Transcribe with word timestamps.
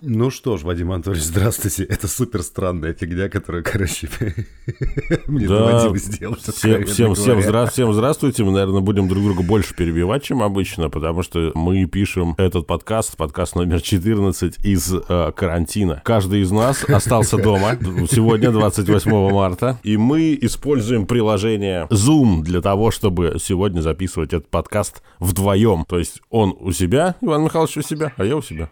Ну 0.00 0.30
что 0.30 0.56
ж, 0.56 0.62
Вадим 0.62 0.92
Анатольевич, 0.92 1.24
здравствуйте. 1.24 1.82
Это 1.82 2.06
супер 2.06 2.42
странная 2.42 2.94
фигня, 2.94 3.28
которую, 3.28 3.64
короче, 3.64 4.08
мне 5.26 5.48
Да, 5.48 5.58
доводилось 5.58 6.04
делать. 6.04 6.40
Всем, 6.40 6.84
всем, 6.84 7.14
всем, 7.16 7.40
говоря. 7.40 7.48
здра- 7.64 7.70
всем 7.70 7.92
здравствуйте. 7.92 8.44
Мы, 8.44 8.52
наверное, 8.52 8.80
будем 8.80 9.08
друг 9.08 9.24
друга 9.24 9.42
больше 9.42 9.74
перебивать, 9.74 10.22
чем 10.22 10.40
обычно, 10.42 10.88
потому 10.88 11.24
что 11.24 11.50
мы 11.56 11.84
пишем 11.86 12.34
этот 12.38 12.68
подкаст, 12.68 13.16
подкаст 13.16 13.56
номер 13.56 13.80
14 13.80 14.64
из 14.64 14.94
э, 14.94 15.32
карантина. 15.34 16.00
Каждый 16.04 16.42
из 16.42 16.52
нас 16.52 16.84
остался 16.84 17.36
дома. 17.42 17.76
Сегодня 18.08 18.52
28 18.52 19.32
марта. 19.32 19.80
И 19.82 19.96
мы 19.96 20.38
используем 20.40 21.06
приложение 21.06 21.88
Zoom 21.90 22.42
для 22.42 22.60
того, 22.60 22.92
чтобы 22.92 23.38
сегодня 23.42 23.80
записывать 23.80 24.32
этот 24.32 24.48
подкаст 24.48 25.02
вдвоем. 25.18 25.84
То 25.88 25.98
есть 25.98 26.20
он 26.30 26.56
у 26.60 26.70
себя, 26.70 27.16
Иван 27.20 27.42
Михайлович 27.44 27.78
у 27.78 27.82
себя, 27.82 28.12
а 28.16 28.24
я 28.24 28.36
у 28.36 28.42
себя. 28.42 28.70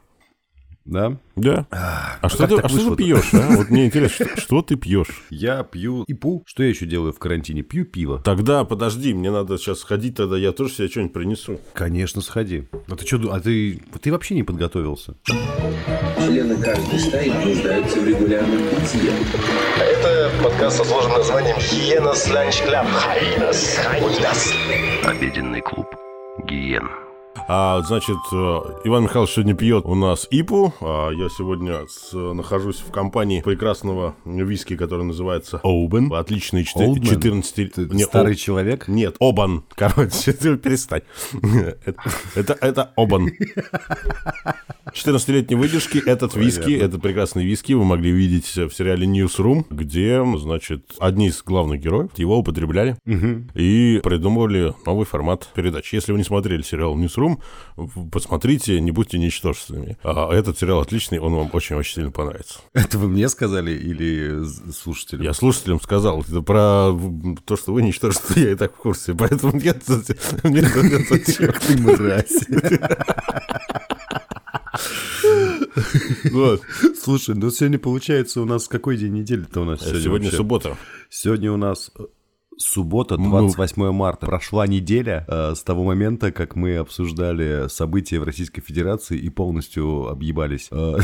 Да? 0.87 1.18
Да. 1.34 1.66
А, 1.71 2.29
что, 2.29 2.39
как 2.39 2.48
ты, 2.48 2.57
так 2.57 2.64
а 2.64 2.69
что 2.69 2.95
ты 2.95 2.96
пьешь? 2.96 3.34
а? 3.34 3.56
Вот 3.56 3.70
мне 3.70 3.87
интересно, 3.87 4.27
что, 4.27 4.41
что 4.41 4.62
ты 4.62 4.77
пьешь? 4.77 5.24
Я 5.30 5.65
пью 5.65 6.05
ипу. 6.06 6.45
Что 6.47 6.62
я 6.62 6.69
еще 6.69 6.87
делаю 6.87 7.12
в 7.12 7.19
карантине? 7.19 7.62
Пью 7.62 7.84
пиво. 7.84 8.23
Тогда 8.24 8.65
подожди, 8.65 9.12
мне 9.12 9.30
надо 9.30 9.59
сейчас 9.59 9.80
сходить, 9.80 10.16
тогда 10.16 10.38
я 10.38 10.52
тоже 10.52 10.73
себе 10.73 10.88
что-нибудь 10.88 11.12
принесу. 11.12 11.60
Конечно, 11.74 12.23
сходи. 12.23 12.69
А 12.88 12.95
ты 12.96 13.05
что, 13.07 13.33
а 13.33 13.41
ты, 13.41 13.83
ты 14.01 14.12
вообще 14.12 14.34
не 14.37 14.45
подготовился? 14.45 15.16
Члены 16.19 16.57
каждой 16.57 16.98
стаи 16.98 17.30
нуждаются 17.45 18.01
в 18.01 18.07
регулярном 18.07 18.62
питье. 18.71 19.12
Это 19.80 20.30
подкаст 20.43 20.79
со 20.79 20.84
сложным 20.84 21.18
названием 21.18 21.57
«Hyenas 21.59 22.30
Lunch 22.33 22.62
Club». 22.62 22.87
Hyenas, 22.87 23.77
hyenas. 23.77 24.52
Обеденный 25.05 25.60
клуб 25.60 25.87
Гиен. 26.48 27.05
А, 27.48 27.80
значит, 27.82 28.16
э, 28.32 28.36
Иван 28.84 29.05
Михайлович 29.05 29.34
сегодня 29.34 29.54
пьет 29.54 29.84
у 29.84 29.95
нас 29.95 30.27
ИПУ. 30.32 30.74
А 30.80 31.10
я 31.10 31.28
сегодня 31.28 31.87
с- 31.87 32.12
нахожусь 32.12 32.80
в 32.80 32.91
компании 32.91 33.41
прекрасного 33.41 34.16
виски, 34.24 34.74
который 34.77 35.04
называется 35.04 35.60
Оубен. 35.62 36.12
Отличный 36.12 36.65
чте- 36.65 36.84
Oldman? 36.88 37.09
14... 37.09 37.73
Ты 37.73 37.82
не, 37.95 38.02
старый 38.02 38.32
О- 38.32 38.37
человек? 38.37 38.88
Нет, 38.88 39.15
Обан. 39.21 39.62
Короче, 39.76 40.32
ты 40.32 40.56
перестань. 40.56 41.02
Это, 41.87 41.95
это, 42.34 42.52
это 42.60 42.93
Обан. 42.96 43.30
14-летней 44.93 45.56
выдержки 45.56 45.99
этот 46.04 46.34
виски, 46.34 46.73
этот 46.76 47.02
прекрасный 47.02 47.45
виски 47.45 47.74
вы 47.74 47.84
могли 47.84 48.10
видеть 48.10 48.46
в 48.56 48.71
сериале 48.71 49.06
Newsroom, 49.06 49.66
где, 49.71 50.24
значит, 50.37 50.95
одни 50.99 51.26
из 51.28 51.43
главных 51.43 51.80
героев 51.80 52.10
его 52.16 52.38
употребляли 52.38 52.96
и 53.54 54.01
придумывали 54.02 54.74
новый 54.84 55.04
формат 55.06 55.49
передач. 55.54 55.93
Если 55.93 56.10
вы 56.12 56.18
не 56.18 56.24
смотрели 56.24 56.62
сериал 56.62 56.96
Newsroom, 56.99 57.35
посмотрите, 58.10 58.80
не 58.80 58.90
будьте 58.90 59.18
ничтожествами. 59.18 59.96
А 60.02 60.32
этот 60.32 60.59
сериал 60.59 60.80
отличный, 60.80 61.18
он 61.18 61.34
вам 61.34 61.51
очень-очень 61.52 61.95
сильно 61.95 62.10
понравится. 62.10 62.60
Это 62.73 62.98
вы 62.98 63.09
мне 63.09 63.28
сказали 63.28 63.73
или 63.73 64.44
слушателям? 64.72 65.22
Я 65.25 65.34
слушателям 65.34 65.81
сказал, 65.81 66.22
это 66.22 66.43
про 66.43 66.93
то, 67.44 67.56
что 67.56 67.72
вы 67.72 67.82
ничтожество, 67.82 68.38
я 68.38 68.53
и 68.53 68.54
так 68.54 68.75
в 68.75 68.78
курсе, 68.78 69.15
поэтому 69.15 69.59
это 69.59 69.81
зачем? 69.87 71.53
Ты 71.66 71.78
мразь. 71.78 72.47
Вот. 76.31 76.62
Слушай, 77.03 77.34
ну 77.34 77.50
сегодня 77.50 77.78
получается 77.78 78.41
у 78.41 78.44
нас 78.44 78.69
какой 78.69 78.97
день 78.97 79.12
недели-то 79.12 79.60
у 79.60 79.65
нас 79.65 79.81
сегодня? 79.81 80.00
Сегодня 80.03 80.26
вообще? 80.26 80.37
суббота. 80.37 80.76
Сегодня 81.10 81.53
у 81.53 81.56
нас 81.56 81.91
суббота, 82.59 83.16
Ну. 83.16 83.31
28 83.31 83.93
марта. 83.93 84.26
Прошла 84.26 84.66
неделя 84.66 85.25
э, 85.28 85.54
с 85.54 85.62
того 85.62 85.84
момента, 85.84 86.32
как 86.32 86.56
мы 86.56 86.76
обсуждали 86.76 87.69
события 87.69 88.19
в 88.19 88.25
Российской 88.25 88.60
Федерации 88.62 89.19
и 89.19 89.28
полностью 89.31 90.09
объебались. 90.09 90.69
Э, 90.71 90.97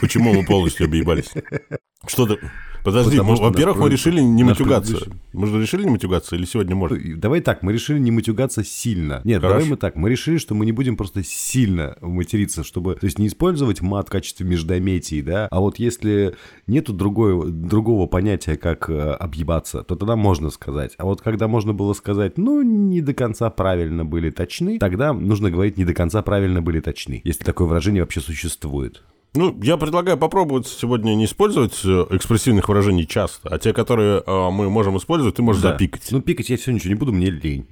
Почему 0.00 0.32
мы 0.32 0.44
полностью 0.44 0.86
объебались? 0.86 1.30
Что 2.06 2.26
ты... 2.26 2.38
Подожди, 2.84 3.18
мы- 3.20 3.34
во-первых, 3.36 3.78
мы 3.78 3.88
решили 3.88 4.20
не 4.20 4.44
матюгаться. 4.44 4.92
предыдущий- 4.96 5.20
Мы 5.32 5.46
же 5.46 5.60
решили 5.60 5.84
не 5.84 5.90
матюгаться, 5.90 6.36
или 6.36 6.44
сегодня 6.44 6.76
можно? 6.76 6.98
Давай 7.16 7.40
так, 7.40 7.62
мы 7.62 7.72
решили 7.72 7.98
не 7.98 8.10
матюгаться 8.10 8.62
сильно. 8.62 9.20
Нет, 9.24 9.40
Хорошо. 9.40 9.54
давай 9.58 9.70
мы 9.70 9.76
так, 9.76 9.96
мы 9.96 10.10
решили, 10.10 10.36
что 10.36 10.54
мы 10.54 10.66
не 10.66 10.72
будем 10.72 10.96
просто 10.96 11.24
сильно 11.24 11.96
материться, 12.02 12.62
чтобы, 12.62 12.94
то 12.94 13.06
есть 13.06 13.18
не 13.18 13.26
использовать 13.26 13.80
мат 13.80 14.08
в 14.08 14.10
качестве 14.12 14.46
междометий, 14.46 15.22
да, 15.22 15.48
а 15.50 15.60
вот 15.60 15.78
если 15.78 16.36
нету 16.66 16.92
другой, 16.92 17.50
другого 17.50 18.06
понятия, 18.06 18.56
как 18.56 18.88
э, 18.90 19.12
объебаться, 19.12 19.82
то 19.82 19.96
тогда 19.96 20.14
можно 20.14 20.50
сказать. 20.50 20.92
А 20.98 21.04
вот 21.06 21.22
когда 21.22 21.48
можно 21.48 21.72
было 21.72 21.94
сказать, 21.94 22.36
ну, 22.38 22.62
не 22.62 23.00
до 23.00 23.14
конца 23.14 23.48
правильно 23.50 24.04
были 24.04 24.30
точны, 24.30 24.78
тогда 24.78 25.12
нужно 25.14 25.50
говорить 25.50 25.78
не 25.78 25.84
до 25.86 25.94
конца 25.94 26.20
правильно 26.22 26.60
были 26.62 26.80
точны, 26.80 27.22
если 27.24 27.44
такое 27.44 27.66
выражение 27.66 28.02
вообще 28.02 28.20
существует. 28.20 29.02
Ну, 29.36 29.58
я 29.62 29.76
предлагаю 29.76 30.16
попробовать 30.16 30.68
сегодня 30.68 31.14
не 31.16 31.24
использовать 31.24 31.80
э, 31.84 32.06
экспрессивных 32.10 32.68
выражений 32.68 33.04
часто, 33.04 33.48
а 33.48 33.58
те, 33.58 33.72
которые 33.72 34.22
э, 34.24 34.50
мы 34.50 34.70
можем 34.70 34.96
использовать, 34.96 35.34
ты 35.34 35.42
можешь 35.42 35.60
Да. 35.60 35.72
запикать. 35.72 36.06
Ну, 36.12 36.20
пикать 36.20 36.50
я 36.50 36.56
все 36.56 36.70
ничего 36.70 36.90
не 36.90 36.94
буду, 36.94 37.12
мне 37.12 37.30
лень. 37.30 37.66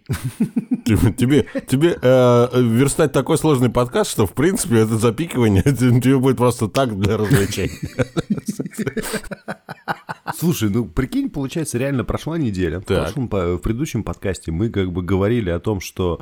Тебе, 0.84 1.47
тебе 1.69 1.97
э, 2.03 2.49
верстать 2.61 3.12
такой 3.12 3.39
сложный 3.39 3.69
подкаст, 3.71 4.11
что, 4.11 4.27
в 4.27 4.33
принципе, 4.33 4.78
это 4.78 4.99
запикивание 4.99 5.62
это 5.65 6.00
тебе 6.00 6.19
будет 6.19 6.37
просто 6.37 6.67
так 6.69 6.99
для 6.99 7.17
развлечения. 7.17 7.79
Слушай, 10.37 10.71
ну 10.71 10.87
прикинь, 10.87 11.31
получается, 11.31 11.79
реально 11.79 12.03
прошла 12.05 12.39
неделя. 12.39 12.81
В, 12.81 12.84
прошлом 12.84 13.29
по- 13.29 13.55
в 13.55 13.59
предыдущем 13.59 14.03
подкасте 14.03 14.50
мы 14.50 14.69
как 14.71 14.91
бы 14.93 15.03
говорили 15.03 15.50
о 15.50 15.61
том, 15.61 15.81
что 15.81 16.21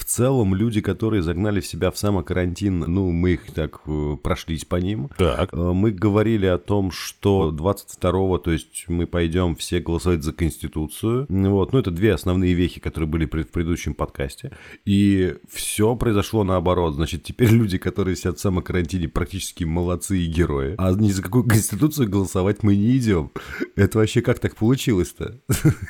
в 0.00 0.04
целом 0.04 0.54
люди, 0.54 0.80
которые 0.80 1.22
загнали 1.22 1.60
в 1.60 1.66
себя 1.66 1.90
в 1.90 1.98
самокарантин, 1.98 2.78
ну, 2.80 3.10
мы 3.10 3.32
их 3.32 3.52
так 3.52 3.82
э, 3.86 4.16
прошлись 4.22 4.64
по 4.64 4.76
ним. 4.76 5.10
Так. 5.18 5.52
Э, 5.52 5.72
Мы 5.72 5.90
говорили 5.90 6.46
о 6.46 6.56
том, 6.56 6.90
что 6.90 7.54
22-го, 7.54 8.38
то 8.38 8.50
есть 8.50 8.86
мы 8.88 9.06
пойдем 9.06 9.54
все 9.56 9.78
голосовать 9.80 10.22
за 10.22 10.32
Конституцию. 10.32 11.26
Вот. 11.28 11.74
Ну, 11.74 11.78
это 11.78 11.90
две 11.90 12.14
основные 12.14 12.54
вехи, 12.54 12.80
которые 12.80 13.08
были 13.08 13.26
в 13.26 13.28
предыдущем 13.28 13.92
подкасте. 13.92 14.52
И 14.86 15.34
все 15.50 15.94
произошло 15.96 16.44
наоборот. 16.44 16.94
Значит, 16.94 17.22
теперь 17.24 17.50
люди, 17.50 17.76
которые 17.76 18.16
сидят 18.16 18.38
в 18.38 18.40
самокарантине, 18.40 19.08
практически 19.08 19.64
молодцы 19.64 20.18
и 20.18 20.26
герои. 20.26 20.76
А 20.78 20.92
ни 20.94 21.10
за 21.10 21.22
какую 21.22 21.44
Конституцию 21.44 22.08
голосовать 22.08 22.62
мы 22.62 22.74
не 22.74 22.96
идем. 22.96 23.32
Это 23.76 23.98
вообще 23.98 24.22
как 24.22 24.38
так 24.38 24.56
получилось-то? 24.56 25.40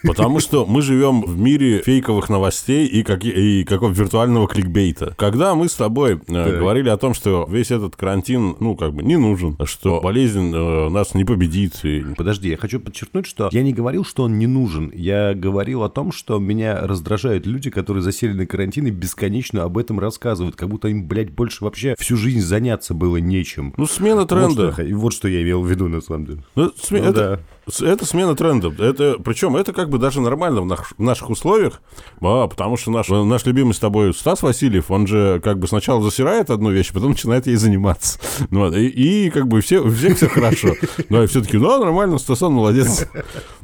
Потому 0.03 0.41
что 0.41 0.67
мы 0.67 0.83
живем 0.83 1.23
в 1.23 1.39
мире 1.39 1.83
фейковых 1.83 2.29
новостей 2.29 2.89
и, 2.89 3.05
как, 3.05 3.25
и 3.25 3.63
какого 3.63 4.00
виртуального 4.01 4.49
кликбейта. 4.49 5.15
Когда 5.19 5.55
мы 5.55 5.69
с 5.69 5.75
тобой 5.75 6.21
э, 6.27 6.59
говорили 6.59 6.89
о 6.89 6.97
том, 6.97 7.15
что 7.15 7.47
весь 7.51 7.71
этот 7.71 7.97
карантин, 7.97 8.57
ну, 8.61 8.77
как 8.77 8.93
бы 8.95 9.03
не 9.03 9.17
нужен, 9.17 9.57
что 9.65 10.01
болезнь 10.01 10.53
э, 10.55 10.89
нас 10.89 11.15
не 11.15 11.25
победит. 11.25 11.85
и- 11.85 12.05
Подожди, 12.17 12.49
я 12.49 12.57
хочу 12.57 12.81
подчеркнуть, 12.81 13.27
что 13.27 13.49
я 13.53 13.63
не 13.63 13.73
говорил, 13.73 14.05
что 14.05 14.25
он 14.25 14.39
не 14.39 14.47
нужен. 14.47 14.91
Я 14.95 15.35
говорил 15.35 15.83
о 15.83 15.89
том, 15.89 16.13
что 16.13 16.39
меня 16.39 16.81
раздражают 16.87 17.47
люди, 17.47 17.71
которые 17.71 18.03
засели 18.03 18.33
на 18.33 18.47
карантин 18.47 18.87
и 18.87 18.91
бесконечно 18.91 19.65
об 19.65 19.79
этом 19.79 20.01
рассказывают, 20.01 20.57
как 20.57 20.69
будто 20.69 20.89
им, 20.89 21.07
блядь, 21.07 21.31
больше 21.31 21.65
вообще 21.65 21.95
всю 21.99 22.17
жизнь 22.17 22.41
заняться 22.41 22.95
было 22.95 23.19
нечем. 23.19 23.75
Ну, 23.77 23.87
смена 23.87 24.21
Вот 24.23 24.27
что, 24.31 24.37
тренда. 24.55 24.73
х- 24.73 24.83
и 24.83 24.93
вот 24.93 25.13
что 25.13 25.29
я 25.29 25.43
имел 25.43 25.63
в 25.63 25.71
виду, 25.71 25.89
на 25.89 26.01
самом 26.01 26.27
деле. 26.27 26.43
Ну, 26.55 26.71
сме- 26.77 27.03
Ну 27.03 27.09
это, 27.11 27.41
с- 27.60 27.60
это 27.81 28.05
смена 28.05 28.35
тренда. 28.35 28.73
Это, 28.83 29.17
причем 29.23 29.57
это 29.57 29.73
как 29.73 29.91
бы 29.91 29.99
даже 29.99 30.21
нормально 30.21 30.63
в, 30.63 30.67
нах- 30.67 30.93
в 30.97 31.03
наших 31.03 31.31
условиях, 31.31 31.81
а, 32.21 32.47
потому 32.49 32.77
что 32.77 32.91
наш, 32.91 33.09
наш 33.09 33.45
любимый 33.47 33.75
с 33.75 33.79
тобой 33.79 34.13
Стас 34.15 34.43
Васильев, 34.43 34.91
он 34.91 35.07
же 35.07 35.41
как 35.43 35.59
бы 35.59 35.69
сначала 35.69 36.03
засирает 36.03 36.51
одну 36.51 36.71
вещь, 36.71 36.91
а 36.91 36.95
потом 36.95 37.11
начинает 37.11 37.47
ей 37.47 37.57
заниматься. 37.57 38.19
Ну, 38.51 38.61
вот, 38.65 38.75
и, 38.75 38.87
и 38.87 39.31
как 39.31 39.49
бы 39.49 39.61
все, 39.61 39.81
у 39.81 39.91
всех 39.91 40.17
все 40.17 40.29
хорошо. 40.29 40.75
Ну, 41.09 41.23
и 41.23 41.27
все 41.27 41.43
таки 41.43 41.59
да, 41.59 41.79
нормально, 41.79 42.19
Стасан 42.19 42.53
молодец. 42.53 43.07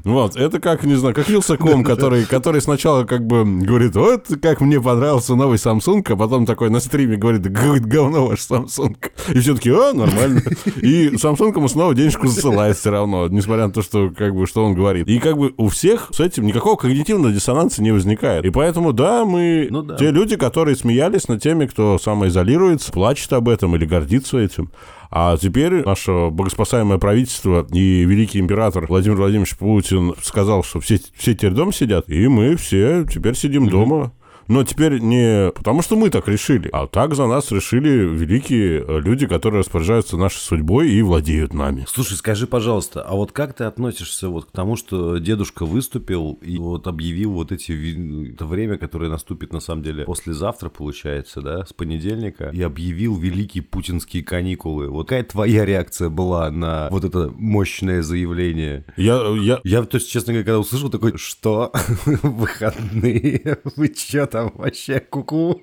Вот, 0.05 0.37
это 0.37 0.61
как, 0.61 0.84
не 0.84 0.95
знаю, 0.95 1.15
как 1.15 1.28
Вилсаком, 1.28 1.83
который, 1.83 2.25
который 2.25 2.61
сначала 2.61 3.05
как 3.05 3.27
бы 3.27 3.45
говорит, 3.45 3.97
вот 3.97 4.27
как 4.41 4.61
мне 4.61 4.81
понравился 4.81 5.34
новый 5.34 5.59
Samsung, 5.59 6.05
а 6.13 6.17
потом 6.17 6.47
такой 6.47 6.71
на 6.71 6.81
стриме 6.81 7.17
говорит, 7.17 7.43
«Г- 7.43 7.81
говно 7.81 8.27
ваш 8.27 8.41
Samsung. 8.41 8.97
И 9.33 9.41
все 9.41 9.55
таки 9.55 9.71
а, 9.71 9.93
нормально. 9.93 10.43
И 10.81 11.09
Samsung 11.15 11.57
ему 11.57 11.69
снова 11.69 11.95
денежку 11.95 12.28
засылает 12.28 12.77
все 12.77 12.91
равно, 12.91 13.27
несмотря 13.28 13.66
на 13.66 13.72
то, 13.72 13.83
что 13.86 14.10
как 14.10 14.34
бы 14.34 14.47
что 14.47 14.65
он 14.65 14.74
говорит. 14.74 15.09
И 15.09 15.18
как 15.18 15.38
бы 15.38 15.54
у 15.56 15.68
всех 15.68 16.10
с 16.12 16.21
этим 16.21 16.47
никакого 16.47 16.77
когнитивного 16.77 17.33
диссонанса 17.33 17.83
не 17.83 17.92
возникает. 17.92 18.44
И 18.44 18.50
поэтому, 18.50 18.92
да, 18.92 19.24
мы 19.24 19.68
Ну 19.71 19.83
да. 19.83 19.97
те 19.97 20.10
люди, 20.10 20.36
которые 20.36 20.77
смеялись 20.77 21.28
над 21.28 21.42
теми, 21.42 21.66
кто 21.66 21.98
самоизолируется, 21.98 22.92
плачет 22.92 23.33
об 23.33 23.48
этом 23.48 23.74
или 23.77 23.84
гордится 23.84 24.38
этим. 24.38 24.71
А 25.10 25.36
теперь 25.36 25.84
наше 25.84 26.30
богоспасаемое 26.30 26.98
правительство 26.98 27.66
и 27.72 28.04
великий 28.04 28.41
император 28.41 28.86
Владимир 28.88 29.16
Владимирович 29.16 29.56
Путин 29.56 30.15
сказал, 30.22 30.65
что 30.65 30.80
все, 30.80 30.98
все 31.16 31.34
теперь 31.34 31.53
дома 31.53 31.72
сидят, 31.72 32.09
и 32.09 32.27
мы 32.28 32.56
все 32.56 33.04
теперь 33.04 33.34
сидим 33.34 33.68
дома. 33.68 34.12
Но 34.48 34.65
теперь 34.65 34.98
не 35.01 35.51
потому, 35.53 35.83
что 35.83 35.97
мы 35.97 36.10
так 36.10 36.28
решили, 36.28 36.69
а 36.72 36.87
так 36.87 37.15
за 37.15 37.27
нас 37.27 37.51
решили 37.51 37.89
великие 37.89 38.84
э, 38.87 39.01
люди, 39.01 39.27
которые 39.27 39.60
распоряжаются 39.60 40.16
нашей 40.16 40.39
судьбой 40.39 40.91
и 40.91 41.03
владеют 41.03 41.53
нами. 41.53 41.84
Слушай, 41.89 42.16
скажи, 42.16 42.47
пожалуйста, 42.47 43.03
а 43.03 43.15
вот 43.15 43.33
как 43.33 43.54
ты 43.54 43.65
относишься 43.65 44.28
вот 44.28 44.47
к 44.47 44.51
тому, 44.53 44.77
что 44.77 45.19
дедушка 45.19 45.65
выступил 45.65 46.39
и 46.43 46.59
вот 46.59 46.87
объявил 46.87 47.33
вот 47.33 47.53
эти 47.53 48.33
это 48.33 48.47
время, 48.47 48.78
которое 48.78 49.10
наступит 49.10 49.53
на 49.53 49.60
самом 49.60 49.83
деле 49.83 50.04
послезавтра, 50.04 50.69
получается, 50.69 51.41
да, 51.41 51.65
с 51.65 51.72
понедельника, 51.72 52.51
и 52.53 52.63
объявил 52.63 53.16
великие 53.16 53.63
путинские 53.63 54.22
каникулы. 54.22 54.89
Вот 54.89 55.09
какая 55.09 55.25
твоя 55.25 55.65
реакция 55.65 56.09
была 56.09 56.51
на 56.51 56.89
вот 56.91 57.04
это 57.04 57.33
мощное 57.34 58.03
заявление? 58.03 58.84
Я, 58.97 59.22
я, 59.41 59.60
Я, 59.65 59.83
то 59.84 59.97
есть, 59.97 60.10
честно 60.10 60.33
говоря, 60.33 60.45
когда 60.45 60.59
услышал, 60.59 60.91
такой, 60.91 61.16
что? 61.16 61.72
Выходные? 62.22 63.59
Вы 63.77 63.89
чё 63.89 64.27
там 64.36 64.53
вообще, 64.56 65.00
куку? 65.00 65.62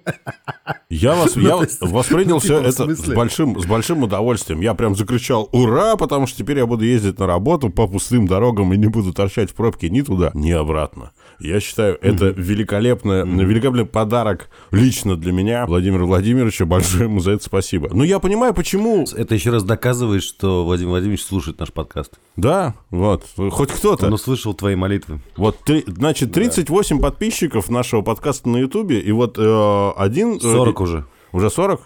Я, 0.89 1.13
вас, 1.13 1.35
я 1.35 1.41
Ну, 1.49 1.61
есть, 1.61 1.79
воспринял 1.81 2.39
все 2.39 2.59
это 2.59 2.95
с 2.95 3.13
большим, 3.13 3.59
с 3.59 3.65
большим 3.67 4.01
удовольствием. 4.01 4.61
Я 4.61 4.73
прям 4.73 4.95
закричал 4.95 5.47
«Ура!», 5.51 5.95
потому 5.95 6.25
что 6.25 6.39
теперь 6.39 6.57
я 6.57 6.65
буду 6.65 6.83
ездить 6.83 7.19
на 7.19 7.27
работу 7.27 7.69
по 7.69 7.87
пустым 7.87 8.27
дорогам 8.27 8.73
и 8.73 8.77
не 8.77 8.87
буду 8.87 9.13
торчать 9.13 9.51
в 9.51 9.53
пробке 9.53 9.89
ни 9.89 10.01
туда, 10.01 10.31
ни 10.33 10.49
обратно. 10.49 11.11
Я 11.39 11.59
считаю, 11.59 11.99
это 12.01 12.27
великолепный, 12.27 13.23
великолепный 13.25 13.85
подарок 13.85 14.49
лично 14.71 15.17
для 15.17 15.31
меня, 15.31 15.65
Владимира 15.67 16.05
Владимировича. 16.05 16.65
Большое 16.65 17.03
ему 17.03 17.19
за 17.19 17.31
это 17.31 17.43
спасибо. 17.43 17.89
Но 17.93 18.03
я 18.03 18.19
понимаю, 18.19 18.53
почему... 18.53 19.05
Это 19.15 19.35
еще 19.35 19.51
раз 19.51 19.63
доказывает, 19.63 20.23
что 20.23 20.63
Владимир 20.65 20.91
Владимирович 20.91 21.23
слушает 21.23 21.59
наш 21.59 21.71
подкаст. 21.71 22.19
Да, 22.35 22.73
вот, 22.89 23.25
хоть 23.51 23.71
кто-то. 23.71 24.07
Он 24.07 24.13
услышал 24.13 24.53
твои 24.53 24.75
молитвы. 24.75 25.19
Вот, 25.35 25.59
три- 25.59 25.83
значит, 25.85 26.31
38 26.31 26.99
подписчиков 26.99 27.69
нашего 27.69 28.01
подкаста 28.01 28.49
на 28.49 28.62
Ютубе, 28.63 28.99
и 28.99 29.11
вот 29.11 29.37
э, 29.37 29.91
один... 29.97 30.35
э, 30.35 30.39
40 30.39 30.81
уже. 30.81 31.05
Уже 31.31 31.49
40? 31.49 31.81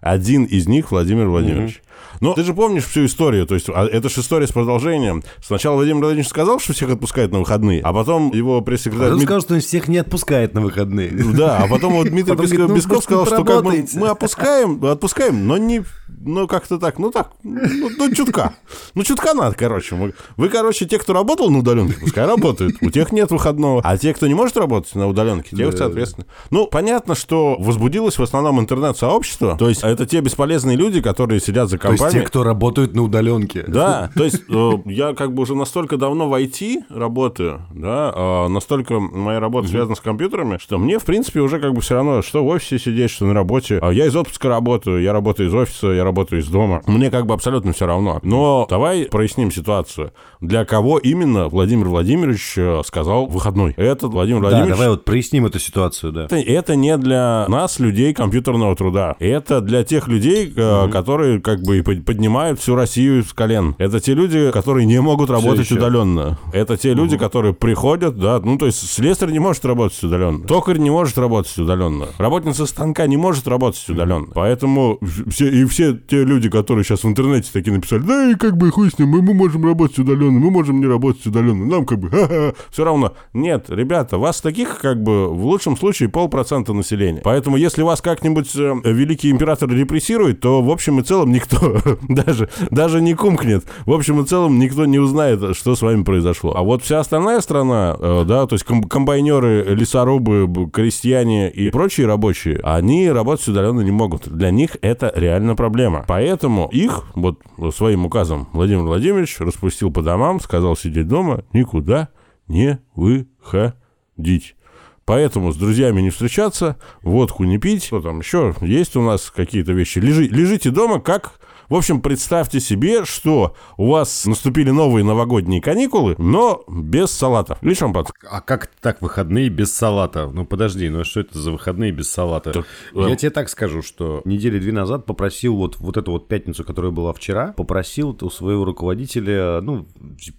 Один 0.00 0.44
из 0.44 0.66
них 0.66 0.90
Владимир 0.90 1.28
Владимирович. 1.28 1.82
Но 2.20 2.34
ты 2.34 2.44
же 2.44 2.54
помнишь 2.54 2.84
всю 2.84 3.06
историю, 3.06 3.46
то 3.46 3.54
есть 3.54 3.68
а, 3.68 3.86
это 3.86 4.08
же 4.08 4.20
история 4.20 4.46
с 4.46 4.52
продолжением. 4.52 5.22
Сначала 5.42 5.76
Владимир 5.76 6.00
Владимирович 6.00 6.28
сказал, 6.28 6.60
что 6.60 6.72
всех 6.72 6.90
отпускают 6.90 7.32
на 7.32 7.38
выходные, 7.40 7.80
а 7.82 7.92
потом 7.92 8.32
его 8.32 8.60
пресс-секретарь... 8.60 9.10
Он 9.10 9.14
Дмит- 9.16 9.24
сказал, 9.24 9.40
что 9.40 9.54
он 9.54 9.60
всех 9.60 9.88
не 9.88 9.98
отпускает 9.98 10.54
на 10.54 10.60
выходные. 10.60 11.10
Да, 11.10 11.58
а 11.58 11.68
потом 11.68 11.94
вот 11.94 12.08
Дмитрий 12.08 12.30
Потом 12.32 12.44
Песков, 12.46 12.56
говорит, 12.58 12.68
ну, 12.68 12.74
Песков 12.76 12.90
может, 12.92 13.04
сказал, 13.04 13.26
что 13.26 13.36
как 13.36 13.44
бы 13.44 13.46
поработаете. 13.46 13.98
мы 13.98 14.08
опускаем, 14.08 14.84
отпускаем, 14.84 15.46
но 15.46 15.56
не, 15.56 15.82
ну 16.08 16.46
как-то 16.46 16.78
так, 16.78 16.98
ну 16.98 17.10
так, 17.10 17.32
ну, 17.42 17.88
ну, 17.96 18.14
чутка. 18.14 18.54
Ну 18.94 19.02
чутка 19.02 19.34
надо, 19.34 19.54
короче. 19.56 19.94
Мы- 19.94 20.14
вы, 20.36 20.48
короче, 20.48 20.86
те, 20.86 20.98
кто 20.98 21.12
работал 21.12 21.50
на 21.50 21.58
удаленке, 21.58 21.96
пускай 22.00 22.26
работают. 22.26 22.76
У 22.80 22.90
тех 22.90 23.12
нет 23.12 23.30
выходного. 23.30 23.80
А 23.84 23.96
те, 23.96 24.12
кто 24.14 24.26
не 24.26 24.34
может 24.34 24.56
работать 24.56 24.94
на 24.94 25.06
удаленке, 25.08 25.56
тех, 25.56 25.76
соответственно. 25.76 26.26
Ну, 26.50 26.66
понятно, 26.66 27.14
что 27.14 27.56
возбудилось 27.58 28.18
в 28.18 28.22
основном 28.22 28.60
интернет-сообщество. 28.60 29.56
То 29.58 29.68
есть 29.68 29.82
это 29.82 30.06
те 30.06 30.20
бесполезные 30.20 30.76
люди, 30.76 31.00
которые 31.00 31.40
сидят 31.40 31.68
за 31.68 31.78
То 31.98 32.04
есть 32.04 32.16
те, 32.16 32.22
кто 32.22 32.42
работают 32.42 32.94
на 32.94 33.02
удаленке. 33.02 33.64
Да, 33.66 34.10
то 34.14 34.24
есть 34.24 34.42
э, 34.48 34.70
я 34.86 35.14
как 35.14 35.32
бы 35.32 35.42
уже 35.42 35.54
настолько 35.54 35.96
давно 35.96 36.28
в 36.28 36.34
IT 36.34 36.84
работаю, 36.88 37.62
да, 37.72 38.12
а 38.14 38.48
настолько 38.48 39.00
моя 39.00 39.40
работа 39.40 39.68
связана 39.68 39.94
с 39.94 40.00
компьютерами, 40.00 40.58
что 40.58 40.78
мне, 40.78 40.98
в 40.98 41.04
принципе, 41.04 41.40
уже 41.40 41.60
как 41.60 41.74
бы 41.74 41.80
все 41.80 41.94
равно, 41.94 42.22
что 42.22 42.44
в 42.44 42.48
офисе 42.48 42.78
сидеть, 42.78 43.10
что 43.10 43.26
на 43.26 43.34
работе. 43.34 43.78
А 43.82 43.90
я 43.90 44.06
из 44.06 44.16
отпуска 44.16 44.48
работаю, 44.48 45.02
я 45.02 45.12
работаю 45.12 45.48
из 45.48 45.54
офиса, 45.54 45.88
я 45.88 46.04
работаю 46.04 46.40
из 46.40 46.48
дома. 46.48 46.82
Мне 46.86 47.10
как 47.10 47.26
бы 47.26 47.34
абсолютно 47.34 47.72
все 47.72 47.86
равно. 47.86 48.20
Но 48.22 48.66
давай 48.68 49.06
проясним 49.06 49.50
ситуацию. 49.50 50.12
Для 50.40 50.64
кого 50.64 50.98
именно 50.98 51.48
Владимир 51.48 51.88
Владимирович 51.88 52.54
э, 52.56 52.82
сказал 52.84 53.26
выходной? 53.26 53.74
Этот 53.76 54.12
Владимир 54.12 54.42
Да, 54.42 54.48
Владимирович... 54.48 54.76
давай 54.76 54.88
вот 54.90 55.04
проясним 55.04 55.46
эту 55.46 55.58
ситуацию, 55.58 56.12
да. 56.12 56.24
Это, 56.24 56.36
это 56.36 56.76
не 56.76 56.96
для 56.96 57.46
нас, 57.48 57.78
людей 57.78 58.14
компьютерного 58.14 58.74
труда. 58.76 59.16
Это 59.18 59.60
для 59.60 59.84
тех 59.84 60.08
людей, 60.08 60.52
э, 60.54 60.88
которые 60.90 61.40
как 61.40 61.60
бы 61.62 61.79
и 61.80 61.82
под- 61.82 62.04
поднимают 62.04 62.60
всю 62.60 62.74
Россию 62.74 63.24
с 63.24 63.32
колен. 63.32 63.74
Это 63.78 64.00
те 64.00 64.14
люди, 64.14 64.50
которые 64.52 64.86
не 64.86 65.00
могут 65.00 65.30
работать 65.30 65.66
еще. 65.66 65.74
удаленно. 65.76 66.38
Это 66.52 66.76
те 66.76 66.94
люди, 66.94 67.16
которые 67.16 67.54
приходят, 67.54 68.18
да, 68.18 68.40
ну 68.40 68.58
то 68.58 68.66
есть 68.66 68.88
слесарь 68.90 69.30
не 69.32 69.38
может 69.38 69.64
работать 69.64 70.02
удаленно. 70.02 70.46
Токарь 70.46 70.78
не 70.78 70.90
может 70.90 71.18
работать 71.18 71.56
удаленно. 71.58 72.06
Работница 72.18 72.66
станка 72.66 73.06
не 73.06 73.16
может 73.16 73.48
работать 73.48 73.84
удаленно. 73.88 74.28
Поэтому 74.34 74.98
все, 75.28 75.48
и 75.48 75.64
все 75.64 75.94
те 75.96 76.24
люди, 76.24 76.48
которые 76.48 76.84
сейчас 76.84 77.04
в 77.04 77.08
интернете 77.08 77.50
такие 77.52 77.72
написали, 77.74 78.00
да 78.02 78.30
и 78.30 78.34
как 78.34 78.56
бы 78.56 78.70
хуй 78.70 78.90
с 78.90 78.98
ним, 78.98 79.08
мы, 79.08 79.22
мы 79.22 79.34
можем 79.34 79.64
работать 79.64 79.98
удаленно, 79.98 80.38
мы 80.38 80.50
можем 80.50 80.80
не 80.80 80.86
работать 80.86 81.26
удаленно, 81.26 81.66
нам 81.66 81.86
как 81.86 81.98
бы 81.98 82.54
все 82.70 82.84
равно. 82.84 83.14
Нет, 83.32 83.66
ребята, 83.68 84.18
вас 84.18 84.40
таких 84.40 84.78
как 84.78 85.02
бы 85.02 85.28
в 85.28 85.44
лучшем 85.44 85.76
случае 85.76 86.08
полпроцента 86.08 86.72
населения. 86.72 87.20
Поэтому 87.24 87.56
если 87.56 87.82
вас 87.82 88.00
как-нибудь 88.00 88.54
э, 88.56 88.74
великий 88.84 89.30
император 89.30 89.70
репрессирует, 89.70 90.40
то 90.40 90.62
в 90.62 90.70
общем 90.70 91.00
и 91.00 91.02
целом 91.02 91.32
никто 91.32 91.69
даже, 92.08 92.48
даже 92.70 93.00
не 93.00 93.14
кумкнет. 93.14 93.64
В 93.86 93.92
общем 93.92 94.20
и 94.20 94.26
целом 94.26 94.58
никто 94.58 94.86
не 94.86 94.98
узнает, 94.98 95.56
что 95.56 95.74
с 95.74 95.82
вами 95.82 96.02
произошло. 96.02 96.54
А 96.56 96.62
вот 96.62 96.82
вся 96.82 97.00
остальная 97.00 97.40
страна, 97.40 97.96
э, 97.98 98.24
да, 98.26 98.46
то 98.46 98.54
есть 98.54 98.64
ком- 98.64 98.84
комбайнеры, 98.84 99.64
лесорубы, 99.74 100.70
крестьяне 100.70 101.50
и 101.50 101.70
прочие 101.70 102.06
рабочие, 102.06 102.60
они 102.62 103.10
работать 103.10 103.48
удаленно 103.48 103.80
не 103.80 103.90
могут. 103.90 104.28
Для 104.28 104.50
них 104.50 104.76
это 104.82 105.12
реально 105.14 105.56
проблема. 105.56 106.04
Поэтому 106.06 106.68
их 106.72 107.04
вот 107.14 107.40
своим 107.74 108.06
указом 108.06 108.48
Владимир 108.52 108.82
Владимирович 108.82 109.38
распустил 109.40 109.90
по 109.90 110.02
домам, 110.02 110.40
сказал 110.40 110.76
сидеть 110.76 111.08
дома, 111.08 111.44
никуда 111.52 112.08
не 112.48 112.78
выходить. 112.94 114.56
Поэтому 115.04 115.50
с 115.50 115.56
друзьями 115.56 116.02
не 116.02 116.10
встречаться, 116.10 116.76
водку 117.02 117.42
не 117.42 117.58
пить. 117.58 117.84
Что 117.84 118.00
там 118.00 118.20
еще? 118.20 118.54
Есть 118.60 118.94
у 118.94 119.02
нас 119.02 119.32
какие-то 119.34 119.72
вещи. 119.72 119.98
Лежи- 119.98 120.28
лежите 120.28 120.70
дома, 120.70 121.00
как... 121.00 121.39
В 121.70 121.76
общем, 121.76 122.00
представьте 122.00 122.58
себе, 122.58 123.04
что 123.04 123.54
у 123.76 123.90
вас 123.92 124.26
наступили 124.26 124.70
новые 124.70 125.04
новогодние 125.04 125.62
каникулы, 125.62 126.16
но 126.18 126.64
без 126.66 127.12
салатов. 127.12 127.62
Или 127.62 127.74
шампанского. 127.74 128.28
А 128.28 128.40
как 128.40 128.66
так 128.80 129.00
выходные 129.00 129.48
без 129.50 129.72
салата? 129.72 130.28
Ну 130.34 130.44
подожди, 130.44 130.88
ну 130.88 131.02
а 131.02 131.04
что 131.04 131.20
это 131.20 131.38
за 131.38 131.52
выходные 131.52 131.92
без 131.92 132.10
салата? 132.10 132.50
Так, 132.50 132.66
Я 132.92 133.10
э, 133.12 133.16
тебе 133.16 133.30
так 133.30 133.48
скажу, 133.48 133.82
что 133.82 134.20
недели 134.24 134.58
две 134.58 134.72
назад 134.72 135.06
попросил 135.06 135.54
вот, 135.54 135.78
вот 135.78 135.96
эту 135.96 136.10
вот 136.10 136.26
пятницу, 136.26 136.64
которая 136.64 136.90
была 136.90 137.12
вчера, 137.12 137.52
попросил 137.52 138.18
у 138.20 138.30
своего 138.30 138.64
руководителя, 138.64 139.60
ну, 139.60 139.86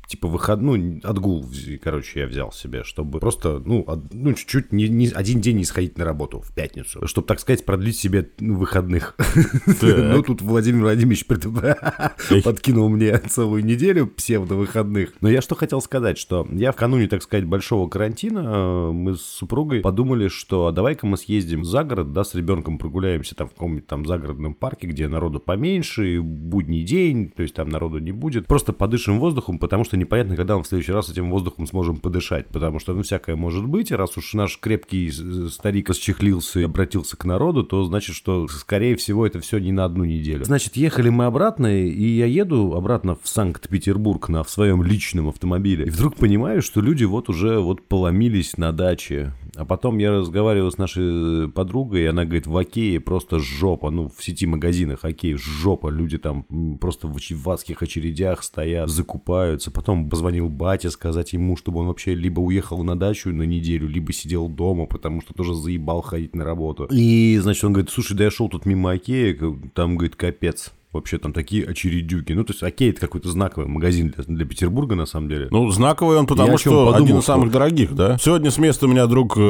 типа 0.08 0.28
выходную, 0.28 1.00
отгул, 1.02 1.50
короче, 1.82 2.20
я 2.20 2.28
взял 2.28 2.52
себе, 2.52 2.84
чтобы 2.84 3.22
просто, 3.22 3.62
ну, 3.66 3.86
од- 3.88 4.14
ну 4.14 4.34
чуть-чуть 4.34 4.74
не, 4.74 4.90
не- 4.90 5.08
один 5.08 5.40
день 5.40 5.56
не 5.60 5.64
сходить 5.64 5.98
на 5.98 6.04
работу 6.04 6.42
в 6.42 6.54
пятницу, 6.54 7.08
чтобы, 7.08 7.26
так 7.26 7.40
сказать, 7.40 7.64
продлить 7.64 7.96
себе 7.98 8.30
ну, 8.42 8.58
выходных. 8.58 9.16
Ну, 9.82 10.22
тут 10.24 10.42
Владимир 10.42 10.82
Владимирович 10.82 11.21
пред- 11.26 11.46
подкинул 12.44 12.90
мне 12.90 13.18
целую 13.18 13.64
неделю 13.64 14.08
псевдо-выходных. 14.08 15.14
Но 15.22 15.30
я 15.30 15.42
что 15.42 15.56
хотел 15.56 15.82
сказать, 15.82 16.18
что 16.18 16.48
я 16.52 16.72
в 16.72 16.76
кануне, 16.76 17.08
так 17.08 17.24
сказать, 17.24 17.46
большого 17.46 17.90
карантина, 17.90 18.40
э, 18.40 18.92
мы 18.92 19.16
с 19.16 19.22
супругой 19.22 19.82
подумали, 19.82 20.28
что 20.28 20.68
а 20.68 20.72
давай-ка 20.72 21.06
мы 21.06 21.18
съездим 21.18 21.64
за 21.64 21.84
город, 21.84 22.14
да, 22.14 22.24
с 22.24 22.36
ребенком 22.36 22.78
прогуляемся 22.78 23.36
там 23.36 23.48
в 23.48 23.52
каком-нибудь 23.52 23.88
там 23.88 24.06
загородном 24.06 24.54
парке, 24.54 24.88
где 24.88 25.08
народу 25.08 25.40
поменьше, 25.40 26.22
будний 26.22 26.84
день, 26.84 27.30
то 27.30 27.44
есть 27.44 27.56
там 27.56 27.70
народу 27.70 28.00
не 28.00 28.12
будет. 28.12 28.48
Просто 28.48 28.74
подышим 28.74 29.20
воздухом, 29.20 29.60
потому 29.60 29.84
что 29.84 29.98
непонятно, 29.98 30.36
когда 30.36 30.58
мы 30.58 30.64
в 30.64 30.68
следующий 30.68 30.92
раз 30.92 31.10
этим 31.10 31.30
воздухом 31.30 31.68
сможем 31.68 31.98
подышать, 31.98 32.48
потому 32.48 32.80
что, 32.80 32.94
ну, 32.94 33.04
всякое 33.04 33.36
может 33.36 33.66
быть, 33.66 33.92
и 33.92 33.96
раз 33.96 34.18
уж 34.18 34.34
наш 34.34 34.58
крепкий 34.60 35.10
э, 35.10 35.50
старик 35.50 35.90
расчехлился 35.90 36.60
и 36.60 36.64
обратился 36.64 37.18
к 37.18 37.26
народу, 37.26 37.64
то 37.64 37.84
значит, 37.84 38.16
что, 38.16 38.48
скорее 38.48 38.96
всего, 38.96 39.26
это 39.26 39.40
все 39.40 39.60
не 39.60 39.72
на 39.72 39.86
одну 39.86 40.04
неделю. 40.04 40.46
Значит, 40.46 40.76
ехали 40.76 41.10
мы 41.12 41.26
обратно, 41.26 41.68
и 41.68 42.06
я 42.06 42.26
еду 42.26 42.74
обратно 42.74 43.16
в 43.22 43.28
Санкт-Петербург 43.28 44.30
на 44.30 44.44
в 44.44 44.50
своем 44.50 44.84
личном 44.84 45.30
автомобиле, 45.30 45.86
и 45.86 45.90
вдруг 45.90 46.16
понимаю, 46.16 46.62
что 46.62 46.82
люди 46.82 47.04
вот 47.04 47.30
уже 47.30 47.60
вот 47.60 47.88
поломились 47.88 48.58
на 48.58 48.72
даче. 48.72 49.34
А 49.56 49.66
потом 49.66 49.98
я 49.98 50.12
разговаривал 50.12 50.72
с 50.72 50.78
нашей 50.78 51.50
подругой, 51.50 52.04
и 52.04 52.06
она 52.06 52.24
говорит, 52.24 52.48
в 52.48 52.56
Окее 52.56 53.00
просто 53.02 53.40
жопа, 53.40 53.90
ну, 53.90 54.10
в 54.16 54.24
сети 54.24 54.46
магазинах 54.46 55.00
Окей, 55.04 55.36
жопа, 55.36 55.90
люди 55.90 56.18
там 56.18 56.46
просто 56.80 57.08
в, 57.08 57.18
в 57.20 57.50
адских 57.50 57.82
очередях 57.84 58.44
стоят, 58.44 58.90
закупаются. 58.90 59.70
Потом 59.72 60.10
позвонил 60.10 60.48
батя 60.50 60.90
сказать 60.90 61.34
ему, 61.34 61.58
чтобы 61.58 61.82
он 61.82 61.88
вообще 61.88 62.16
либо 62.16 62.40
уехал 62.40 62.84
на 62.84 62.98
дачу 62.98 63.30
на 63.30 63.44
неделю, 63.44 63.88
либо 63.88 64.14
сидел 64.14 64.48
дома, 64.48 64.86
потому 64.86 65.22
что 65.22 65.34
тоже 65.34 65.54
заебал 65.54 66.02
ходить 66.02 66.34
на 66.36 66.46
работу. 66.46 66.88
И, 66.90 67.38
значит, 67.42 67.64
он 67.66 67.74
говорит, 67.74 67.92
слушай, 67.92 68.16
да 68.16 68.24
я 68.26 68.32
шел 68.32 68.48
тут 68.48 68.66
мимо 68.66 68.92
Окея, 68.92 69.38
там, 69.74 69.98
говорит, 69.98 70.16
капец. 70.16 70.72
Вообще 70.94 71.18
там 71.20 71.32
такие 71.32 71.64
очередюки. 71.66 72.34
Ну, 72.34 72.44
то 72.44 72.52
есть 72.52 72.64
Окей, 72.64 72.90
это 72.90 73.00
какой-то 73.00 73.30
знаковый 73.30 73.70
магазин 73.70 74.10
для, 74.10 74.26
для 74.26 74.46
Петербурга, 74.46 74.94
на 74.96 75.06
самом 75.06 75.30
деле. 75.30 75.48
Ну, 75.50 75.70
знаковый 75.72 76.18
он, 76.18 76.24
Я 76.24 76.28
потому 76.28 76.50
чем 76.50 76.58
что 76.74 76.86
подумал, 76.88 76.96
один 77.06 77.18
из 77.18 77.24
что- 77.24 77.32
самых 77.32 77.50
дорогих, 77.50 77.96
да? 77.96 78.18
Сегодня 78.18 78.52
с 78.52 78.58
места 78.58 78.88
меня 78.88 79.08
друг 79.08 79.38
э, 79.38 79.41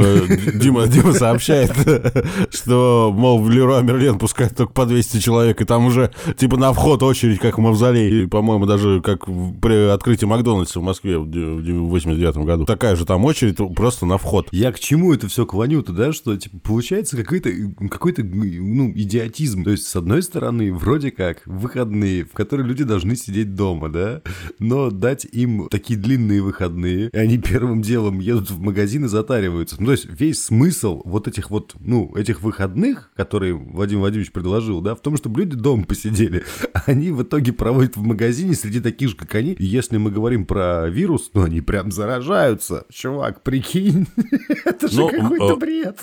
Дима, 0.53 0.87
Дима 0.87 1.13
сообщает, 1.13 1.71
что, 2.49 3.13
мол, 3.15 3.41
в 3.41 3.49
Леруа 3.49 3.81
Мерлен 3.81 4.17
пускают 4.17 4.55
только 4.55 4.73
по 4.73 4.85
200 4.85 5.19
человек, 5.19 5.61
и 5.61 5.65
там 5.65 5.85
уже, 5.85 6.11
типа, 6.37 6.57
на 6.57 6.73
вход 6.73 7.03
очередь, 7.03 7.39
как 7.39 7.57
в 7.57 7.61
Мавзолей. 7.61 8.23
И, 8.23 8.25
по-моему, 8.27 8.65
даже 8.65 9.01
как 9.01 9.25
при 9.25 9.89
открытии 9.89 10.25
Макдональдса 10.25 10.79
в 10.79 10.83
Москве 10.83 11.17
в 11.17 11.25
89 11.25 12.37
году. 12.37 12.65
Такая 12.65 12.95
же 12.95 13.05
там 13.05 13.25
очередь 13.25 13.57
просто 13.75 14.05
на 14.05 14.17
вход. 14.17 14.47
Я 14.51 14.71
к 14.71 14.79
чему 14.79 15.13
это 15.13 15.27
все 15.27 15.45
клоню-то, 15.45 15.93
да, 15.93 16.13
что 16.13 16.35
типа, 16.37 16.57
получается 16.59 17.17
какой-то 17.17 17.49
какой-то 17.89 18.23
ну, 18.23 18.91
идиотизм. 18.91 19.63
То 19.63 19.71
есть, 19.71 19.87
с 19.87 19.95
одной 19.95 20.23
стороны, 20.23 20.73
вроде 20.73 21.11
как 21.11 21.41
выходные, 21.45 22.25
в 22.25 22.31
которые 22.31 22.67
люди 22.67 22.83
должны 22.83 23.15
сидеть 23.15 23.55
дома, 23.55 23.89
да, 23.89 24.21
но 24.59 24.89
дать 24.89 25.25
им 25.25 25.67
такие 25.69 25.99
длинные 25.99 26.41
выходные, 26.41 27.09
и 27.09 27.17
они 27.17 27.37
первым 27.37 27.81
делом 27.81 28.19
едут 28.19 28.51
в 28.51 28.59
магазин 28.61 29.05
и 29.05 29.07
затариваются. 29.07 29.80
Ну, 29.81 29.87
то 29.87 29.93
есть, 29.93 30.05
весь 30.07 30.43
смысл 30.43 31.01
вот 31.05 31.27
этих 31.27 31.49
вот, 31.49 31.73
ну, 31.79 32.15
этих 32.15 32.43
выходных, 32.43 33.09
которые 33.15 33.55
Владимир 33.55 34.01
Владимирович 34.01 34.31
предложил, 34.31 34.79
да, 34.79 34.93
в 34.93 34.99
том, 35.01 35.17
чтобы 35.17 35.39
люди 35.39 35.55
дома 35.55 35.85
посидели, 35.85 36.43
они 36.85 37.09
в 37.09 37.23
итоге 37.23 37.51
проводят 37.51 37.97
в 37.97 38.03
магазине 38.03 38.53
среди 38.53 38.79
таких 38.79 39.09
же, 39.09 39.15
как 39.15 39.33
они. 39.33 39.53
И 39.53 39.65
если 39.65 39.97
мы 39.97 40.11
говорим 40.11 40.45
про 40.45 40.87
вирус, 40.87 41.31
ну, 41.33 41.45
они 41.45 41.61
прям 41.61 41.91
заражаются. 41.91 42.85
Чувак, 42.93 43.41
прикинь, 43.41 44.05
это 44.65 44.87
же 44.87 44.99
Ну, 45.01 45.09
какой-то 45.09 45.53
э, 45.53 45.55
бред. 45.55 45.99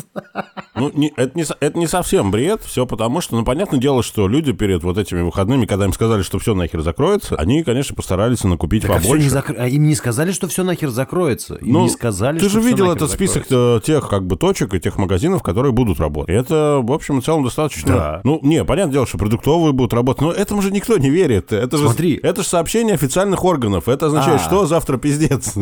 Ну, 0.74 0.90
не- 0.94 1.12
это, 1.16 1.38
не, 1.38 1.44
это 1.60 1.78
не 1.78 1.86
совсем 1.86 2.32
бред, 2.32 2.62
все 2.64 2.84
потому 2.84 3.20
что, 3.20 3.36
ну, 3.36 3.44
понятное 3.44 3.78
дело, 3.78 4.02
что 4.02 4.26
люди 4.26 4.50
перед 4.52 4.82
вот 4.82 4.98
этими 4.98 5.20
выходными, 5.20 5.66
когда 5.66 5.84
им 5.84 5.92
сказали, 5.92 6.22
что 6.22 6.40
все 6.40 6.52
нахер 6.56 6.80
закроется, 6.80 7.36
они, 7.36 7.62
конечно, 7.62 7.94
постарались 7.94 8.42
накупить 8.42 8.82
Так, 8.82 8.90
а 8.90 8.94
побольше. 9.00 9.30
не 9.30 9.54
а 9.56 9.68
им 9.68 9.84
не 9.84 9.94
сказали, 9.94 10.32
что 10.32 10.48
все 10.48 10.64
нахер 10.64 10.90
закроется. 10.90 11.54
Им 11.54 11.74
Ну, 11.74 11.82
не 11.84 11.90
сказали, 11.90 12.40
ты 12.40 12.48
же 12.48 12.60
видел 12.60 12.90
этот 12.90 13.08
список 13.12 13.44
закроется. 13.44 13.67
Э, 13.76 13.80
тех 13.84 14.08
как 14.08 14.26
бы 14.26 14.36
точек 14.36 14.74
и 14.74 14.80
тех 14.80 14.98
магазинов, 14.98 15.42
которые 15.42 15.72
будут 15.72 16.00
работать. 16.00 16.34
Это, 16.34 16.80
в 16.82 16.92
общем 16.92 17.18
и 17.18 17.22
целом, 17.22 17.44
достаточно... 17.44 17.92
Да. 17.92 18.20
Ну, 18.24 18.40
не, 18.42 18.64
понятное 18.64 18.92
дело, 18.94 19.06
что 19.06 19.18
продуктовые 19.18 19.72
будут 19.72 19.92
работать, 19.94 20.22
но 20.22 20.32
этому 20.32 20.62
же 20.62 20.70
никто 20.70 20.98
не 20.98 21.10
верит. 21.10 21.52
Это 21.52 21.76
же, 21.76 21.84
Смотри. 21.84 22.18
это 22.22 22.42
же 22.42 22.48
сообщение 22.48 22.94
официальных 22.94 23.44
органов. 23.44 23.88
Это 23.88 24.06
означает, 24.06 24.40
А. 24.40 24.44
что 24.44 24.66
завтра 24.66 24.96
пиздец. 24.96 25.54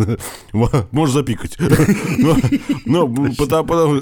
Можешь 0.91 1.15
запикать. 1.15 1.57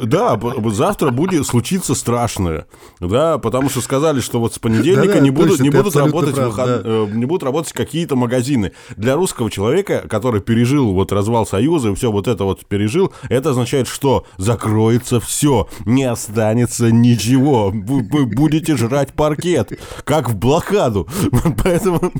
Да, 0.04 0.38
завтра 0.70 1.10
будет 1.10 1.46
случиться 1.46 1.94
страшное. 1.94 2.66
Да, 3.00 3.38
потому 3.38 3.68
что 3.68 3.80
сказали, 3.80 4.20
что 4.20 4.40
вот 4.40 4.54
с 4.54 4.58
понедельника 4.58 5.20
не 5.20 5.30
будут, 5.30 5.60
работать 5.94 6.36
э, 6.38 7.06
не 7.12 7.24
будут 7.24 7.42
работать 7.42 7.72
какие-то 7.72 8.16
магазины. 8.16 8.72
Для 8.96 9.14
русского 9.16 9.50
человека, 9.50 10.04
который 10.08 10.40
пережил 10.40 10.92
вот 10.92 11.12
развал 11.12 11.46
Союза 11.46 11.90
и 11.90 11.94
все 11.94 12.10
вот 12.10 12.28
это 12.28 12.44
вот 12.44 12.66
пережил, 12.66 13.12
это 13.28 13.50
означает, 13.50 13.88
что 13.94 14.26
закроется 14.36 15.20
все, 15.20 15.68
не 15.86 16.04
останется 16.04 16.90
ничего. 16.90 17.70
Вы, 17.72 18.26
будете 18.26 18.76
жрать 18.76 19.12
паркет, 19.12 19.78
как 20.04 20.28
в 20.28 20.36
блокаду. 20.36 21.08
Поэтому 21.64 22.12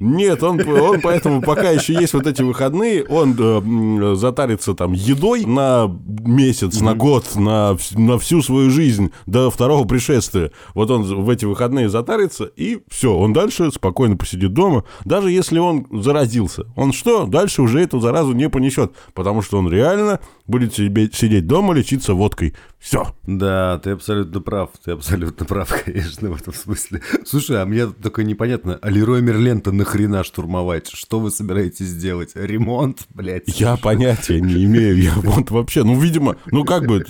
нет, 0.00 0.42
он, 0.42 0.60
он 0.68 1.00
поэтому 1.00 1.40
пока 1.40 1.70
еще 1.70 1.94
есть 1.94 2.14
вот 2.14 2.26
эти 2.26 2.42
выходные, 2.42 3.04
он 3.04 3.36
э, 3.38 4.14
затарится 4.16 4.74
там 4.74 4.92
едой 4.92 5.44
на 5.44 5.90
месяц, 6.06 6.80
на 6.80 6.94
год, 6.94 7.36
на, 7.36 7.76
на 7.92 8.18
всю 8.18 8.42
свою 8.42 8.70
жизнь 8.70 9.12
до 9.26 9.50
второго 9.50 9.86
пришествия. 9.86 10.50
Вот 10.74 10.90
он 10.90 11.02
в 11.02 11.30
эти 11.30 11.44
выходные 11.44 11.88
затарится, 11.88 12.44
и 12.44 12.80
все, 12.90 13.16
он 13.16 13.32
дальше 13.32 13.70
спокойно 13.70 14.16
посидит 14.16 14.52
дома, 14.52 14.84
даже 15.04 15.30
если 15.30 15.58
он 15.58 15.86
заразился. 15.90 16.66
Он 16.76 16.92
что? 16.92 17.26
Дальше 17.26 17.62
уже 17.62 17.80
эту 17.80 18.00
заразу 18.00 18.32
не 18.32 18.48
понесет, 18.48 18.92
потому 19.14 19.42
что 19.42 19.58
он 19.58 19.70
реально 19.70 20.20
будет 20.46 20.74
себе, 20.74 21.08
сидеть 21.14 21.46
дома, 21.46 21.74
лечиться 21.74 22.14
водкой. 22.14 22.54
Все. 22.78 23.14
Да, 23.26 23.78
ты 23.78 23.90
абсолютно 23.90 24.40
прав, 24.40 24.70
ты 24.84 24.92
абсолютно 24.92 25.46
прав, 25.46 25.72
конечно, 25.84 26.30
в 26.30 26.36
этом 26.36 26.52
смысле. 26.52 27.00
Слушай, 27.24 27.62
а 27.62 27.66
мне 27.66 27.86
только 27.86 28.24
непонятно, 28.24 28.78
а 28.80 28.90
Леруа 28.90 29.20
Мерлен-то 29.20 29.72
нахрена 29.72 30.24
штурмовать? 30.24 30.88
Что 30.92 31.20
вы 31.20 31.30
собираетесь 31.30 31.86
сделать? 31.86 32.32
Ремонт, 32.34 33.06
блядь? 33.10 33.48
Я 33.58 33.76
понятия 33.76 34.40
не 34.40 34.64
имею. 34.64 35.00
Я 35.00 35.14
вот 35.14 35.50
вообще, 35.50 35.84
ну, 35.84 35.98
видимо, 35.98 36.36
ну, 36.46 36.64
как 36.64 36.86
бы... 36.86 37.04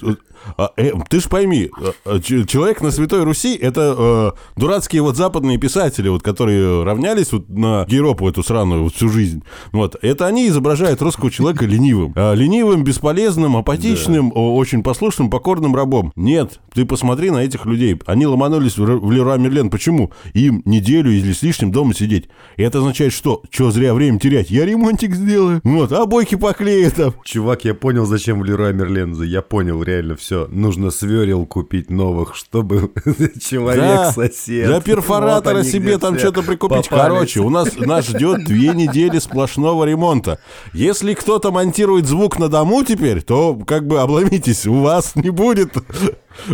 э, 0.46 0.52
а, 0.58 0.70
э, 0.76 0.92
ты 1.08 1.20
ж 1.20 1.28
пойми, 1.28 1.70
э, 1.80 1.92
э, 2.04 2.20
человек 2.20 2.80
на 2.80 2.90
Святой 2.90 3.24
Руси— 3.24 3.54
это 3.60 3.94
э, 3.96 4.60
дурацкие 4.60 5.02
вот 5.02 5.16
западные 5.16 5.58
писатели, 5.58 6.08
вот, 6.08 6.22
которые 6.22 6.82
равнялись 6.84 7.32
вот 7.32 7.48
на 7.48 7.84
Европу 7.88 8.28
эту 8.28 8.42
сраную 8.42 8.84
вот 8.84 8.94
всю 8.94 9.08
жизнь. 9.08 9.42
Вот. 9.72 9.96
Это 10.02 10.26
они 10.26 10.48
изображают 10.48 11.02
русского 11.02 11.30
человека 11.30 11.66
ленивым. 11.66 12.12
А, 12.16 12.34
ленивым, 12.34 12.84
бесполезным, 12.84 13.56
апатичным, 13.56 14.32
о- 14.34 14.56
очень 14.56 14.82
послушным, 14.82 15.30
покорным 15.30 15.74
рабом. 15.74 16.12
Нет, 16.16 16.60
ты 16.74 16.84
посмотри 16.84 17.30
на 17.30 17.38
этих 17.38 17.66
людей. 17.66 17.98
Они 18.06 18.26
ломанулись 18.26 18.78
в 18.78 18.84
в 18.84 19.10
Леруа 19.10 19.36
Мерлен. 19.36 19.70
Почему? 19.70 20.12
Им 20.34 20.62
неделю 20.64 21.10
или 21.10 21.32
с 21.32 21.42
лишним 21.42 21.72
дома 21.72 21.94
сидеть. 21.94 22.28
И 22.56 22.62
это 22.62 22.78
означает, 22.78 23.12
что? 23.12 23.42
Че 23.50 23.70
зря 23.70 23.94
время 23.94 24.18
терять? 24.18 24.50
Я 24.50 24.64
ремонтик 24.66 25.14
сделаю. 25.14 25.60
Вот, 25.64 25.92
обойки 25.92 26.34
поклею 26.36 26.90
там. 26.90 27.14
Чувак, 27.24 27.64
я 27.64 27.74
понял, 27.74 28.04
зачем 28.06 28.40
в 28.40 28.44
Леруа 28.44 28.72
Мерлен. 28.72 29.14
Я 29.22 29.42
понял, 29.42 29.82
реально 29.82 30.16
все. 30.16 30.33
Нужно 30.50 30.90
сверил 30.90 31.46
купить 31.46 31.90
новых, 31.90 32.34
чтобы 32.34 32.92
человек-сосед. 33.40 34.66
Для 34.66 34.80
перфоратора 34.80 35.62
себе 35.62 35.98
там 35.98 36.16
все 36.16 36.24
что-то 36.34 36.42
прикупить. 36.42 36.88
Короче, 36.88 37.40
у 37.40 37.50
нас 37.50 37.76
нас 37.76 38.06
ждет 38.06 38.44
две 38.44 38.70
недели 38.70 39.18
сплошного 39.18 39.84
ремонта. 39.84 40.38
Если 40.72 41.14
кто-то 41.14 41.50
монтирует 41.52 42.06
звук 42.06 42.38
на 42.38 42.48
дому 42.48 42.84
теперь, 42.84 43.22
то 43.22 43.56
как 43.66 43.86
бы 43.86 44.00
обломитесь, 44.00 44.66
у 44.66 44.80
вас 44.80 45.14
не 45.16 45.30
будет 45.30 45.74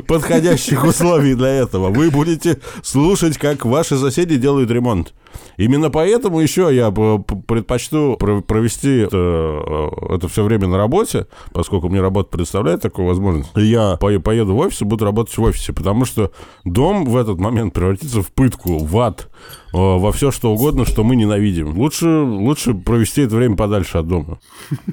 подходящих 0.07 0.85
условий 0.85 1.35
для 1.35 1.49
этого. 1.49 1.89
Вы 1.91 2.11
будете 2.11 2.59
слушать, 2.83 3.39
как 3.39 3.65
ваши 3.65 3.97
соседи 3.97 4.37
делают 4.37 4.71
ремонт. 4.71 5.15
Именно 5.57 5.91
поэтому 5.91 6.41
еще 6.41 6.75
я 6.75 6.91
предпочту 6.91 8.17
про- 8.19 8.41
провести 8.41 8.99
это, 9.01 9.17
э, 9.17 10.15
это 10.17 10.29
все 10.29 10.43
время 10.43 10.67
на 10.67 10.77
работе, 10.77 11.27
поскольку 11.53 11.89
мне 11.89 12.01
работа 12.01 12.31
предоставляет 12.31 12.83
такую 12.83 13.07
возможность. 13.07 13.51
Я 13.55 13.97
по- 14.01 14.19
поеду 14.19 14.55
в 14.55 14.59
офис 14.59 14.83
и 14.83 14.85
буду 14.85 15.05
работать 15.05 15.37
в 15.37 15.43
офисе, 15.43 15.73
потому 15.73 16.05
что 16.05 16.33
дом 16.65 17.05
в 17.05 17.17
этот 17.17 17.39
момент 17.39 17.75
превратится 17.75 18.23
в 18.23 18.33
пытку, 18.33 18.79
в 18.79 18.99
ад, 18.99 19.29
во 19.73 20.13
все 20.13 20.31
что 20.31 20.53
угодно, 20.53 20.85
что 20.85 21.03
мы 21.05 21.17
ненавидим. 21.17 21.79
Лучше, 21.79 22.09
лучше 22.09 22.75
провести 22.75 23.23
это 23.23 23.37
время 23.37 23.57
подальше 23.57 23.97
от 23.99 24.09
дома. 24.09 24.39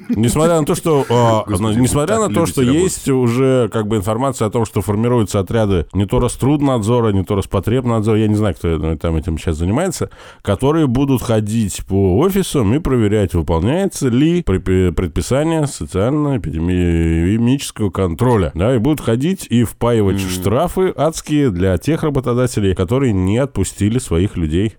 Несмотря 0.08 0.60
на 0.60 0.66
то, 0.66 0.74
что, 0.74 1.04
э, 1.08 1.50
Господи, 1.50 1.80
несмотря 1.80 2.18
вы 2.18 2.28
на 2.28 2.34
то, 2.34 2.46
что 2.46 2.62
работать. 2.62 2.82
есть 2.82 3.08
уже 3.08 3.68
как 3.72 3.88
бы 3.88 3.96
информация 3.96 4.46
о 4.46 4.50
том, 4.50 4.64
что 4.64 4.80
формируются 4.80 5.40
отряды 5.40 5.86
не 5.92 6.06
то 6.06 6.20
Роструднадзора, 6.20 7.12
не 7.12 7.24
то 7.24 7.34
Роспотребнадзора, 7.34 8.18
я 8.18 8.28
не 8.28 8.36
знаю, 8.36 8.54
кто 8.54 8.68
э, 8.68 8.96
там 8.96 9.16
этим 9.16 9.36
сейчас 9.38 9.56
занимается, 9.56 10.10
которые 10.42 10.86
будут 10.86 11.22
ходить 11.22 11.84
по 11.86 12.16
офисам 12.18 12.72
и 12.74 12.78
проверять, 12.78 13.34
выполняется 13.34 14.08
ли 14.08 14.42
предписание 14.42 15.66
социально-эпидемического 15.66 17.90
контроля. 17.90 18.52
Да, 18.54 18.74
и 18.74 18.78
будут 18.78 19.00
ходить 19.00 19.46
и 19.50 19.64
впаивать 19.64 20.20
штрафы 20.20 20.92
адские 20.96 21.50
для 21.50 21.76
тех 21.78 22.04
работодателей, 22.04 22.74
которые 22.74 23.12
не 23.12 23.38
отпустили 23.38 23.98
своих 23.98 24.36
людей 24.38 24.76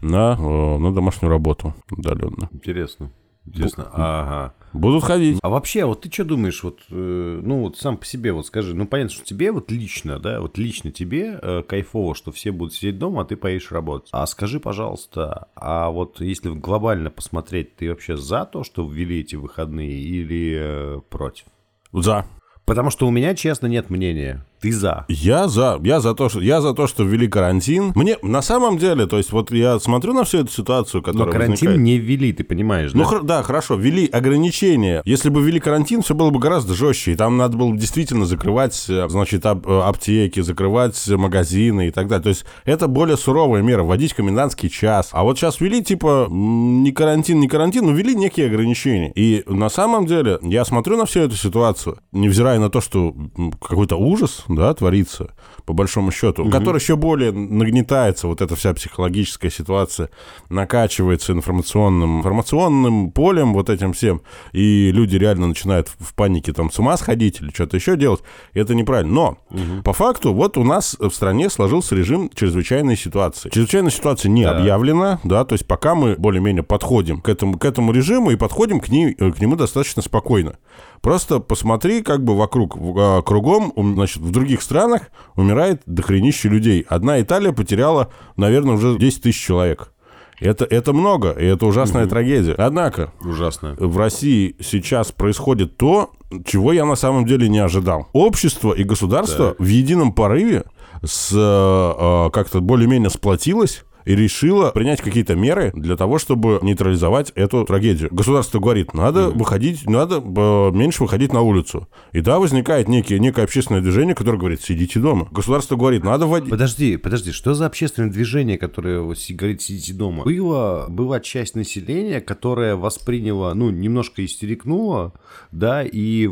на, 0.00 0.36
э, 0.38 0.78
на 0.78 0.94
домашнюю 0.94 1.30
работу 1.30 1.74
удаленно. 1.90 2.48
Интересно. 2.52 3.10
Интересно. 3.44 3.88
Ага. 3.92 4.54
Будут 4.72 5.04
ходить. 5.04 5.38
А 5.42 5.50
вообще, 5.50 5.84
вот 5.84 6.02
ты 6.02 6.10
что 6.10 6.24
думаешь, 6.24 6.62
вот, 6.62 6.80
э, 6.90 7.40
ну 7.42 7.60
вот 7.60 7.76
сам 7.76 7.98
по 7.98 8.06
себе, 8.06 8.32
вот 8.32 8.46
скажи, 8.46 8.74
ну 8.74 8.86
понятно, 8.86 9.12
что 9.12 9.24
тебе 9.24 9.52
вот 9.52 9.70
лично, 9.70 10.18
да, 10.18 10.40
вот 10.40 10.56
лично 10.56 10.90
тебе 10.90 11.38
э, 11.42 11.62
кайфово, 11.62 12.14
что 12.14 12.32
все 12.32 12.52
будут 12.52 12.74
сидеть 12.74 12.98
дома, 12.98 13.22
а 13.22 13.24
ты 13.24 13.36
поедешь 13.36 13.70
работать. 13.70 14.08
А 14.12 14.24
скажи, 14.26 14.60
пожалуйста, 14.60 15.48
а 15.56 15.90
вот 15.90 16.20
если 16.20 16.50
глобально 16.50 17.10
посмотреть, 17.10 17.76
ты 17.76 17.90
вообще 17.90 18.16
за 18.16 18.46
то, 18.46 18.64
что 18.64 18.88
ввели 18.88 19.20
эти 19.20 19.36
выходные 19.36 19.98
или 20.00 20.56
э, 20.58 21.00
против? 21.10 21.46
За. 21.92 22.24
Потому 22.64 22.90
что 22.90 23.06
у 23.06 23.10
меня, 23.10 23.34
честно, 23.34 23.66
нет 23.66 23.90
мнения. 23.90 24.46
Ты 24.62 24.72
за. 24.72 25.04
Я 25.08 25.48
за, 25.48 25.80
я 25.82 26.00
за 26.00 26.14
то, 26.14 26.28
что 26.28 26.40
я 26.40 26.60
за 26.60 26.72
то, 26.72 26.86
что 26.86 27.02
ввели 27.02 27.26
карантин. 27.26 27.92
Мне 27.96 28.16
на 28.22 28.42
самом 28.42 28.78
деле, 28.78 29.06
то 29.06 29.16
есть 29.18 29.32
вот 29.32 29.50
я 29.50 29.80
смотрю 29.80 30.12
на 30.14 30.22
всю 30.24 30.38
эту 30.38 30.52
ситуацию, 30.52 31.02
Но 31.04 31.12
которая 31.12 31.32
карантин 31.32 31.52
возникает. 31.68 31.80
не 31.80 31.98
ввели, 31.98 32.32
ты 32.32 32.44
понимаешь, 32.44 32.92
Ну 32.94 33.02
да? 33.02 33.08
хр- 33.10 33.22
да, 33.24 33.42
хорошо, 33.42 33.74
ввели 33.74 34.06
ограничения. 34.06 35.02
Если 35.04 35.28
бы 35.30 35.42
ввели 35.42 35.58
карантин, 35.60 36.02
все 36.02 36.14
было 36.14 36.30
бы 36.30 36.38
гораздо 36.38 36.74
жестче. 36.74 37.12
И 37.12 37.16
там 37.16 37.36
надо 37.36 37.56
было 37.56 37.76
действительно 37.76 38.24
закрывать, 38.24 38.86
э, 38.88 39.08
значит, 39.08 39.44
ап- 39.44 39.64
э, 39.66 39.82
аптеки, 39.82 40.40
закрывать 40.40 41.08
магазины 41.08 41.88
и 41.88 41.90
так 41.90 42.06
далее. 42.08 42.22
То 42.22 42.28
есть 42.28 42.44
это 42.64 42.86
более 42.88 43.16
суровая 43.16 43.62
мера, 43.62 43.82
вводить 43.82 44.14
комендантский 44.14 44.68
час. 44.68 45.08
А 45.12 45.24
вот 45.24 45.38
сейчас 45.38 45.60
ввели, 45.60 45.82
типа, 45.82 46.28
не 46.30 46.92
карантин, 46.92 47.40
не 47.40 47.48
карантин, 47.48 47.84
но 47.86 47.92
ввели 47.92 48.14
некие 48.14 48.46
ограничения. 48.46 49.12
И 49.16 49.42
на 49.46 49.68
самом 49.68 50.06
деле 50.06 50.38
я 50.42 50.64
смотрю 50.64 50.96
на 50.96 51.04
всю 51.06 51.20
эту 51.20 51.34
ситуацию, 51.36 51.98
невзирая 52.12 52.58
на 52.58 52.70
то, 52.70 52.80
что 52.80 53.14
какой-то 53.60 53.96
ужас 53.96 54.44
да, 54.54 54.72
творится, 54.74 55.34
по 55.64 55.72
большому 55.72 56.10
счету, 56.10 56.48
который 56.50 56.78
еще 56.78 56.96
более 56.96 57.32
нагнетается, 57.32 58.26
вот 58.26 58.40
эта 58.40 58.56
вся 58.56 58.74
психологическая 58.74 59.50
ситуация, 59.50 60.10
накачивается 60.48 61.32
информационным, 61.32 62.20
информационным 62.20 63.10
полем, 63.12 63.54
вот 63.54 63.70
этим 63.70 63.92
всем, 63.92 64.22
и 64.52 64.90
люди 64.92 65.16
реально 65.16 65.48
начинают 65.48 65.88
в 65.98 66.14
панике 66.14 66.52
там 66.52 66.70
с 66.70 66.78
ума 66.78 66.96
сходить 66.96 67.40
или 67.40 67.50
что-то 67.50 67.76
еще 67.76 67.96
делать, 67.96 68.22
и 68.52 68.60
это 68.60 68.74
неправильно. 68.74 69.12
Но, 69.12 69.38
по 69.84 69.92
факту, 69.92 70.32
вот 70.32 70.56
у 70.56 70.64
нас 70.64 70.96
в 70.98 71.10
стране 71.10 71.50
сложился 71.50 71.94
режим 71.94 72.30
чрезвычайной 72.34 72.96
ситуации. 72.96 73.50
Чрезвычайная 73.50 73.90
ситуация 73.90 74.30
не 74.30 74.44
объявлена, 74.44 75.20
да, 75.24 75.44
то 75.44 75.54
есть 75.54 75.66
пока 75.66 75.94
мы 75.94 76.16
более-менее 76.16 76.62
подходим 76.62 77.20
к 77.20 77.28
этому, 77.28 77.58
к 77.58 77.64
этому 77.64 77.92
режиму 77.92 78.30
и 78.30 78.36
подходим 78.36 78.80
к, 78.80 78.88
ней, 78.88 79.14
э, 79.18 79.30
к 79.32 79.40
нему 79.40 79.56
достаточно 79.56 80.02
спокойно. 80.02 80.56
Просто 81.02 81.40
посмотри, 81.40 82.02
как 82.02 82.22
бы 82.24 82.36
вокруг, 82.36 82.76
а, 82.96 83.22
кругом, 83.22 83.72
значит, 83.76 84.18
в 84.18 84.30
других 84.30 84.62
странах 84.62 85.10
умирает 85.52 85.82
дохренище 85.86 86.48
людей. 86.48 86.86
Одна 86.88 87.20
Италия 87.20 87.52
потеряла, 87.52 88.10
наверное, 88.36 88.74
уже 88.74 88.96
10 88.98 89.22
тысяч 89.22 89.40
человек. 89.40 89.92
Это, 90.40 90.64
это 90.64 90.92
много, 90.92 91.30
и 91.30 91.44
это 91.44 91.66
ужасная 91.66 92.06
трагедия. 92.06 92.54
Однако, 92.54 93.12
Ужасно. 93.20 93.76
в 93.78 93.96
России 93.96 94.56
сейчас 94.60 95.12
происходит 95.12 95.76
то, 95.76 96.10
чего 96.44 96.72
я 96.72 96.84
на 96.84 96.96
самом 96.96 97.26
деле 97.26 97.48
не 97.48 97.60
ожидал. 97.60 98.08
Общество 98.12 98.72
и 98.72 98.82
государство 98.82 99.54
в 99.58 99.66
едином 99.66 100.12
порыве 100.12 100.64
с, 101.04 101.30
э, 101.32 101.36
э, 101.36 102.30
как-то 102.30 102.60
более-менее 102.60 103.10
сплотилось 103.10 103.84
и 104.04 104.14
решила 104.14 104.70
принять 104.70 105.00
какие-то 105.00 105.34
меры 105.34 105.72
для 105.74 105.96
того, 105.96 106.18
чтобы 106.18 106.58
нейтрализовать 106.62 107.32
эту 107.34 107.64
трагедию. 107.64 108.08
Государство 108.12 108.58
говорит, 108.58 108.94
надо 108.94 109.28
выходить, 109.28 109.88
надо 109.88 110.16
э, 110.16 110.70
меньше 110.72 111.02
выходить 111.02 111.32
на 111.32 111.42
улицу. 111.42 111.88
И 112.12 112.20
да, 112.20 112.38
возникает 112.38 112.88
некие, 112.88 113.18
некое 113.18 113.44
общественное 113.44 113.80
движение, 113.80 114.14
которое 114.14 114.38
говорит, 114.38 114.62
сидите 114.62 115.00
дома. 115.00 115.28
Государство 115.30 115.76
говорит, 115.76 116.04
надо 116.04 116.26
вводить... 116.26 116.50
Подожди, 116.50 116.96
подожди, 116.96 117.32
что 117.32 117.54
за 117.54 117.66
общественное 117.66 118.10
движение, 118.10 118.58
которое 118.58 119.02
говорит 119.02 119.62
«сидите 119.62 119.92
дома»? 119.92 120.24
Было, 120.24 120.86
была 120.88 121.20
часть 121.20 121.54
населения, 121.54 122.20
которая 122.20 122.76
восприняла, 122.76 123.54
ну, 123.54 123.70
немножко 123.70 124.24
истерикнула, 124.24 125.12
да, 125.50 125.82
и 125.82 126.28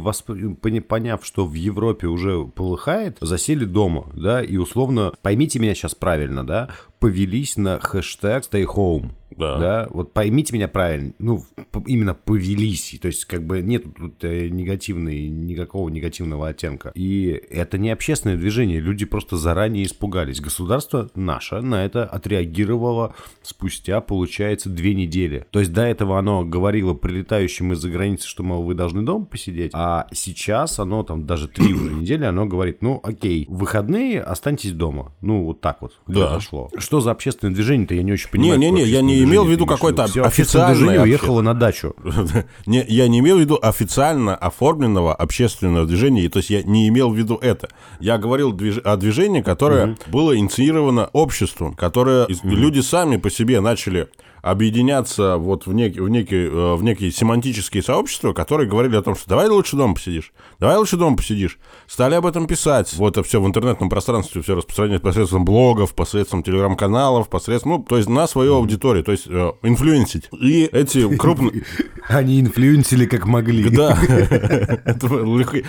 пони- 0.60 0.80
поняв, 0.80 1.24
что 1.24 1.46
в 1.46 1.54
Европе 1.54 2.06
уже 2.06 2.44
полыхает, 2.44 3.18
засели 3.20 3.64
дома, 3.64 4.10
да, 4.14 4.42
и 4.42 4.56
условно, 4.56 5.12
поймите 5.22 5.58
меня 5.58 5.74
сейчас 5.74 5.94
правильно, 5.94 6.46
да, 6.46 6.70
повелись 7.00 7.56
на 7.56 7.80
хэштег 7.80 8.44
«stay 8.44 8.64
home». 8.64 9.10
Да. 9.36 9.88
вот 9.90 10.12
поймите 10.12 10.54
меня 10.54 10.68
правильно, 10.68 11.12
ну, 11.18 11.44
именно 11.86 12.14
повелись, 12.14 12.98
то 13.00 13.08
есть 13.08 13.24
как 13.24 13.44
бы 13.46 13.60
нет 13.62 13.84
тут 13.96 14.22
э, 14.24 14.48
негативной, 14.48 15.28
никакого 15.28 15.88
негативного 15.88 16.48
оттенка. 16.48 16.92
И 16.94 17.28
это 17.50 17.78
не 17.78 17.90
общественное 17.90 18.36
движение, 18.36 18.80
люди 18.80 19.04
просто 19.04 19.36
заранее 19.36 19.84
испугались. 19.84 20.40
Государство 20.40 21.10
наше 21.14 21.60
на 21.60 21.84
это 21.84 22.04
отреагировало 22.04 23.14
спустя, 23.42 24.00
получается, 24.00 24.68
две 24.68 24.94
недели. 24.94 25.46
То 25.50 25.60
есть 25.60 25.72
до 25.72 25.82
этого 25.82 26.18
оно 26.18 26.44
говорило 26.44 26.94
прилетающим 26.94 27.72
из-за 27.72 27.88
границы, 27.90 28.26
что, 28.26 28.42
мол, 28.42 28.64
вы 28.64 28.74
должны 28.74 29.02
дома 29.02 29.24
посидеть, 29.24 29.70
а 29.74 30.06
сейчас 30.12 30.78
оно 30.78 31.02
там 31.02 31.26
даже 31.26 31.48
три 31.48 31.72
уже 31.72 31.94
недели, 32.00 32.24
оно 32.24 32.46
говорит, 32.46 32.82
ну, 32.82 33.00
окей, 33.02 33.46
выходные 33.48 34.20
останьтесь 34.20 34.72
дома. 34.72 35.12
Ну, 35.20 35.44
вот 35.44 35.60
так 35.60 35.82
вот 35.82 35.98
Да. 36.06 36.40
Что 36.78 37.00
за 37.00 37.10
общественное 37.10 37.54
движение-то, 37.54 37.94
я 37.94 38.02
не 38.02 38.12
очень 38.12 38.30
понимаю. 38.30 38.58
Не-не-не, 38.58 38.84
я 38.84 39.02
не 39.02 39.19
имел 39.24 39.44
в 39.44 39.50
виду 39.50 39.66
какое-то 39.66 40.04
официальное 40.26 40.94
уехало 41.02 41.40
на 41.42 41.54
дачу. 41.54 41.94
Не, 42.66 42.84
я 42.88 43.08
не 43.08 43.20
имел 43.20 43.36
в 43.36 43.40
виду 43.40 43.58
официально 43.60 44.34
оформленного 44.36 45.14
общественного 45.14 45.86
движения, 45.86 46.28
то 46.28 46.38
есть 46.38 46.50
я 46.50 46.62
не 46.62 46.88
имел 46.88 47.10
в 47.10 47.16
виду 47.16 47.36
это. 47.40 47.68
Я 48.00 48.18
говорил 48.18 48.52
движ- 48.52 48.80
о 48.80 48.96
движении, 48.96 49.42
которое 49.42 49.96
было 50.08 50.36
инициировано 50.36 51.08
обществом, 51.12 51.74
которое 51.74 52.26
люди 52.42 52.80
сами 52.80 53.16
по 53.16 53.30
себе 53.30 53.60
начали 53.60 54.08
объединяться 54.42 55.36
вот 55.36 55.66
в, 55.66 55.72
некий, 55.72 56.00
в, 56.00 56.08
некий, 56.08 56.46
э, 56.46 56.74
в 56.74 56.82
некие 56.82 57.10
семантические 57.10 57.82
сообщества, 57.82 58.32
которые 58.32 58.68
говорили 58.68 58.96
о 58.96 59.02
том, 59.02 59.14
что 59.16 59.28
давай 59.28 59.48
лучше 59.48 59.76
дома 59.76 59.94
посидишь, 59.94 60.32
давай 60.58 60.76
лучше 60.76 60.96
дома 60.96 61.16
посидишь. 61.16 61.58
Стали 61.86 62.14
об 62.14 62.26
этом 62.26 62.46
писать. 62.46 62.92
Вот 62.94 63.16
это 63.16 63.22
все 63.26 63.40
в 63.40 63.46
интернетном 63.46 63.88
пространстве 63.88 64.42
все 64.42 64.54
распространяется 64.54 65.04
посредством 65.04 65.44
блогов, 65.44 65.94
посредством 65.94 66.42
телеграм-каналов, 66.42 67.28
посредством, 67.28 67.70
ну, 67.72 67.78
то 67.82 67.96
есть 67.96 68.08
на 68.08 68.26
свою 68.26 68.54
аудиторию, 68.54 69.04
то 69.04 69.12
есть 69.12 69.26
э, 69.26 69.52
инфлюенсить. 69.62 70.28
И 70.32 70.64
эти 70.64 71.16
крупные... 71.18 71.64
Они 72.08 72.40
инфлюенсили 72.40 73.06
как 73.06 73.26
могли. 73.26 73.68
Да, 73.70 73.96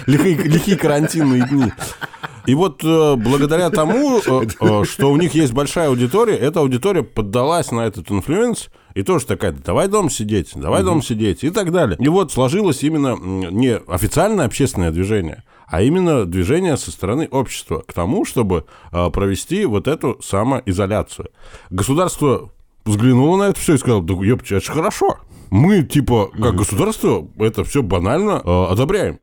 лихие 0.07 0.75
карантинные 0.77 1.47
дни. 1.47 1.71
И 2.45 2.55
вот 2.55 2.83
э, 2.83 3.15
благодаря 3.15 3.69
тому, 3.69 4.19
э, 4.19 4.47
э, 4.59 4.83
что 4.85 5.11
у 5.11 5.17
них 5.17 5.33
есть 5.35 5.53
большая 5.53 5.89
аудитория, 5.89 6.35
эта 6.35 6.59
аудитория 6.59 7.03
поддалась 7.03 7.71
на 7.71 7.81
этот 7.81 8.11
influence 8.11 8.69
и 8.93 9.03
тоже 9.03 9.25
такая, 9.25 9.51
давай 9.51 9.87
дома 9.87 10.09
сидеть, 10.09 10.51
давай 10.55 10.83
дома 10.83 11.01
сидеть 11.01 11.43
и 11.43 11.49
так 11.49 11.71
далее. 11.71 11.97
И 11.99 12.07
вот 12.07 12.31
сложилось 12.31 12.83
именно 12.83 13.17
не 13.19 13.77
официальное 13.77 14.45
общественное 14.45 14.91
движение, 14.91 15.43
а 15.67 15.81
именно 15.81 16.25
движение 16.25 16.77
со 16.77 16.91
стороны 16.91 17.27
общества 17.31 17.83
к 17.85 17.93
тому, 17.93 18.25
чтобы 18.25 18.65
э, 18.91 19.09
провести 19.09 19.65
вот 19.65 19.87
эту 19.87 20.19
самоизоляцию. 20.21 21.29
Государство 21.69 22.49
взглянуло 22.85 23.37
на 23.37 23.43
это 23.49 23.59
все 23.59 23.75
и 23.75 23.77
сказало, 23.77 24.01
да 24.01 24.13
ёпте, 24.13 24.57
это 24.57 24.65
же 24.65 24.71
хорошо. 24.71 25.17
Мы, 25.49 25.83
типа, 25.83 26.31
как 26.41 26.55
государство, 26.55 27.27
это 27.37 27.63
все 27.63 27.83
банально 27.83 28.41
э, 28.43 28.65
одобряем. 28.71 29.19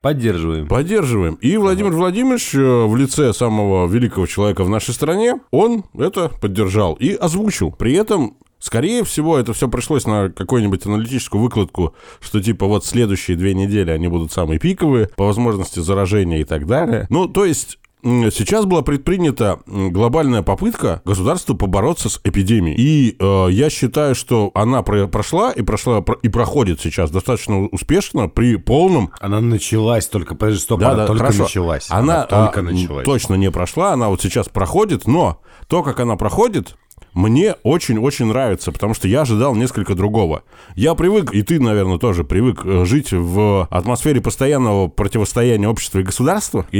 Поддерживаем. 0.00 0.68
Поддерживаем. 0.68 1.34
И 1.34 1.56
Владимир 1.56 1.90
Владимирович 1.90 2.54
э, 2.54 2.58
в 2.58 2.94
лице 2.94 3.32
самого 3.32 3.88
великого 3.88 4.26
человека 4.26 4.62
в 4.62 4.68
нашей 4.68 4.94
стране, 4.94 5.40
он 5.50 5.84
это 5.98 6.28
поддержал 6.28 6.94
и 6.94 7.14
озвучил. 7.14 7.72
При 7.72 7.94
этом 7.94 8.36
Скорее 8.60 9.04
всего, 9.04 9.38
это 9.38 9.52
все 9.52 9.68
пришлось 9.68 10.04
на 10.04 10.30
какую-нибудь 10.30 10.84
аналитическую 10.84 11.40
выкладку, 11.40 11.94
что 12.20 12.42
типа 12.42 12.66
вот 12.66 12.84
следующие 12.84 13.36
две 13.36 13.54
недели 13.54 13.90
они 13.90 14.08
будут 14.08 14.32
самые 14.32 14.58
пиковые, 14.58 15.08
по 15.14 15.26
возможности 15.26 15.78
заражения 15.78 16.40
и 16.40 16.44
так 16.44 16.66
далее. 16.66 17.06
Ну, 17.08 17.28
то 17.28 17.44
есть 17.44 17.77
Сейчас 18.02 18.64
была 18.64 18.82
предпринята 18.82 19.58
глобальная 19.66 20.42
попытка 20.42 21.02
государства 21.04 21.54
побороться 21.54 22.08
с 22.08 22.20
эпидемией. 22.22 22.76
И 22.78 23.16
э, 23.18 23.48
я 23.50 23.70
считаю, 23.70 24.14
что 24.14 24.50
она 24.54 24.82
про- 24.82 25.08
прошла 25.08 25.50
и 25.50 25.62
прошла 25.62 26.00
про- 26.00 26.18
и 26.22 26.28
проходит 26.28 26.80
сейчас 26.80 27.10
достаточно 27.10 27.66
успешно 27.66 28.28
при 28.28 28.56
полном 28.56 29.10
Она 29.20 29.40
началась 29.40 30.06
только, 30.06 30.34
подожди, 30.34 30.60
стоп, 30.60 30.80
да, 30.80 30.90
она 30.90 30.96
да, 30.98 31.06
только 31.06 31.24
хорошо. 31.24 31.42
началась. 31.44 31.86
Она, 31.90 32.22
только 32.24 32.60
а, 32.60 32.62
началась. 32.62 33.04
точно 33.04 33.34
не 33.34 33.50
прошла, 33.50 33.92
она 33.92 34.08
вот 34.08 34.22
сейчас 34.22 34.48
проходит, 34.48 35.06
но 35.06 35.40
то, 35.66 35.82
как 35.82 35.98
она 36.00 36.16
проходит, 36.16 36.76
мне 37.18 37.56
очень-очень 37.64 38.26
нравится, 38.26 38.70
потому 38.70 38.94
что 38.94 39.08
я 39.08 39.22
ожидал 39.22 39.56
несколько 39.56 39.96
другого. 39.96 40.44
Я 40.76 40.94
привык, 40.94 41.34
и 41.34 41.42
ты, 41.42 41.58
наверное, 41.58 41.98
тоже 41.98 42.22
привык 42.22 42.60
э, 42.64 42.84
жить 42.84 43.08
в 43.12 43.66
атмосфере 43.70 44.20
постоянного 44.20 44.86
противостояния 44.86 45.68
общества 45.68 45.98
и 45.98 46.02
государства. 46.04 46.64
И 46.70 46.78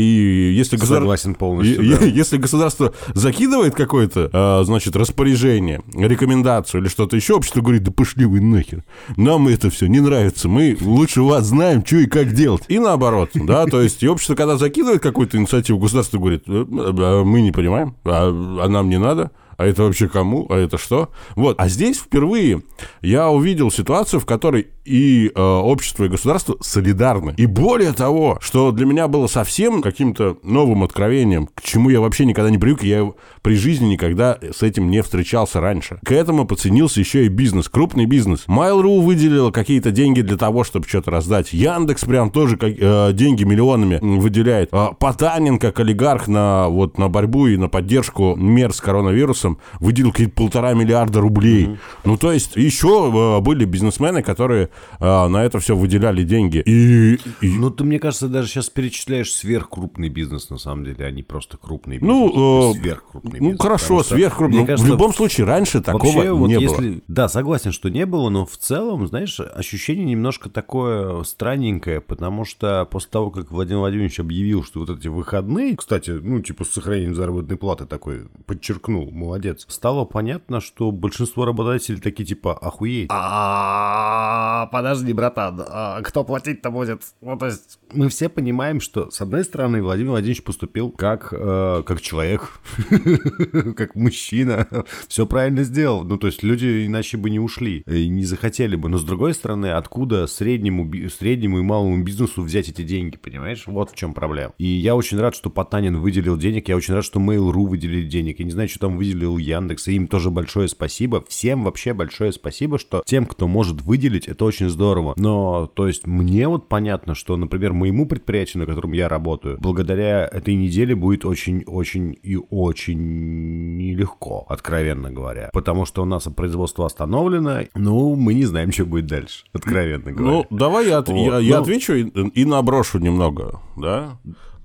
если 0.56 0.76
государ- 0.76 1.00
Согласен 1.00 1.34
полностью, 1.34 1.82
и- 1.82 1.94
да. 1.94 2.04
Если 2.18 2.36
государство 2.36 2.94
закидывает 3.14 3.74
какое-то, 3.74 4.30
э, 4.32 4.64
значит, 4.64 4.94
распоряжение, 4.94 5.82
рекомендацию 5.92 6.82
или 6.82 6.88
что-то 6.88 7.16
еще, 7.16 7.34
общество 7.34 7.60
говорит, 7.60 7.82
да 7.82 7.90
пошли 7.90 8.24
вы 8.24 8.40
нахер. 8.40 8.84
Нам 9.16 9.48
это 9.48 9.70
все 9.70 9.86
не 9.88 9.98
нравится. 9.98 10.48
Мы 10.48 10.76
лучше 10.80 11.22
вас 11.22 11.46
знаем, 11.46 11.84
что 11.84 11.96
и 11.96 12.06
как 12.06 12.32
делать. 12.32 12.62
И 12.68 12.78
наоборот, 12.78 13.30
да, 13.34 13.66
то 13.66 13.82
есть 13.82 14.04
и 14.04 14.08
общество, 14.08 14.36
когда 14.36 14.56
закидывает 14.56 15.02
какую-то 15.02 15.36
инициативу, 15.36 15.80
государство 15.80 16.18
говорит, 16.18 16.44
«Э, 16.46 16.64
э, 16.68 17.22
мы 17.24 17.40
не 17.40 17.50
понимаем, 17.50 17.96
а, 18.04 18.28
а 18.62 18.68
нам 18.68 18.88
не 18.88 18.98
надо. 19.00 19.32
А 19.58 19.66
это 19.66 19.82
вообще 19.82 20.08
кому? 20.08 20.46
А 20.48 20.56
это 20.56 20.78
что? 20.78 21.10
Вот. 21.34 21.56
А 21.58 21.68
здесь 21.68 21.98
впервые 21.98 22.62
я 23.02 23.28
увидел 23.28 23.72
ситуацию, 23.72 24.20
в 24.20 24.24
которой 24.24 24.68
и 24.88 25.30
э, 25.34 25.40
общество, 25.40 26.04
и 26.04 26.08
государство 26.08 26.56
солидарны. 26.60 27.34
И 27.36 27.46
более 27.46 27.92
того, 27.92 28.38
что 28.40 28.72
для 28.72 28.86
меня 28.86 29.08
было 29.08 29.26
совсем 29.26 29.82
каким-то 29.82 30.38
новым 30.42 30.82
откровением, 30.82 31.48
к 31.54 31.62
чему 31.62 31.90
я 31.90 32.00
вообще 32.00 32.24
никогда 32.24 32.50
не 32.50 32.58
привык, 32.58 32.82
я 32.82 33.10
при 33.42 33.54
жизни 33.54 33.86
никогда 33.86 34.38
с 34.40 34.62
этим 34.62 34.90
не 34.90 35.02
встречался 35.02 35.60
раньше. 35.60 35.98
К 36.04 36.12
этому 36.12 36.46
подценился 36.46 37.00
еще 37.00 37.26
и 37.26 37.28
бизнес, 37.28 37.68
крупный 37.68 38.06
бизнес. 38.06 38.44
Mail.ru 38.48 39.00
выделил 39.02 39.52
какие-то 39.52 39.90
деньги 39.90 40.22
для 40.22 40.36
того, 40.36 40.64
чтобы 40.64 40.86
что-то 40.88 41.10
раздать. 41.10 41.52
Яндекс 41.52 42.04
прям 42.04 42.30
тоже 42.30 42.56
как- 42.56 42.74
э, 42.78 43.12
деньги 43.12 43.44
миллионами 43.44 43.98
выделяет. 44.00 44.70
А 44.72 44.92
Потанин, 44.92 45.58
как 45.58 45.80
олигарх 45.80 46.28
на, 46.28 46.68
вот, 46.68 46.98
на 46.98 47.08
борьбу 47.08 47.46
и 47.46 47.56
на 47.56 47.68
поддержку 47.68 48.34
мер 48.36 48.72
с 48.72 48.80
коронавирусом, 48.80 49.58
выделил 49.80 50.12
какие-то 50.12 50.34
полтора 50.34 50.72
миллиарда 50.74 51.20
рублей. 51.20 51.76
Ну, 52.04 52.16
то 52.16 52.32
есть, 52.32 52.56
еще 52.56 53.38
э, 53.38 53.40
были 53.40 53.64
бизнесмены, 53.64 54.22
которые 54.22 54.70
а, 55.00 55.28
на 55.28 55.44
это 55.44 55.58
все 55.60 55.76
выделяли 55.76 56.22
деньги. 56.24 56.58
И, 56.64 57.14
и- 57.40 57.58
Ну, 57.58 57.70
ты, 57.70 57.84
мне 57.84 57.98
кажется, 57.98 58.28
даже 58.28 58.48
сейчас 58.48 58.68
перечисляешь 58.70 59.32
сверхкрупный 59.32 60.08
бизнес, 60.08 60.50
на 60.50 60.58
самом 60.58 60.84
деле, 60.84 61.04
а 61.06 61.10
не 61.10 61.22
просто 61.22 61.56
крупный 61.56 61.98
бизнес. 61.98 62.08
Ну, 62.14 62.30
То 62.30 62.62
э, 62.62 62.68
есть 62.68 62.80
сверхкрупный 62.80 63.40
ну 63.40 63.46
бизнес. 63.50 63.60
хорошо, 63.60 63.84
Потому 63.84 64.00
что, 64.04 64.14
сверхкрупный. 64.14 64.60
Ну, 64.60 64.66
кажется, 64.66 64.86
в 64.86 64.90
любом 64.90 65.14
случае, 65.14 65.46
раньше 65.46 65.80
такого 65.80 66.12
Вообще, 66.12 66.32
вот 66.32 66.46
не 66.48 66.54
было. 66.56 66.62
если... 66.62 67.02
Да, 67.08 67.28
согласен, 67.28 67.72
что 67.72 67.88
не 67.90 68.06
было, 68.06 68.28
но 68.30 68.46
в 68.46 68.56
целом, 68.56 69.06
знаешь, 69.06 69.38
ощущение 69.40 70.04
немножко 70.04 70.48
такое 70.50 71.22
странненькое, 71.24 72.00
потому 72.00 72.44
что 72.44 72.86
после 72.90 73.10
того, 73.10 73.30
как 73.30 73.50
Владимир 73.50 73.80
Владимирович 73.80 74.20
объявил, 74.20 74.64
что 74.64 74.80
вот 74.80 74.90
эти 74.90 75.08
выходные, 75.08 75.76
кстати, 75.76 76.10
ну, 76.10 76.40
типа 76.40 76.64
с 76.64 76.70
сохранением 76.70 77.14
заработной 77.14 77.56
платы 77.56 77.86
такой, 77.86 78.28
подчеркнул, 78.46 79.10
молодец, 79.10 79.64
стало 79.68 80.04
понятно, 80.04 80.60
что 80.60 80.90
большинство 80.90 81.44
работодателей 81.44 82.00
такие 82.00 82.24
типа, 82.26 82.54
охуеть. 82.56 83.08
А, 83.10 84.66
подожди, 84.68 85.12
братан, 85.12 85.64
а 85.66 86.00
кто 86.02 86.24
платить-то 86.24 86.70
будет? 86.70 87.02
Ну, 87.20 87.36
то 87.36 87.46
есть 87.46 87.78
мы 87.92 88.08
все 88.08 88.28
понимаем, 88.28 88.80
что, 88.80 89.10
с 89.10 89.20
одной 89.20 89.44
стороны, 89.44 89.82
Владимир 89.82 90.10
Владимирович 90.10 90.42
поступил 90.42 90.90
как, 90.90 91.32
э, 91.32 91.82
как 91.84 92.00
человек, 92.00 92.60
как 93.76 93.94
мужчина, 93.94 94.66
все 95.08 95.26
правильно 95.26 95.62
сделал. 95.64 96.04
Ну, 96.04 96.18
то 96.18 96.26
есть 96.26 96.42
люди 96.42 96.86
иначе 96.86 97.16
бы 97.16 97.30
не 97.30 97.40
ушли, 97.40 97.82
не 97.86 98.24
захотели 98.24 98.76
бы. 98.76 98.88
Но, 98.88 98.98
с 98.98 99.04
другой 99.04 99.34
стороны, 99.34 99.68
откуда 99.72 100.26
среднему, 100.26 100.90
среднему 101.08 101.58
и 101.58 101.62
малому 101.62 102.02
бизнесу 102.02 102.42
взять 102.42 102.68
эти 102.68 102.82
деньги, 102.82 103.16
понимаешь? 103.16 103.64
Вот 103.66 103.90
в 103.90 103.94
чем 103.94 104.14
проблема. 104.14 104.52
И 104.58 104.66
я 104.66 104.94
очень 104.94 105.18
рад, 105.18 105.34
что 105.34 105.50
Потанин 105.50 105.98
выделил 105.98 106.36
денег, 106.36 106.68
я 106.68 106.76
очень 106.76 106.94
рад, 106.94 107.04
что 107.04 107.20
Mail.ru 107.20 107.66
выделили 107.66 108.06
денег. 108.06 108.38
Я 108.38 108.44
не 108.44 108.50
знаю, 108.50 108.68
что 108.68 108.80
там 108.80 108.96
выделил 108.96 109.38
Яндекс, 109.38 109.88
и 109.88 109.94
им 109.94 110.08
тоже 110.08 110.30
большое 110.30 110.68
спасибо. 110.68 111.24
Всем 111.28 111.64
вообще 111.64 111.92
большое 111.94 112.32
спасибо, 112.32 112.78
что 112.78 113.02
тем, 113.04 113.26
кто 113.26 113.48
может 113.48 113.82
выделить, 113.82 114.28
это 114.28 114.44
очень 114.44 114.57
здорово. 114.66 115.14
Но, 115.16 115.66
то 115.66 115.86
есть, 115.86 116.06
мне 116.06 116.48
вот 116.48 116.68
понятно, 116.68 117.14
что, 117.14 117.36
например, 117.36 117.72
моему 117.72 118.06
предприятию, 118.06 118.60
на 118.62 118.66
котором 118.66 118.92
я 118.92 119.08
работаю, 119.08 119.58
благодаря 119.60 120.26
этой 120.26 120.54
неделе 120.54 120.94
будет 120.94 121.24
очень-очень 121.24 122.16
и 122.22 122.36
очень 122.50 123.76
нелегко, 123.76 124.44
откровенно 124.48 125.10
говоря. 125.10 125.50
Потому 125.52 125.84
что 125.86 126.02
у 126.02 126.04
нас 126.04 126.24
производство 126.24 126.86
остановлено, 126.86 127.60
ну, 127.74 128.14
мы 128.16 128.34
не 128.34 128.44
знаем, 128.44 128.72
что 128.72 128.84
будет 128.84 129.06
дальше, 129.06 129.44
откровенно 129.52 130.12
говоря. 130.12 130.44
Ну, 130.50 130.56
давай 130.56 130.88
я, 130.88 130.98
от- 130.98 131.08
Вот, 131.08 131.16
я, 131.16 131.38
я 131.38 131.56
ну. 131.56 131.62
отвечу 131.62 131.94
и, 131.94 132.04
и 132.04 132.44
наброшу 132.44 132.98
немного, 132.98 133.60
да? 133.76 134.18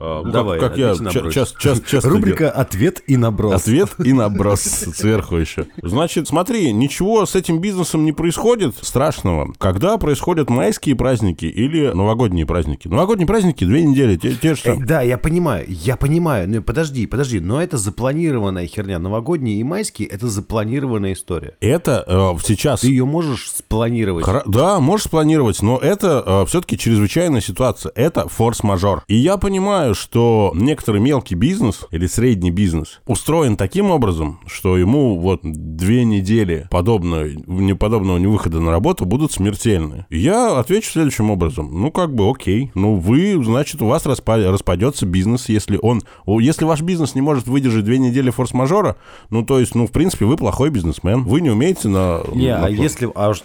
А, 0.05 0.21
ну, 0.23 0.31
Давай, 0.31 0.59
как, 0.59 0.69
как 0.71 0.77
я 0.77 0.95
ча- 0.95 1.01
набрось. 1.03 1.33
час- 1.33 1.55
час- 1.57 1.81
часто 1.87 2.09
Рубрика 2.13 2.51
«Ответ 2.51 3.01
и 3.07 3.15
наброс». 3.15 3.61
Ответ 3.61 3.89
и 4.03 4.11
наброс 4.13 4.61
сверху 4.61 5.37
еще. 5.37 5.67
Значит, 5.81 6.27
смотри, 6.27 6.73
ничего 6.73 7.25
с 7.25 7.35
этим 7.35 7.59
бизнесом 7.59 8.03
не 8.03 8.11
происходит 8.11 8.75
страшного. 8.81 9.53
Когда 9.57 9.97
происходят 9.97 10.49
майские 10.49 10.95
праздники 10.95 11.45
или 11.45 11.87
новогодние 11.93 12.45
праздники? 12.45 12.87
Новогодние 12.89 13.27
праздники 13.27 13.63
две 13.63 13.83
недели, 13.83 14.17
те, 14.17 14.33
те 14.35 14.55
же 14.55 14.61
Э. 14.65 14.75
Да, 14.77 15.01
я 15.01 15.17
понимаю, 15.17 15.65
я 15.69 15.95
понимаю. 15.95 16.49
Ну, 16.49 16.61
подожди, 16.61 17.07
подожди, 17.07 17.39
но 17.39 17.61
это 17.61 17.77
запланированная 17.77 18.67
херня. 18.67 18.99
Новогодние 18.99 19.57
и 19.59 19.63
майские— 19.63 20.07
это 20.09 20.27
запланированная 20.27 21.13
история. 21.13 21.55
Это 21.61 22.03
э, 22.07 22.39
сейчас... 22.45 22.81
Ты 22.81 22.87
ее 22.87 23.05
можешь 23.05 23.49
спланировать. 23.51 24.25
Хра- 24.25 24.43
Да, 24.45 24.79
можешь 24.79 25.05
спланировать, 25.07 25.61
но 25.61 25.77
это 25.77 26.45
все-таки 26.47 26.77
чрезвычайная 26.77 27.41
ситуация. 27.41 27.91
Это 27.95 28.27
форс-мажор. 28.27 29.03
И 29.07 29.15
я 29.15 29.37
понимаю, 29.37 29.92
что 29.93 30.51
некоторый 30.55 31.01
мелкий 31.01 31.35
бизнес 31.35 31.85
или 31.91 32.07
средний 32.07 32.51
бизнес 32.51 33.01
устроен 33.05 33.57
таким 33.57 33.91
образом, 33.91 34.39
что 34.47 34.77
ему 34.77 35.19
вот 35.19 35.41
две 35.43 36.05
недели 36.05 36.67
подобного, 36.69 37.25
неподобного 37.47 38.17
невыхода 38.17 38.59
на 38.59 38.71
работу 38.71 39.05
будут 39.05 39.31
смертельны. 39.31 40.05
Я 40.09 40.57
отвечу 40.59 40.91
следующим 40.91 41.29
образом. 41.31 41.69
Ну, 41.81 41.91
как 41.91 42.13
бы 42.13 42.29
окей. 42.29 42.71
Ну, 42.75 42.95
вы, 42.95 43.43
значит, 43.43 43.81
у 43.81 43.87
вас 43.87 44.05
распа- 44.05 44.51
распадется 44.51 45.05
бизнес, 45.05 45.49
если 45.49 45.79
он... 45.81 46.01
Если 46.27 46.65
ваш 46.65 46.81
бизнес 46.81 47.15
не 47.15 47.21
может 47.21 47.47
выдержать 47.47 47.85
две 47.85 47.97
недели 47.97 48.29
форс-мажора, 48.29 48.95
ну, 49.29 49.43
то 49.43 49.59
есть, 49.59 49.75
ну, 49.75 49.87
в 49.87 49.91
принципе, 49.91 50.25
вы 50.25 50.37
плохой 50.37 50.69
бизнесмен. 50.69 51.23
Вы 51.23 51.41
не 51.41 51.49
умеете 51.49 51.87
на... 51.89 52.21
Не, 52.33 52.49
на- 52.55 52.65
а 52.65 52.69
если... 52.69 53.09
А, 53.15 53.33
ж- 53.33 53.43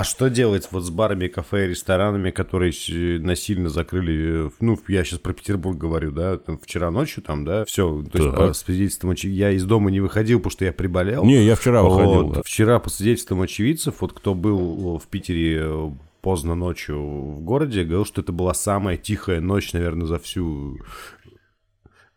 а- 0.00 0.04
что 0.04 0.28
делать 0.30 0.68
вот 0.70 0.84
с 0.84 0.90
барами, 0.90 1.28
кафе 1.28 1.66
и 1.66 1.68
ресторанами, 1.68 2.30
которые 2.30 2.72
с- 2.72 2.88
насильно 3.22 3.68
закрыли... 3.68 4.46
э, 4.46 4.50
Ну, 4.60 4.78
я 4.88 5.04
сейчас 5.04 5.18
про 5.20 5.32
Петербург 5.32 5.76
говорю, 5.78 6.10
да, 6.12 6.38
там 6.38 6.58
вчера 6.58 6.90
ночью 6.90 7.22
там, 7.22 7.44
да, 7.44 7.64
все. 7.64 8.02
То 8.12 8.18
есть 8.18 8.30
Так. 8.30 8.38
по 8.38 8.52
свидетельствам 8.52 9.12
очи- 9.12 9.28
я 9.28 9.50
из 9.50 9.64
дома 9.64 9.90
не 9.90 10.00
выходил, 10.00 10.38
потому 10.38 10.50
что 10.52 10.64
я 10.64 10.72
приболел. 10.72 11.24
Не, 11.24 11.44
я 11.44 11.54
вчера 11.56 11.82
выходил. 11.82 12.22
Вот. 12.26 12.34
да. 12.36 12.42
Вчера 12.44 12.78
по 12.78 12.90
свидетельствам 12.90 13.42
очевидцев, 13.42 13.96
вот 14.00 14.12
кто 14.12 14.34
был 14.34 14.98
в 14.98 15.06
Питере 15.08 15.60
э, 15.62 15.90
поздно 16.20 16.54
ночью 16.54 16.98
в 17.00 17.40
городе, 17.40 17.82
говорил, 17.84 18.04
что 18.04 18.20
это 18.20 18.32
была 18.32 18.54
самая 18.54 18.96
тихая 18.96 19.40
ночь, 19.40 19.72
наверное, 19.72 20.06
за 20.06 20.18
всю 20.18 20.78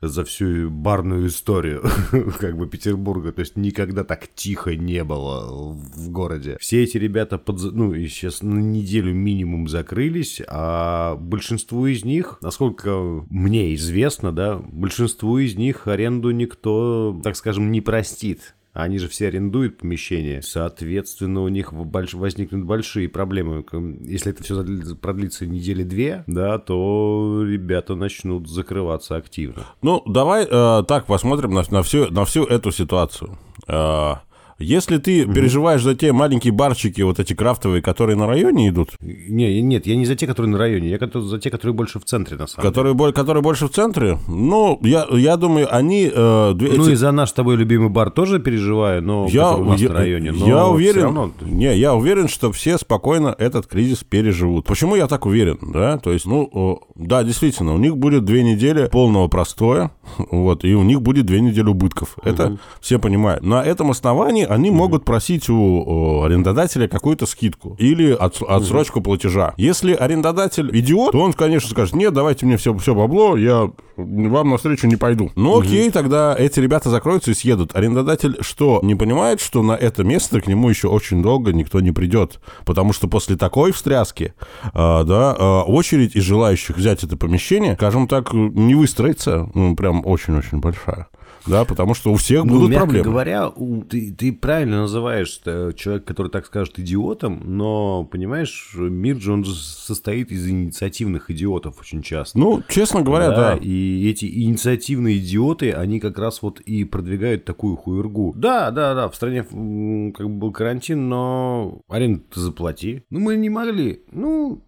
за 0.07 0.23
всю 0.23 0.69
барную 0.69 1.27
историю 1.27 1.83
как 2.39 2.57
бы 2.57 2.67
Петербурга. 2.67 3.31
То 3.31 3.41
есть 3.41 3.55
никогда 3.55 4.03
так 4.03 4.27
тихо 4.33 4.75
не 4.75 5.03
было 5.03 5.73
в 5.73 6.09
городе. 6.09 6.57
Все 6.59 6.83
эти 6.83 6.97
ребята, 6.97 7.37
под, 7.37 7.61
ну, 7.73 7.93
сейчас 7.95 8.41
на 8.41 8.59
неделю 8.59 9.13
минимум 9.13 9.67
закрылись, 9.67 10.41
а 10.47 11.15
большинству 11.15 11.85
из 11.87 12.03
них, 12.03 12.37
насколько 12.41 13.23
мне 13.29 13.73
известно, 13.75 14.31
да, 14.31 14.57
большинству 14.57 15.37
из 15.37 15.55
них 15.55 15.87
аренду 15.87 16.31
никто, 16.31 17.19
так 17.23 17.35
скажем, 17.35 17.71
не 17.71 17.81
простит. 17.81 18.55
Они 18.75 18.97
же 18.97 19.07
все 19.07 19.27
арендуют 19.27 19.77
помещение. 19.77 20.41
Соответственно, 20.41 21.41
у 21.41 21.47
них 21.47 21.71
больш- 21.71 22.15
возникнут 22.15 22.65
большие 22.65 23.07
проблемы. 23.07 23.65
Если 24.01 24.33
это 24.33 24.43
все 24.43 24.63
продлится 24.95 25.45
недели 25.45 25.83
две, 25.83 26.25
да, 26.27 26.59
то 26.59 27.41
ребята 27.47 27.95
начнут 27.95 28.49
закрываться 28.49 29.15
активно. 29.15 29.63
Ну, 29.81 30.03
давай 30.05 30.45
э, 30.45 30.83
так 30.89 31.05
посмотрим 31.05 31.53
на, 31.53 31.63
на, 31.71 31.83
всю, 31.83 32.11
на 32.11 32.25
всю 32.25 32.43
эту 32.43 32.71
ситуацию. 32.71 33.37
Э, 33.65 34.15
если 34.59 34.97
ты 34.97 35.25
переживаешь 35.25 35.81
за 35.83 35.95
те 35.95 36.11
маленькие 36.13 36.53
барчики, 36.53 37.01
вот 37.01 37.19
эти 37.19 37.33
крафтовые, 37.33 37.81
которые 37.81 38.15
на 38.15 38.25
районе 38.27 38.69
идут, 38.69 38.91
Не, 39.01 39.61
нет, 39.61 39.85
я 39.87 39.95
не 39.95 40.05
за 40.05 40.15
те, 40.15 40.27
которые 40.27 40.51
на 40.51 40.57
районе, 40.57 40.89
я 40.89 40.97
за 41.13 41.39
те, 41.39 41.49
которые 41.49 41.73
больше 41.75 41.99
в 41.99 42.05
центре, 42.05 42.37
на 42.37 42.47
самом 42.47 42.67
которые, 42.69 42.93
бо- 42.93 43.11
которые 43.11 43.43
больше 43.43 43.67
в 43.67 43.71
центре, 43.71 44.17
ну, 44.27 44.79
я, 44.83 45.05
я 45.11 45.37
думаю, 45.37 45.67
они... 45.75 46.09
э, 46.13 46.53
деле. 46.55 46.77
Ну 46.77 46.83
эти- 46.85 46.91
и 46.91 46.95
за 46.95 47.11
наш 47.11 47.29
с 47.29 47.33
тобой 47.33 47.55
любимый 47.57 47.89
бар 47.89 48.09
тоже 48.11 48.39
переживаю, 48.39 49.01
но 49.03 49.27
я, 49.29 49.51
у 49.55 49.63
нас 49.65 49.79
я- 49.81 49.89
на 49.89 49.95
районе. 49.95 50.31
Но 50.31 50.47
я 50.47 50.65
уверен, 50.67 51.03
равно- 51.03 51.31
не, 51.41 51.75
я 51.77 51.93
уверен, 51.93 52.27
что 52.27 52.51
все 52.51 52.77
спокойно 52.77 53.35
этот 53.37 53.67
кризис 53.67 54.03
переживут. 54.03 54.65
Почему 54.65 54.95
я 54.95 55.07
так 55.07 55.25
уверен, 55.25 55.57
да? 55.73 55.97
То 55.97 56.11
есть, 56.13 56.25
ну, 56.25 56.81
да, 56.95 57.23
действительно, 57.23 57.73
у 57.73 57.77
них 57.77 57.97
будет 57.97 58.23
две 58.23 58.41
недели 58.41 58.87
полного 58.87 59.27
простоя, 59.27 59.91
вот, 60.17 60.63
и 60.63 60.73
у 60.75 60.83
них 60.83 61.01
будет 61.01 61.25
две 61.25 61.41
недели 61.41 61.67
убытков. 61.67 62.17
Это 62.23 62.57
все 62.79 62.99
понимают. 62.99 63.43
На 63.43 63.61
этом 63.63 63.91
основании 63.91 64.45
они 64.45 64.71
могут 64.71 65.03
просить 65.03 65.49
у, 65.49 66.23
арендодателя 66.23 66.87
какую-то 66.87 67.25
скидку 67.25 67.75
или 67.79 68.13
отс- 68.13 68.45
отсрочку 68.45 69.01
платежа. 69.01 69.53
Если 69.57 69.93
арендодатель 69.93 70.69
идиот, 70.77 71.11
то 71.11 71.19
он, 71.19 71.33
конечно, 71.33 71.69
скажет, 71.69 71.95
нет, 71.95 72.13
давайте 72.13 72.45
мне 72.45 72.55
все, 72.55 72.73
все 72.77 72.95
бабло, 72.95 73.35
я 73.35 73.69
вам 73.97 74.49
навстречу 74.49 74.87
не 74.87 74.95
пойду. 74.95 75.31
Ну, 75.35 75.59
окей, 75.59 75.89
тогда 75.91 76.35
эти 76.37 76.59
ребята 76.59 76.89
закроются 76.89 77.31
и 77.31 77.33
съедут. 77.33 77.75
Арендодатель 77.75 78.37
что, 78.41 78.79
не 78.83 78.95
понимает, 78.95 79.41
что 79.41 79.63
на 79.63 79.73
это 79.73 80.03
место 80.03 80.41
к 80.41 80.47
нему 80.47 80.69
еще 80.69 80.87
очень 80.87 81.21
долго 81.21 81.53
никто 81.53 81.79
не 81.79 81.91
придет? 81.91 82.39
Потому 82.65 82.93
что 82.93 83.07
после 83.07 83.35
такой 83.35 83.71
встряски, 83.71 84.33
а, 84.73 85.03
да, 85.03 85.35
а, 85.37 85.63
очередь 85.63 86.15
из 86.15 86.23
желающих 86.23 86.77
взять 86.85 87.03
это 87.03 87.17
помещение, 87.17 87.73
скажем 87.75 88.07
так, 88.07 88.31
не 88.33 88.75
выстроится, 88.75 89.49
ну, 89.55 89.75
прям 89.75 90.05
очень-очень 90.05 90.59
большая. 90.59 91.07
Да, 91.47 91.63
потому 91.63 91.93
что 91.93 92.11
у 92.11 92.15
всех 92.15 92.43
Ну, 92.43 92.53
будут 92.55 92.69
мягко 92.71 92.85
проблемы. 92.85 93.03
говоря, 93.09 93.49
у- 93.49 93.83
ты, 93.83 94.11
ты 94.11 94.33
правильно 94.33 94.81
называешь 94.81 95.39
человека, 95.75 96.05
который 96.07 96.31
так 96.31 96.45
скажет 96.47 96.79
идиотом, 96.79 97.39
но, 97.45 98.03
понимаешь, 98.03 98.71
мир 98.75 99.17
же, 99.21 99.31
он 99.33 99.43
же 99.45 99.53
состоит 99.53 100.31
из 100.31 100.47
инициативных 100.47 101.29
идиотов 101.29 101.79
очень 101.79 102.01
часто. 102.01 102.39
Ну, 102.39 102.63
честно 102.67 103.01
говоря, 103.03 103.29
да. 103.29 103.57
И 103.61 104.09
эти 104.09 104.25
инициативные 104.25 105.17
идиоты, 105.17 105.71
они 105.71 105.99
как 105.99 106.17
раз 106.17 106.41
вот 106.41 106.61
и 106.61 106.83
продвигают 106.83 107.45
такую 107.45 107.75
хуергу. 107.75 108.33
Да, 108.35 108.71
да, 108.71 108.95
да, 108.95 109.07
в 109.09 109.15
стране 109.15 109.43
как 109.43 110.27
бы 110.27 110.35
был 110.37 110.51
карантин, 110.51 111.09
но 111.09 111.79
аренду 111.89 112.21
ты 112.33 112.39
заплати. 112.39 113.03
Ну, 113.11 113.19
мы 113.19 113.35
не 113.35 113.49
могли. 113.51 114.01
Ну, 114.11 114.63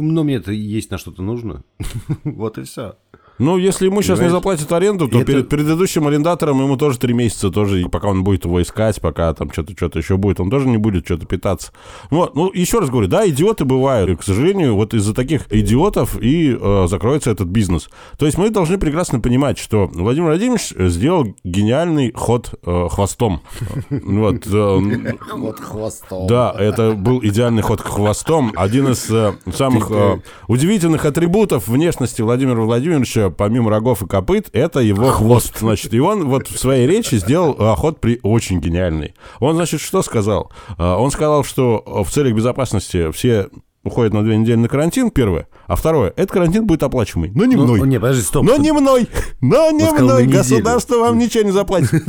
но 0.00 0.24
мне 0.24 0.36
это 0.36 0.52
есть 0.52 0.90
на 0.90 0.98
что-то 0.98 1.22
нужно. 1.22 1.64
Вот 2.24 2.58
и 2.58 2.62
все. 2.62 2.96
Ну, 3.38 3.56
если 3.56 3.86
ему 3.86 4.00
сейчас 4.00 4.18
не 4.18 4.26
Понимаешь? 4.26 4.32
заплатят 4.32 4.72
аренду, 4.72 5.08
то 5.08 5.18
Это- 5.18 5.26
перед 5.32 5.48
предыдущим 5.48 6.06
арендатором 6.06 6.62
ему 6.62 6.76
тоже 6.76 6.98
три 6.98 7.14
месяца 7.14 7.50
тоже, 7.50 7.82
и 7.82 7.88
пока 7.88 8.08
он 8.08 8.22
будет 8.22 8.44
его 8.44 8.62
искать, 8.62 9.00
пока 9.00 9.32
там 9.34 9.50
что-то 9.52 9.72
что 9.76 9.98
еще 9.98 10.16
будет, 10.16 10.38
он 10.40 10.50
тоже 10.50 10.68
не 10.68 10.76
будет 10.76 11.04
что-то 11.04 11.26
питаться. 11.26 11.72
Вот, 12.10 12.36
ну, 12.36 12.50
еще 12.52 12.78
раз 12.78 12.90
говорю, 12.90 13.08
да, 13.08 13.28
идиоты 13.28 13.64
бывают. 13.64 14.08
И, 14.10 14.14
к 14.16 14.22
сожалению, 14.22 14.76
вот 14.76 14.94
из-за 14.94 15.14
таких 15.14 15.52
идиотов 15.52 16.16
и 16.20 16.56
э, 16.60 16.86
закроется 16.88 17.30
этот 17.30 17.48
бизнес. 17.48 17.88
То 18.18 18.26
есть 18.26 18.38
мы 18.38 18.50
должны 18.50 18.78
прекрасно 18.78 19.18
понимать, 19.20 19.58
что 19.58 19.90
Владимир 19.92 20.28
Владимирович 20.28 20.72
сделал 20.92 21.34
гениальный 21.42 22.12
ход 22.14 22.54
э, 22.64 22.88
хвостом. 22.90 23.40
Вот, 23.90 24.46
э, 24.46 25.12
Вот 25.34 25.58
хвостом. 25.60 26.26
да, 26.28 26.54
это 26.56 26.92
был 26.92 27.20
идеальный 27.22 27.62
ход 27.62 27.82
к 27.82 27.86
хвостом. 27.86 28.52
Один 28.56 28.88
из 28.88 29.10
э, 29.10 29.32
самых 29.52 29.90
э, 29.90 30.20
удивительных 30.48 31.04
атрибутов 31.04 31.68
внешности 31.68 32.22
Владимира 32.22 32.60
Владимировича, 32.62 33.23
помимо 33.30 33.70
рогов 33.70 34.02
и 34.02 34.06
копыт, 34.06 34.48
это 34.52 34.80
его 34.80 35.10
хвост. 35.10 35.58
Значит, 35.58 35.92
и 35.94 36.00
он 36.00 36.28
вот 36.28 36.48
в 36.48 36.58
своей 36.58 36.86
речи 36.86 37.16
сделал 37.16 37.54
ход 37.76 38.00
при 38.00 38.20
очень 38.22 38.60
гениальный. 38.60 39.14
Он, 39.40 39.54
значит, 39.56 39.80
что 39.80 40.02
сказал? 40.02 40.52
Э, 40.78 40.94
он 40.94 41.10
сказал, 41.10 41.44
что 41.44 41.82
в 42.06 42.10
целях 42.10 42.34
безопасности 42.34 43.10
все 43.12 43.48
уходят 43.84 44.14
на 44.14 44.22
две 44.22 44.36
недели 44.36 44.56
на 44.56 44.68
карантин, 44.68 45.10
первое. 45.10 45.46
А 45.66 45.76
второе, 45.76 46.10
этот 46.16 46.30
карантин 46.30 46.66
будет 46.66 46.82
оплачиваемый. 46.82 47.30
Но 47.34 47.44
не 47.44 47.54
Ну, 47.56 47.64
мной. 47.64 47.86
не, 47.86 48.00
подожди, 48.00 48.22
стоп. 48.22 48.44
Но 48.44 48.56
не 48.56 48.72
мной! 48.72 49.08
Но 49.40 49.70
не 49.70 49.84
сказал, 49.84 50.06
мной! 50.06 50.22
неделю. 50.24 50.38
Государство 50.38 50.96
вам 50.98 51.18
ничего 51.18 51.44
не 51.44 51.50
заплатит. 51.50 51.90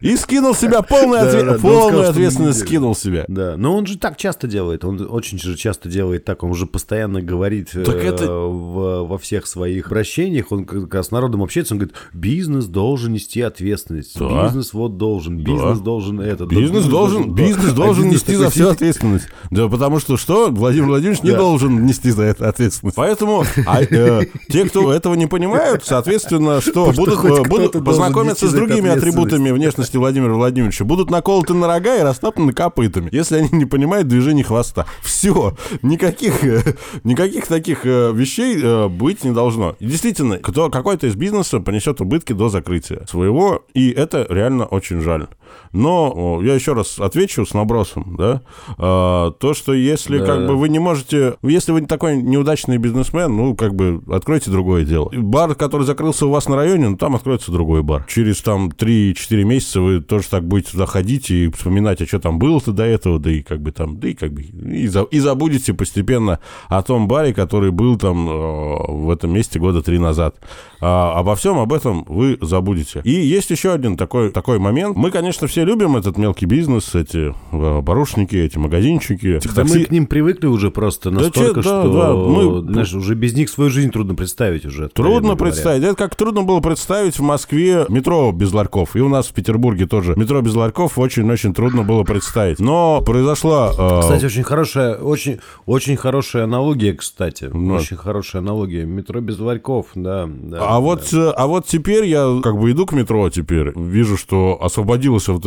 И 0.00 0.16
скинул 0.16 0.54
себя 0.54 0.82
полную, 0.88 1.22
Да, 1.22 1.28
отве- 1.28 1.44
да, 1.44 1.52
да, 1.54 1.58
полную 1.58 1.88
сказал, 1.88 2.10
ответственность, 2.10 2.60
скинул 2.60 2.94
себя. 2.94 3.24
Да, 3.26 3.56
но 3.56 3.76
он 3.76 3.84
же 3.84 3.98
так 3.98 4.16
часто 4.16 4.46
делает, 4.46 4.84
он 4.84 5.04
очень 5.10 5.38
же 5.40 5.56
часто 5.56 5.88
делает 5.88 6.24
так, 6.24 6.44
он 6.44 6.54
же 6.54 6.66
постоянно 6.66 7.20
говорит 7.20 7.70
э, 7.74 7.82
Так 7.82 7.96
это- 7.96 8.30
в- 8.30 9.08
во 9.08 9.18
всех 9.18 9.48
своих 9.48 9.88
обращениях, 9.88 10.52
он 10.52 10.66
как 10.66 10.94
раз 10.94 11.08
с 11.08 11.10
народом 11.10 11.42
общается, 11.42 11.74
он 11.74 11.78
говорит, 11.80 11.96
бизнес 12.12 12.66
должен 12.66 13.12
нести 13.12 13.40
ответственность, 13.40 14.16
Да. 14.16 14.44
бизнес 14.44 14.72
вот 14.72 14.98
должен, 14.98 15.38
бизнес 15.38 15.80
должен 15.80 16.20
это. 16.20 16.46
да, 16.46 16.54
Бизнес 16.54 16.84
должен, 16.84 17.34
да. 17.34 17.42
бизнес 17.42 17.72
должен 17.72 18.04
бизнес 18.04 18.20
нести 18.22 18.32
такой 18.34 18.44
за 18.44 18.50
все 18.50 18.70
ответственность. 18.70 19.26
Да, 19.50 19.66
потому 19.68 19.98
что 19.98 20.16
что? 20.16 20.48
Владимир 20.50 20.86
Владимирович 20.86 21.22
не 21.24 21.30
Да. 21.32 21.38
должен 21.38 21.84
нести 21.86 22.10
за 22.12 22.22
это 22.22 22.48
ответственность. 22.48 22.94
Поэтому 22.96 23.44
а, 23.66 23.82
э, 23.90 24.26
те, 24.48 24.64
кто 24.68 24.92
этого 24.92 25.14
не 25.14 25.26
понимают, 25.26 25.84
соответственно, 25.84 26.60
что 26.60 26.92
будут, 26.92 27.24
э, 27.24 27.28
будут 27.48 27.72
должен 27.72 27.84
познакомиться 27.84 28.44
нести 28.44 28.56
с 28.56 28.60
другими 28.60 28.90
атрибутами 28.90 29.50
внешности 29.50 29.87
Владимира 29.96 30.34
Владимировича, 30.34 30.84
будут 30.84 31.10
наколоты 31.10 31.54
на 31.54 31.66
рога 31.66 31.96
и 31.96 32.02
растоптаны 32.02 32.52
копытами, 32.52 33.08
если 33.12 33.38
они 33.38 33.48
не 33.52 33.64
понимают 33.64 34.08
движений 34.08 34.42
хвоста. 34.42 34.86
Все. 35.02 35.56
Никаких, 35.82 36.44
э, 36.44 36.74
никаких 37.04 37.46
таких 37.46 37.86
э, 37.86 38.12
вещей 38.12 38.58
э, 38.62 38.88
быть 38.88 39.24
не 39.24 39.32
должно. 39.32 39.76
И 39.78 39.86
действительно, 39.86 40.38
кто, 40.38 40.70
какой-то 40.70 41.06
из 41.06 41.14
бизнеса 41.14 41.60
понесет 41.60 42.00
убытки 42.00 42.32
до 42.32 42.48
закрытия 42.48 43.06
своего, 43.06 43.64
и 43.74 43.90
это 43.90 44.26
реально 44.28 44.66
очень 44.66 45.00
жаль. 45.00 45.28
Но 45.72 46.40
я 46.42 46.54
еще 46.54 46.72
раз 46.72 46.98
отвечу 46.98 47.44
с 47.44 47.52
набросом, 47.54 48.16
да, 48.18 48.42
А, 48.78 49.30
то, 49.32 49.54
что 49.54 49.72
если 49.74 50.18
Да. 50.18 50.24
как 50.26 50.46
бы 50.46 50.56
вы 50.56 50.68
не 50.68 50.78
можете, 50.78 51.34
если 51.42 51.72
вы 51.72 51.82
такой 51.82 52.16
неудачный 52.22 52.78
бизнесмен, 52.78 53.36
ну, 53.36 53.54
как 53.54 53.74
бы 53.74 54.00
откройте 54.10 54.50
другое 54.50 54.84
дело. 54.84 55.10
Бар, 55.14 55.54
который 55.54 55.84
закрылся 55.84 56.26
у 56.26 56.30
вас 56.30 56.48
на 56.48 56.56
районе, 56.56 56.88
ну, 56.90 56.96
там 56.96 57.14
откроется 57.16 57.52
другой 57.52 57.82
бар. 57.82 58.04
Через 58.08 58.40
там 58.42 58.68
3-4 58.70 59.44
месяца 59.44 59.80
вы 59.80 60.00
тоже 60.00 60.28
так 60.28 60.46
будете 60.46 60.72
туда 60.72 60.86
ходить 60.86 61.30
и 61.30 61.50
вспоминать, 61.50 62.00
а 62.00 62.06
что 62.06 62.18
там 62.18 62.38
было-то 62.38 62.72
до 62.72 62.84
этого, 62.84 63.18
да 63.18 63.30
и 63.30 63.42
как 63.42 63.60
бы 63.60 63.72
там, 63.72 63.98
да 63.98 64.08
и 64.08 64.14
как 64.14 64.32
бы, 64.32 64.42
и, 64.42 64.86
за- 64.86 65.02
и 65.02 65.18
забудете 65.18 65.74
постепенно 65.74 66.38
о 66.68 66.82
том 66.82 67.08
баре, 67.08 67.34
который 67.34 67.70
был 67.70 67.96
там 67.98 68.28
э, 68.28 68.92
в 68.92 69.10
этом 69.10 69.32
месте 69.32 69.58
года 69.58 69.82
три 69.82 69.98
назад. 69.98 70.36
А, 70.80 71.18
обо 71.18 71.34
всем 71.34 71.58
об 71.58 71.72
этом 71.72 72.04
вы 72.08 72.38
забудете. 72.40 73.00
И 73.04 73.10
есть 73.10 73.50
еще 73.50 73.72
один 73.72 73.96
такой, 73.96 74.30
такой 74.30 74.58
момент. 74.58 74.96
Мы, 74.96 75.10
конечно, 75.10 75.46
все 75.46 75.64
любим 75.64 75.96
этот 75.96 76.16
мелкий 76.18 76.46
бизнес, 76.46 76.94
эти 76.94 77.34
э, 77.52 77.80
барушники, 77.80 78.36
эти 78.36 78.58
магазинчики. 78.58 79.40
Да 79.44 79.62
такси- 79.62 79.78
мы 79.78 79.84
к 79.84 79.90
ним 79.90 80.06
привыкли 80.06 80.46
уже 80.46 80.70
просто 80.70 81.10
настолько, 81.10 81.54
да, 81.56 81.62
что 81.62 81.92
да, 81.92 82.14
мы- 82.14 82.72
знаешь, 82.72 82.94
уже 82.94 83.14
без 83.14 83.34
них 83.34 83.48
свою 83.50 83.70
жизнь 83.70 83.90
трудно 83.90 84.14
представить 84.14 84.64
уже. 84.66 84.88
Трудно 84.88 85.36
представить. 85.36 85.82
Это 85.82 85.94
как 85.96 86.14
трудно 86.14 86.42
было 86.42 86.60
представить 86.60 87.18
в 87.18 87.22
Москве 87.22 87.84
метро 87.88 88.30
без 88.32 88.52
ларьков. 88.52 88.94
И 88.96 89.00
у 89.00 89.08
нас 89.08 89.26
в 89.28 89.32
Петербурге 89.34 89.86
тоже 89.86 90.14
метро 90.16 90.40
без 90.42 90.54
ларьков 90.54 90.98
очень-очень 90.98 91.54
трудно 91.54 91.82
было 91.82 92.04
представить. 92.04 92.60
Но 92.60 93.02
произошла... 93.02 93.72
э, 93.76 94.00
Кстати, 94.00 94.24
очень 94.26 94.42
хорошая, 94.42 94.94
очень, 94.96 95.38
очень 95.66 95.96
хорошая 95.96 96.44
аналогия, 96.44 96.92
кстати. 96.94 97.50
Ну. 97.52 97.74
Очень 97.74 97.96
хорошая 97.96 98.42
аналогия. 98.42 98.84
Метро 98.84 99.20
без 99.20 99.38
ларьков, 99.38 99.86
да. 99.94 100.28
да 100.28 100.67
А 100.68 100.80
вот, 100.80 101.08
а 101.14 101.46
вот 101.46 101.66
теперь 101.66 102.04
я 102.04 102.40
как 102.42 102.58
бы 102.58 102.70
иду 102.70 102.84
к 102.84 102.92
метро 102.92 103.30
теперь, 103.30 103.72
вижу, 103.74 104.18
что 104.18 104.58
освободилось 104.60 105.26
вот 105.28 105.42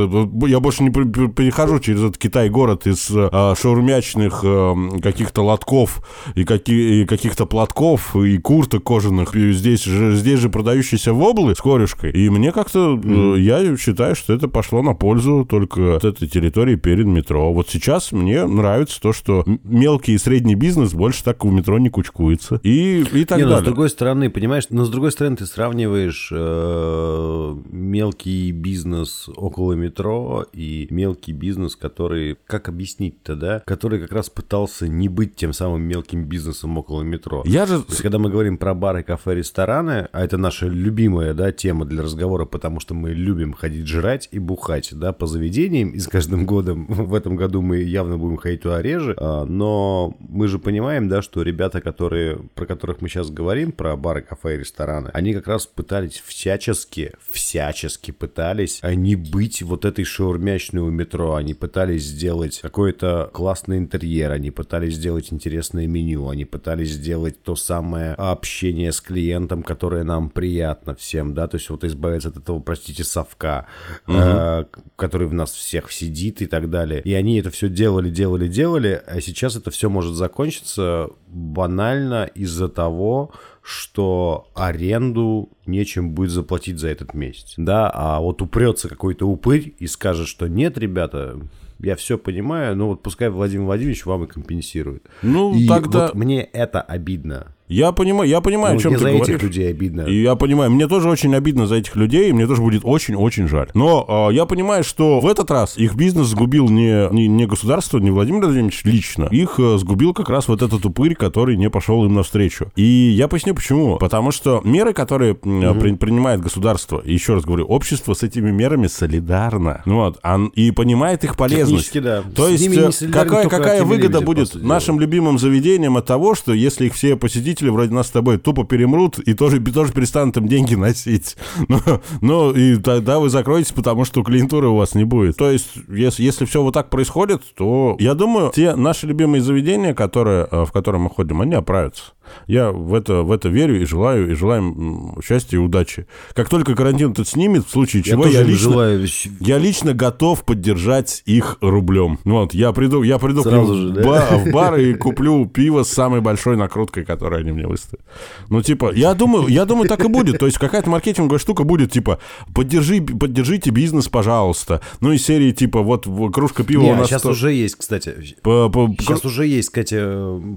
я 0.47 0.59
больше 0.59 0.81
не 0.83 0.89
перехожу 0.89 1.79
через 1.79 1.99
этот 2.01 2.17
Китай-город 2.17 2.87
из 2.87 3.07
э, 3.11 3.29
шаурмячных 3.55 4.39
э, 4.43 4.73
каких-то 4.99 5.43
лотков 5.43 6.01
и, 6.33 6.43
каки- 6.43 7.01
и 7.01 7.05
каких-то 7.05 7.45
платков 7.45 8.15
и 8.15 8.39
курток 8.39 8.83
кожаных, 8.83 9.35
и 9.35 9.51
здесь 9.53 9.83
же, 9.83 10.15
здесь 10.15 10.39
же 10.39 10.49
продающиеся 10.49 11.13
воблы 11.13 11.53
с 11.55 11.59
корешкой. 11.61 12.11
И 12.11 12.27
мне 12.31 12.51
как-то, 12.51 12.99
э, 13.03 13.35
я 13.39 13.77
считаю, 13.77 14.15
что 14.15 14.33
это 14.33 14.47
пошло 14.47 14.81
на 14.81 14.95
пользу 14.95 15.45
только 15.47 15.97
от 15.97 16.03
этой 16.03 16.27
территории 16.27 16.77
перед 16.77 17.05
метро. 17.05 17.53
Вот 17.53 17.69
сейчас 17.69 18.11
мне 18.11 18.43
нравится 18.47 18.99
то, 18.99 19.13
что 19.13 19.45
мелкий 19.63 20.13
и 20.13 20.17
средний 20.17 20.55
бизнес 20.55 20.93
больше 20.93 21.23
так 21.23 21.45
в 21.45 21.51
метро 21.51 21.77
не 21.77 21.89
кучкуется. 21.89 22.59
И, 22.63 23.01
и 23.13 23.25
так 23.25 23.37
Не, 23.37 23.43
но 23.43 23.51
далее. 23.51 23.63
с 23.63 23.65
другой 23.65 23.89
стороны, 23.91 24.31
понимаешь, 24.31 24.63
но 24.71 24.83
с 24.83 24.89
другой 24.89 25.10
стороны 25.11 25.37
ты 25.37 25.45
сравниваешь 25.45 26.29
э, 26.31 27.55
мелкий 27.71 28.51
бизнес 28.51 29.29
около 29.35 29.73
метро 29.73 30.45
и 30.53 30.87
мелкий 30.89 31.33
бизнес, 31.33 31.75
который, 31.75 32.37
как 32.47 32.69
объяснить-то, 32.69 33.35
да, 33.35 33.63
который 33.65 33.99
как 33.99 34.11
раз 34.11 34.29
пытался 34.29 34.87
не 34.87 35.09
быть 35.09 35.35
тем 35.35 35.53
самым 35.53 35.81
мелким 35.83 36.25
бизнесом 36.25 36.77
около 36.77 37.01
метро. 37.01 37.43
Я 37.45 37.65
же... 37.65 37.81
То 37.81 37.89
есть, 37.89 38.01
когда 38.01 38.19
мы 38.19 38.29
говорим 38.29 38.57
про 38.57 38.73
бары, 38.73 39.03
кафе, 39.03 39.35
рестораны, 39.35 40.07
а 40.11 40.23
это 40.23 40.37
наша 40.37 40.67
любимая, 40.67 41.33
да, 41.33 41.51
тема 41.51 41.85
для 41.85 42.03
разговора, 42.03 42.45
потому 42.45 42.79
что 42.79 42.93
мы 42.93 43.11
любим 43.11 43.53
ходить 43.53 43.87
жрать 43.87 44.29
и 44.31 44.39
бухать, 44.39 44.89
да, 44.93 45.13
по 45.13 45.27
заведениям, 45.27 45.91
и 45.91 45.99
с 45.99 46.07
каждым 46.07 46.45
годом, 46.45 46.85
в 46.89 47.13
этом 47.13 47.35
году 47.35 47.61
мы 47.61 47.77
явно 47.77 48.17
будем 48.17 48.37
ходить 48.37 48.61
туда 48.61 48.81
реже, 48.81 49.15
а, 49.17 49.45
но 49.45 50.15
мы 50.19 50.47
же 50.47 50.59
понимаем, 50.59 51.09
да, 51.09 51.21
что 51.21 51.41
ребята, 51.41 51.81
которые, 51.81 52.37
про 52.55 52.65
которых 52.65 53.01
мы 53.01 53.09
сейчас 53.09 53.29
говорим, 53.29 53.71
про 53.71 53.95
бары, 53.95 54.21
кафе 54.21 54.55
и 54.55 54.59
рестораны, 54.59 55.00
они 55.13 55.33
как 55.33 55.47
раз 55.47 55.65
пытались 55.65 56.21
всячески, 56.25 57.13
всячески 57.29 58.11
пытались 58.11 58.79
а, 58.81 58.93
не 58.95 59.15
быть 59.15 59.61
вот 59.61 59.85
этой 59.85 60.05
шаурмячной 60.05 60.81
у 60.81 60.89
метро, 60.89 61.35
они 61.35 61.53
пытались 61.53 62.03
сделать 62.03 62.59
какой-то 62.59 63.29
классный 63.33 63.77
интерьер, 63.77 64.31
они 64.31 64.51
пытались 64.51 64.95
сделать 64.95 65.31
интересное 65.31 65.87
меню, 65.87 66.29
они 66.29 66.45
пытались 66.45 66.91
сделать 66.91 67.41
то 67.43 67.55
самое 67.55 68.13
общение 68.13 68.91
с 68.91 69.01
клиентом, 69.01 69.63
которое 69.63 70.03
нам 70.03 70.29
приятно 70.29 70.95
всем, 70.95 71.33
да, 71.33 71.47
то 71.47 71.57
есть 71.57 71.69
вот 71.69 71.83
избавиться 71.83 72.29
от 72.29 72.37
этого, 72.37 72.59
простите, 72.59 73.03
совка, 73.03 73.67
э, 74.07 74.65
который 74.95 75.27
в 75.27 75.33
нас 75.33 75.51
всех 75.51 75.91
сидит 75.91 76.41
и 76.41 76.45
так 76.45 76.69
далее. 76.69 77.01
И 77.01 77.13
они 77.13 77.39
это 77.39 77.49
все 77.51 77.69
делали, 77.69 78.09
делали, 78.09 78.47
делали, 78.47 79.01
а 79.05 79.21
сейчас 79.21 79.55
это 79.55 79.71
все 79.71 79.89
может 79.89 80.15
закончиться 80.15 81.09
банально 81.27 82.29
из-за 82.35 82.67
того, 82.69 83.31
что 83.61 84.47
аренду 84.55 85.49
нечем 85.65 86.11
будет 86.11 86.31
заплатить 86.31 86.79
за 86.79 86.89
этот 86.89 87.13
месяц. 87.13 87.53
Да, 87.57 87.89
а 87.93 88.19
вот 88.19 88.41
упрется 88.41 88.89
какой-то 88.89 89.27
упырь 89.27 89.75
и 89.79 89.87
скажет, 89.87 90.27
что 90.27 90.47
нет, 90.47 90.77
ребята, 90.77 91.39
я 91.79 91.95
все 91.95 92.17
понимаю, 92.17 92.75
но 92.75 92.87
вот 92.89 93.01
пускай 93.03 93.29
Владимир 93.29 93.65
Владимирович 93.65 94.05
вам 94.05 94.23
и 94.23 94.27
компенсирует. 94.27 95.03
Ну, 95.21 95.55
и 95.55 95.67
тогда- 95.67 96.07
вот 96.07 96.15
мне 96.15 96.43
это 96.43 96.81
обидно. 96.81 97.55
Я 97.71 97.91
понимаю, 97.91 98.29
я 98.29 98.41
понимаю, 98.41 98.73
Ну, 98.75 98.79
о 98.79 98.83
чем 98.83 98.93
ты 98.93 98.99
за 98.99 99.09
говоришь. 99.09 99.27
этих 99.29 99.43
людей 99.43 99.69
обидно. 99.69 100.01
И 100.01 100.21
я 100.21 100.35
понимаю, 100.35 100.71
мне 100.71 100.87
тоже 100.87 101.09
очень 101.09 101.33
обидно 101.35 101.67
за 101.67 101.75
этих 101.75 101.95
людей, 101.95 102.29
и 102.29 102.33
мне 102.33 102.47
тоже 102.47 102.61
будет 102.61 102.81
очень-очень 102.83 103.47
жаль. 103.47 103.69
Но 103.73 104.05
а, 104.07 104.29
я 104.29 104.45
понимаю, 104.45 104.83
что 104.83 105.19
в 105.19 105.27
этот 105.27 105.49
раз 105.51 105.77
их 105.77 105.95
бизнес 105.95 106.27
сгубил 106.27 106.69
не, 106.69 107.07
не, 107.13 107.27
не 107.27 107.45
государство, 107.45 107.97
не 107.99 108.11
Владимир 108.11 108.41
Владимирович 108.45 108.81
лично. 108.83 109.25
Их 109.31 109.55
э, 109.59 109.77
сгубил 109.77 110.13
как 110.13 110.29
раз 110.29 110.47
вот 110.47 110.61
этот 110.61 110.85
упырь, 110.85 111.15
который 111.15 111.55
не 111.57 111.69
пошел 111.69 112.03
им 112.05 112.13
навстречу. 112.15 112.71
И 112.75 112.83
я 112.83 113.27
поясню 113.27 113.55
почему. 113.55 113.97
Потому 113.97 114.31
что 114.31 114.61
меры, 114.63 114.93
которые 114.93 115.37
м, 115.43 115.79
при- 115.79 115.93
принимает 115.95 116.41
государство, 116.41 116.99
и 117.03 117.13
еще 117.13 117.35
раз 117.35 117.43
говорю, 117.45 117.65
общество 117.65 118.13
с 118.13 118.23
этими 118.23 118.51
мерами 118.51 118.87
солидарно. 118.87 119.81
Ну 119.85 119.95
Вот, 119.95 120.19
ан- 120.23 120.47
и 120.55 120.71
понимает 120.71 121.23
их 121.23 121.35
полезность. 121.37 121.91
Технически, 121.91 121.99
да. 121.99 122.23
То 122.35 122.47
С 122.47 122.51
есть, 122.51 122.63
ними 122.63 122.75
не 122.75 123.07
э, 123.07 123.11
какая, 123.11 123.47
какая 123.47 123.83
выгода 123.83 124.21
будет 124.21 124.55
нашим 124.55 124.99
любимым 124.99 125.37
заведениям 125.39 125.97
от 125.97 126.05
того, 126.05 126.35
что 126.35 126.53
если 126.53 126.87
их 126.87 126.93
все 126.95 127.15
посетители 127.15 127.60
родители 127.61 127.69
вроде 127.69 127.93
нас 127.93 128.07
с 128.07 128.11
тобой 128.11 128.37
тупо 128.37 128.63
перемрут 128.63 129.19
и 129.19 129.33
тоже, 129.33 129.59
тоже 129.59 129.93
перестанут 129.93 130.37
им 130.37 130.47
деньги 130.47 130.75
носить. 130.75 131.37
Ну, 131.71 131.79
ну, 132.21 132.51
и 132.51 132.75
тогда 132.77 133.19
вы 133.19 133.29
закроетесь, 133.29 133.71
потому 133.71 134.03
что 134.03 134.23
клиентуры 134.23 134.67
у 134.67 134.75
вас 134.75 134.93
не 134.93 135.05
будет. 135.05 135.37
То 135.37 135.49
есть, 135.49 135.69
если, 135.87 136.23
если 136.23 136.45
все 136.45 136.61
вот 136.61 136.73
так 136.73 136.89
происходит, 136.89 137.41
то, 137.55 137.95
я 137.99 138.13
думаю, 138.13 138.51
те 138.53 138.75
наши 138.75 139.07
любимые 139.07 139.41
заведения, 139.41 139.93
которые, 139.93 140.47
э, 140.51 140.65
в 140.65 140.71
которые 140.71 141.01
мы 141.01 141.09
ходим, 141.09 141.41
они 141.41 141.55
оправятся. 141.55 142.13
Я 142.47 142.71
в 142.71 142.93
это, 142.93 143.23
в 143.23 143.31
это 143.31 143.49
верю 143.49 143.81
и 143.81 143.85
желаю, 143.85 144.31
и 144.31 144.35
желаем 144.35 145.15
счастья 145.23 145.57
и 145.57 145.59
удачи. 145.59 146.07
Как 146.33 146.49
только 146.49 146.75
карантин 146.75 147.11
этот 147.11 147.27
снимет, 147.27 147.65
в 147.65 147.69
случае 147.69 148.03
чего 148.03 148.25
я, 148.25 148.41
им 148.41 148.47
лично, 148.47 148.71
желаю 148.71 149.07
я 149.39 149.57
лично 149.57 149.93
готов 149.93 150.43
поддержать 150.43 151.23
их 151.25 151.57
рублем. 151.61 152.19
Вот, 152.23 152.53
я 152.53 152.71
приду, 152.71 153.03
я 153.03 153.17
приду 153.19 153.41
к 153.41 153.43
Сразу 153.43 153.73
ним 153.73 153.95
же, 153.95 154.01
в, 154.01 154.03
да? 154.03 154.37
в 154.37 154.51
бар 154.51 154.79
и 154.79 154.93
куплю 155.01 155.45
пиво 155.45 155.83
с 155.83 155.89
самой 155.89 156.21
большой 156.21 156.57
накруткой, 156.57 157.05
которую 157.05 157.41
они 157.41 157.50
мне 157.51 157.67
выставят. 157.67 158.03
Ну, 158.49 158.61
типа, 158.61 158.91
я 158.93 159.13
думаю, 159.13 159.47
я 159.47 159.65
думаю, 159.65 159.87
так 159.89 160.03
и 160.03 160.07
будет. 160.07 160.39
То 160.39 160.45
есть 160.45 160.57
какая-то 160.57 160.89
маркетинговая 160.89 161.39
штука 161.39 161.63
будет, 161.63 161.91
типа, 161.91 162.19
поддержи, 162.53 163.01
поддержите 163.01 163.69
бизнес, 163.71 164.07
пожалуйста. 164.09 164.81
Ну, 164.99 165.11
из 165.11 165.23
серии, 165.25 165.51
типа, 165.51 165.81
вот 165.81 166.07
кружка 166.33 166.63
пива 166.63 166.81
Не, 166.83 166.93
у 166.93 166.95
нас... 166.95 167.07
сейчас 167.09 167.21
сто- 167.21 167.31
уже 167.31 167.53
есть, 167.53 167.75
кстати. 167.75 168.13
по- 168.41 168.69
по- 168.69 168.87
Сейчас 168.99 169.25
уже 169.25 169.45
есть, 169.47 169.69
кстати, 169.69 170.01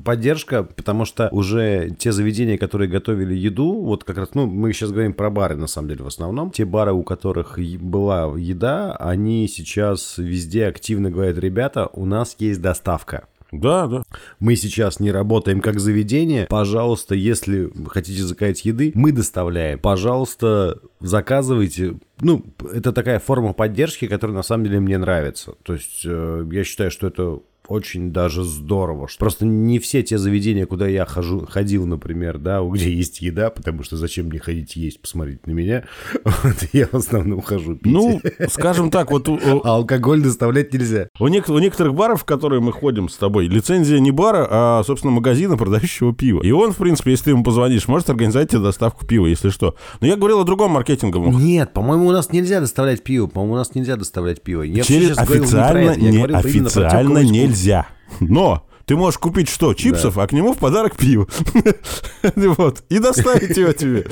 поддержка, 0.02 0.62
потому 0.64 1.04
что 1.04 1.28
уже 1.33 1.94
те 1.98 2.12
заведения, 2.12 2.59
которые 2.59 2.88
готовили 2.88 3.35
еду, 3.35 3.72
вот 3.83 4.04
как 4.04 4.18
раз, 4.18 4.30
ну, 4.35 4.46
мы 4.46 4.72
сейчас 4.72 4.90
говорим 4.90 5.12
про 5.12 5.30
бары, 5.30 5.57
на 5.57 5.66
самом 5.66 5.88
деле, 5.88 6.04
в 6.04 6.07
основном. 6.09 6.50
Те 6.50 6.64
бары, 6.64 6.92
у 6.92 7.02
которых 7.02 7.59
была 7.59 8.33
еда, 8.37 8.96
они 8.96 9.48
сейчас 9.48 10.14
везде 10.18 10.66
активно 10.66 11.11
говорят, 11.11 11.38
ребята, 11.38 11.88
у 11.92 12.04
нас 12.07 12.37
есть 12.38 12.61
доставка. 12.61 13.24
Да, 13.60 13.86
да. 13.86 14.02
Мы 14.40 14.56
сейчас 14.56 15.00
не 15.00 15.10
работаем 15.10 15.60
как 15.60 15.80
заведение. 15.80 16.46
Пожалуйста, 16.48 17.14
если 17.14 17.70
хотите 17.88 18.22
заказать 18.22 18.64
еды, 18.64 18.92
мы 18.94 19.12
доставляем. 19.12 19.78
Пожалуйста, 19.78 20.78
заказывайте. 21.00 21.96
Ну, 22.20 22.44
это 22.72 22.92
такая 22.92 23.18
форма 23.18 23.52
поддержки, 23.52 24.06
которая 24.06 24.36
на 24.36 24.42
самом 24.42 24.64
деле 24.64 24.80
мне 24.80 24.98
нравится. 24.98 25.54
То 25.62 25.74
есть 25.74 26.02
э, 26.04 26.46
я 26.50 26.64
считаю, 26.64 26.90
что 26.90 27.06
это 27.06 27.40
очень 27.68 28.12
даже 28.12 28.44
здорово. 28.44 29.09
что 29.09 29.18
Просто 29.20 29.46
не 29.46 29.79
все 29.79 30.03
те 30.03 30.18
заведения, 30.18 30.66
куда 30.66 30.87
я 30.87 31.05
хожу, 31.07 31.46
ходил, 31.46 31.87
например, 31.87 32.38
да, 32.38 32.61
где 32.62 32.92
есть 32.92 33.20
еда, 33.20 33.50
потому 33.50 33.83
что 33.83 33.96
зачем 33.96 34.27
мне 34.27 34.38
ходить 34.38 34.77
есть, 34.77 35.00
посмотрите 35.00 35.40
на 35.46 35.53
меня. 35.53 35.85
Вот, 36.24 36.57
я 36.72 36.87
в 36.87 36.94
основном 36.94 37.40
хожу 37.40 37.77
пить. 37.77 37.92
Ну, 37.92 38.20
скажем 38.48 38.90
так, 38.90 39.11
вот 39.11 39.29
у- 39.29 39.38
а 39.64 39.77
алкоголь 39.77 40.20
доставлять 40.22 40.72
нельзя. 40.72 41.09
У, 41.18 41.27
нек- 41.29 41.50
у 41.50 41.59
некоторых 41.59 41.94
баров, 41.94 42.22
в 42.22 42.24
которые 42.24 42.61
мы 42.61 42.72
ходим 42.72 43.09
с 43.09 43.16
тобой, 43.16 43.46
лицензия 43.46 43.98
не 43.98 44.11
бара, 44.11 44.46
а, 44.50 44.83
собственно, 44.85 45.12
магазина, 45.12 45.57
продающего 45.57 46.14
пиво. 46.14 46.42
И 46.42 46.50
он, 46.50 46.72
в 46.72 46.77
принципе, 46.77 47.12
если 47.12 47.24
ты 47.27 47.31
ему 47.31 47.44
позвонишь, 47.44 47.88
может 47.88 48.11
организовать 48.11 48.50
тебе 48.50 48.61
доставку 48.61 49.07
пива, 49.07 49.27
если 49.27 49.50
что. 49.50 49.74
Но 50.00 50.07
я 50.07 50.16
говорил 50.16 50.40
о 50.40 50.44
другом 50.44 50.72
маркетинговом. 50.72 51.38
Нет, 51.42 51.72
по-моему, 51.72 52.09
у 52.09 52.12
нас 52.12 52.31
нельзя 52.33 52.61
доставлять 52.61 53.03
пиво. 53.03 53.27
По-моему, 53.27 53.55
у 53.55 53.57
нас 53.57 53.74
нельзя 53.74 53.96
доставлять 53.96 54.42
пиво. 54.42 54.62
Я 54.62 54.83
Через 54.83 55.16
говорил 55.16 55.35
не 55.35 55.40
официально, 55.44 55.90
это. 55.90 56.00
Я 56.00 56.11
не, 56.11 56.16
говорил 56.18 56.37
официально 56.37 57.20
теплую 57.20 57.24
нельзя. 57.54 57.86
Но 58.20 58.66
ты 58.84 58.96
можешь 58.96 59.18
купить 59.18 59.48
что? 59.48 59.74
Чипсов, 59.74 60.18
а 60.18 60.26
к 60.26 60.32
нему 60.32 60.52
в 60.52 60.58
подарок 60.58 60.96
пиво. 60.96 61.26
Вот. 62.34 62.84
И 62.88 62.98
доставить 62.98 63.56
его 63.56 63.72
тебе. 63.72 64.06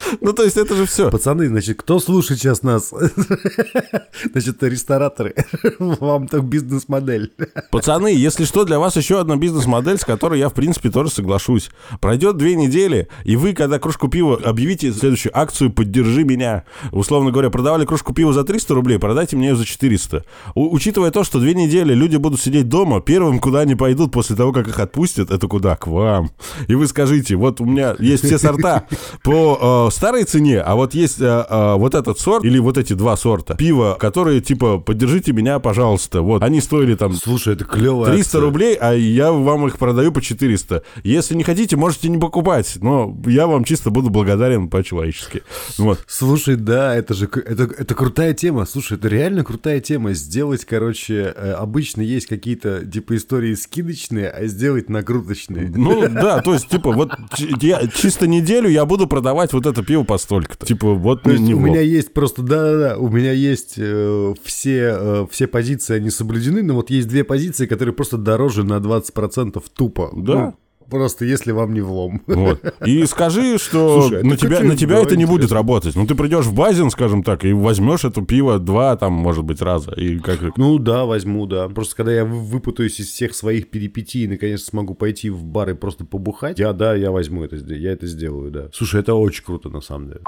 Ну, 0.20 0.32
то 0.32 0.42
есть 0.42 0.56
это 0.56 0.74
же 0.76 0.86
все. 0.86 1.10
Пацаны, 1.10 1.48
значит, 1.48 1.80
кто 1.80 1.98
слушает 2.00 2.40
сейчас 2.40 2.62
нас? 2.62 2.92
Значит, 4.32 4.62
рестораторы. 4.62 5.34
Вам 5.78 6.28
так 6.28 6.44
бизнес-модель. 6.44 7.32
Пацаны, 7.70 8.08
если 8.08 8.44
что, 8.44 8.64
для 8.64 8.78
вас 8.78 8.96
еще 8.96 9.20
одна 9.20 9.36
бизнес-модель, 9.36 9.98
с 9.98 10.04
которой 10.04 10.38
я, 10.38 10.48
в 10.48 10.54
принципе, 10.54 10.90
тоже 10.90 11.10
соглашусь. 11.10 11.70
Пройдет 12.00 12.36
две 12.36 12.54
недели, 12.54 13.08
и 13.24 13.36
вы, 13.36 13.54
когда 13.54 13.78
кружку 13.78 14.08
пива, 14.08 14.38
объявите 14.42 14.92
следующую 14.92 15.36
акцию 15.38 15.72
«Поддержи 15.72 16.24
меня». 16.24 16.64
Условно 16.92 17.30
говоря, 17.30 17.50
продавали 17.50 17.84
кружку 17.86 18.12
пива 18.12 18.32
за 18.32 18.44
300 18.44 18.74
рублей, 18.74 18.98
продайте 18.98 19.36
мне 19.36 19.48
ее 19.48 19.56
за 19.56 19.64
400. 19.64 20.24
У- 20.54 20.74
учитывая 20.74 21.10
то, 21.10 21.24
что 21.24 21.38
две 21.40 21.54
недели 21.54 21.94
люди 21.94 22.16
будут 22.16 22.40
сидеть 22.40 22.68
дома, 22.68 23.00
первым, 23.00 23.38
куда 23.38 23.60
они 23.60 23.74
пойдут 23.74 24.12
после 24.12 24.36
того, 24.36 24.52
как 24.52 24.68
их 24.68 24.78
отпустят, 24.78 25.30
это 25.30 25.46
куда? 25.48 25.76
К 25.76 25.86
вам. 25.86 26.30
И 26.68 26.74
вы 26.74 26.86
скажите, 26.86 27.36
вот 27.36 27.60
у 27.60 27.64
меня 27.64 27.96
есть 27.98 28.24
все 28.24 28.38
сорта 28.38 28.86
по 29.22 29.89
старой 29.90 30.24
цене, 30.24 30.60
а 30.60 30.74
вот 30.74 30.94
есть 30.94 31.20
э, 31.20 31.24
э, 31.48 31.74
вот 31.74 31.94
этот 31.94 32.18
сорт, 32.18 32.44
или 32.44 32.58
вот 32.58 32.78
эти 32.78 32.92
два 32.92 33.16
сорта 33.16 33.54
пива, 33.54 33.96
которые, 33.98 34.40
типа, 34.40 34.78
поддержите 34.78 35.32
меня, 35.32 35.58
пожалуйста. 35.58 36.22
Вот, 36.22 36.42
они 36.42 36.60
стоили 36.60 36.94
там 36.94 37.14
Слушай, 37.14 37.54
это 37.54 37.64
клево. 37.64 38.06
300 38.06 38.40
рублей, 38.40 38.74
а 38.74 38.92
я 38.92 39.32
вам 39.32 39.66
их 39.66 39.78
продаю 39.78 40.12
по 40.12 40.20
400. 40.20 40.82
Если 41.02 41.34
не 41.34 41.44
хотите, 41.44 41.76
можете 41.76 42.08
не 42.08 42.18
покупать, 42.18 42.78
но 42.80 43.16
я 43.26 43.46
вам 43.46 43.64
чисто 43.64 43.90
буду 43.90 44.10
благодарен 44.10 44.68
по-человечески. 44.68 45.42
Вот. 45.78 46.00
Слушай, 46.06 46.56
да, 46.56 46.94
это 46.94 47.14
же 47.14 47.26
это, 47.26 47.64
это 47.64 47.94
крутая 47.94 48.34
тема. 48.34 48.66
Слушай, 48.66 48.98
это 48.98 49.08
реально 49.08 49.44
крутая 49.44 49.80
тема. 49.80 50.12
Сделать, 50.14 50.64
короче, 50.64 51.34
э, 51.34 51.52
обычно 51.52 52.02
есть 52.02 52.26
какие-то 52.26 52.84
типа 52.84 53.16
истории 53.16 53.54
скидочные, 53.54 54.28
а 54.28 54.46
сделать 54.46 54.88
накруточные. 54.88 55.70
Ну, 55.74 56.08
да, 56.08 56.40
то 56.40 56.54
есть, 56.54 56.68
типа, 56.68 56.92
вот 56.92 57.12
я 57.60 57.86
чисто 57.88 58.26
неделю 58.26 58.68
я 58.68 58.84
буду 58.84 59.06
продавать 59.06 59.52
вот 59.52 59.66
это 59.66 59.79
пиво 59.82 60.04
по 60.04 60.18
столько-то. 60.18 60.66
Типа, 60.66 60.94
вот 60.94 61.22
То 61.22 61.36
не 61.36 61.54
у 61.54 61.60
меня 61.60 61.80
есть 61.80 62.12
просто, 62.12 62.42
да-да-да, 62.42 62.98
у 62.98 63.08
меня 63.08 63.32
есть 63.32 63.74
э, 63.76 64.34
все, 64.42 64.96
э, 64.98 65.26
все 65.30 65.46
позиции, 65.46 65.96
они 65.96 66.10
соблюдены, 66.10 66.62
но 66.62 66.74
вот 66.74 66.90
есть 66.90 67.08
две 67.08 67.24
позиции, 67.24 67.66
которые 67.66 67.94
просто 67.94 68.16
дороже 68.16 68.64
на 68.64 68.78
20% 68.78 69.62
тупо. 69.74 70.10
Да. 70.14 70.34
Ну, 70.34 70.54
просто 70.90 71.24
если 71.24 71.52
вам 71.52 71.72
не 71.72 71.80
влом. 71.80 72.22
Вот. 72.26 72.60
И 72.84 73.04
скажи, 73.06 73.58
что 73.58 74.02
Слушай, 74.02 74.20
а 74.22 74.24
на 74.24 74.36
тебя, 74.36 74.60
на 74.60 74.76
тебя 74.76 74.98
это 74.98 75.16
не 75.16 75.24
будет 75.24 75.52
работать. 75.52 75.96
Ну, 75.96 76.06
ты 76.06 76.14
придешь 76.14 76.46
в 76.46 76.54
Базин, 76.54 76.90
скажем 76.90 77.22
так, 77.22 77.44
и 77.44 77.52
возьмешь 77.52 78.04
это 78.04 78.22
пиво 78.22 78.58
два, 78.58 78.96
там, 78.96 79.12
может 79.12 79.44
быть, 79.44 79.62
раза. 79.62 79.92
И 79.92 80.18
как... 80.18 80.56
Ну 80.56 80.78
да, 80.78 81.04
возьму, 81.04 81.46
да. 81.46 81.68
Просто 81.68 81.96
когда 81.96 82.12
я 82.12 82.24
вы- 82.24 82.40
выпутаюсь 82.40 83.00
из 83.00 83.08
всех 83.08 83.34
своих 83.34 83.70
перипетий 83.70 84.24
и 84.24 84.28
наконец 84.28 84.64
смогу 84.64 84.94
пойти 84.94 85.30
в 85.30 85.44
бар 85.44 85.70
и 85.70 85.74
просто 85.74 86.04
побухать, 86.04 86.58
я, 86.58 86.72
да, 86.72 86.94
я 86.94 87.10
возьму 87.10 87.44
это, 87.44 87.56
я 87.56 87.92
это 87.92 88.06
сделаю, 88.06 88.50
да. 88.50 88.68
Слушай, 88.72 89.00
это 89.00 89.14
очень 89.14 89.44
круто 89.44 89.68
на 89.68 89.80
самом 89.80 90.08
деле. 90.08 90.20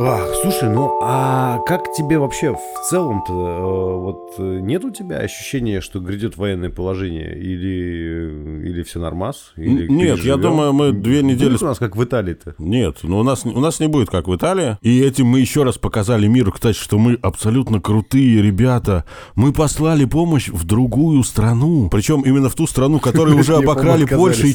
Ах, 0.00 0.28
слушай, 0.42 0.68
ну 0.68 0.96
а 1.02 1.58
как 1.66 1.92
тебе 1.92 2.20
вообще 2.20 2.54
в 2.54 2.88
целом-то, 2.88 3.32
э, 3.32 3.96
вот 3.96 4.34
э, 4.38 4.60
нет 4.60 4.84
у 4.84 4.92
тебя 4.92 5.16
ощущения, 5.16 5.80
что 5.80 5.98
грядет 5.98 6.36
военное 6.36 6.70
положение, 6.70 7.36
или, 7.36 8.68
или 8.68 8.84
все 8.84 9.00
нормас? 9.00 9.52
Или 9.56 9.88
нет, 9.88 10.20
я 10.20 10.36
думаю, 10.36 10.72
мы 10.72 10.92
две 10.92 11.24
недели 11.24 11.48
Будет 11.50 11.62
у 11.62 11.66
нас 11.66 11.78
как 11.78 11.96
в 11.96 12.04
Италии-то. 12.04 12.54
Нет, 12.58 12.98
ну 13.02 13.18
у 13.18 13.22
нас, 13.24 13.44
у 13.44 13.58
нас 13.58 13.80
не 13.80 13.88
будет, 13.88 14.08
как 14.08 14.28
в 14.28 14.36
Италии. 14.36 14.78
И 14.82 15.00
этим 15.00 15.26
мы 15.26 15.40
еще 15.40 15.64
раз 15.64 15.78
показали 15.78 16.28
миру, 16.28 16.52
кстати, 16.52 16.78
что 16.78 16.96
мы 16.96 17.18
абсолютно 17.20 17.80
крутые 17.80 18.40
ребята. 18.40 19.04
Мы 19.34 19.52
послали 19.52 20.04
помощь 20.04 20.48
в 20.48 20.64
другую 20.64 21.24
страну. 21.24 21.88
Причем 21.90 22.20
именно 22.20 22.48
в 22.48 22.54
ту 22.54 22.68
страну, 22.68 23.00
которую 23.00 23.36
уже 23.40 23.56
обокрали 23.56 24.04
Польша 24.04 24.46
и, 24.46 24.54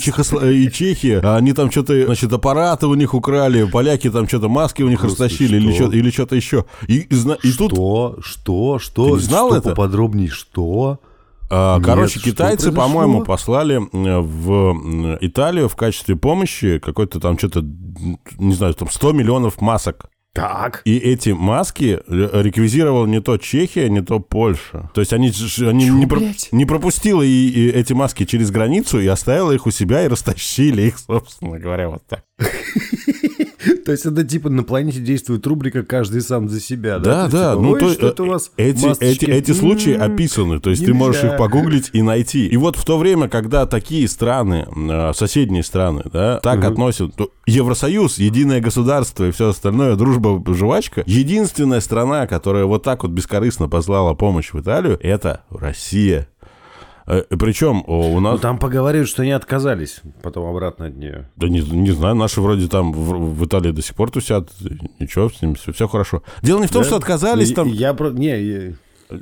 Чехия. 0.71 1.19
Они 1.19 1.51
там 1.51 1.69
что-то, 1.69 2.05
значит, 2.05 2.31
аппараты 2.31 2.87
у 2.87 2.93
них 2.93 3.13
украли, 3.13 3.65
поляки 3.65 4.09
там 4.09 4.25
что-то 4.25 4.47
маски 4.47 4.83
у 4.83 4.87
них 4.87 5.03
растащили 5.03 5.32
или 5.41 5.59
что? 5.71 5.75
что-то 5.75 5.97
или 5.97 6.09
что-то 6.11 6.35
еще. 6.35 6.65
И, 6.87 6.99
и 6.99 7.15
и 7.43 7.51
тут 7.53 7.71
Что? 7.73 8.17
Что? 8.21 8.79
Что? 8.79 9.15
Ты 9.15 9.21
знал 9.21 9.49
что 9.49 9.57
это? 9.57 9.69
поподробнее? 9.69 10.29
Что? 10.29 10.99
А, 11.49 11.77
Нет, 11.77 11.85
Короче, 11.85 12.19
что 12.19 12.29
китайцы, 12.31 12.71
по-моему, 12.71 13.23
послали 13.23 13.79
в 13.81 15.17
Италию 15.21 15.69
в 15.69 15.75
качестве 15.75 16.15
помощи 16.15 16.79
какой-то 16.79 17.19
там 17.19 17.37
что-то, 17.37 17.63
не 18.37 18.53
знаю, 18.53 18.73
там 18.73 18.89
100 18.89 19.11
миллионов 19.11 19.61
масок. 19.61 20.05
Так. 20.33 20.81
И 20.83 20.97
эти 20.97 21.29
маски 21.29 21.99
ре- 22.07 22.29
реквизировал 22.41 23.05
не 23.05 23.21
то 23.21 23.37
Чехия, 23.37 23.87
не 23.87 24.01
то 24.01 24.19
Польша. 24.19 24.89
То 24.95 25.01
есть 25.01 25.13
они, 25.13 25.31
они 25.59 25.89
не, 25.89 26.07
про- 26.07 26.21
не 26.51 26.65
пропустила 26.65 27.21
и, 27.21 27.27
и 27.49 27.69
эти 27.69 27.93
маски 27.93 28.25
через 28.25 28.49
границу 28.49 28.99
и 28.99 29.05
оставила 29.05 29.51
их 29.51 29.67
у 29.67 29.71
себя 29.71 30.03
и 30.03 30.07
растащили 30.07 30.81
их, 30.81 30.97
собственно 31.05 31.59
говоря, 31.59 31.89
вот 31.89 32.01
так. 32.07 32.23
То 33.85 33.91
есть 33.91 34.05
это 34.05 34.23
типа 34.23 34.49
на 34.49 34.63
планете 34.63 34.99
действует 34.99 35.45
рубрика 35.47 35.83
«Каждый 35.83 36.21
сам 36.21 36.49
за 36.49 36.59
себя», 36.59 36.99
Да, 36.99 37.27
да? 37.27 37.27
да. 37.27 37.29
То 37.29 37.35
есть, 37.37 37.37
типа, 37.37 37.61
ну, 37.61 37.71
«Ой, 37.71 37.79
то, 37.79 37.89
что 37.89 38.07
это 38.07 38.23
у 38.23 38.27
вас 38.27 38.51
эти, 38.57 38.85
масочки?» 38.85 39.25
эти, 39.25 39.25
эти 39.25 39.51
случаи 39.51 39.93
М, 39.93 40.01
описаны, 40.13 40.59
то 40.59 40.69
есть 40.69 40.85
ты 40.85 40.93
можешь 40.93 41.23
их 41.23 41.37
погуглить 41.37 41.89
и 41.93 42.01
найти. 42.01 42.47
И 42.47 42.57
вот 42.57 42.75
в 42.75 42.85
то 42.85 42.97
время, 42.97 43.27
когда 43.29 43.65
такие 43.65 44.07
страны, 44.07 44.67
э, 44.75 45.11
соседние 45.13 45.63
страны, 45.63 46.03
да, 46.11 46.39
так 46.39 46.63
относят, 46.63 47.15
то 47.15 47.29
Евросоюз, 47.45 48.19
единое 48.19 48.61
государство 48.61 49.27
и 49.27 49.31
все 49.31 49.49
остальное, 49.49 49.95
дружба, 49.95 50.41
жвачка, 50.53 51.03
единственная 51.05 51.81
страна, 51.81 52.25
которая 52.27 52.65
вот 52.65 52.83
так 52.83 53.03
вот 53.03 53.11
бескорыстно 53.11 53.67
послала 53.67 54.13
помощь 54.13 54.53
в 54.53 54.59
Италию, 54.59 54.97
это 55.01 55.43
Россия. 55.49 56.27
Э, 57.05 57.23
Причем 57.29 57.83
у 57.87 58.19
нас... 58.19 58.33
Ну, 58.33 58.39
там 58.39 58.57
поговаривают, 58.57 59.09
что 59.09 59.21
они 59.23 59.31
отказались 59.31 60.01
потом 60.21 60.47
обратно 60.49 60.85
от 60.87 60.95
нее. 60.95 61.29
Да 61.35 61.49
не, 61.49 61.61
не 61.61 61.91
знаю, 61.91 62.15
наши 62.15 62.41
вроде 62.41 62.67
там 62.67 62.93
в, 62.93 63.35
в 63.35 63.45
Италии 63.45 63.71
до 63.71 63.81
сих 63.81 63.95
пор 63.95 64.11
тусят, 64.11 64.49
ничего, 64.99 65.29
с 65.29 65.41
ними 65.41 65.55
все, 65.71 65.87
хорошо. 65.87 66.23
Дело 66.41 66.61
не 66.61 66.67
в 66.67 66.71
том, 66.71 66.83
что 66.83 66.95
отказались 66.95 67.53
там... 67.53 67.67
Я 67.67 67.93
про... 67.93 68.09
Не, 68.11 68.41
я- 68.41 68.73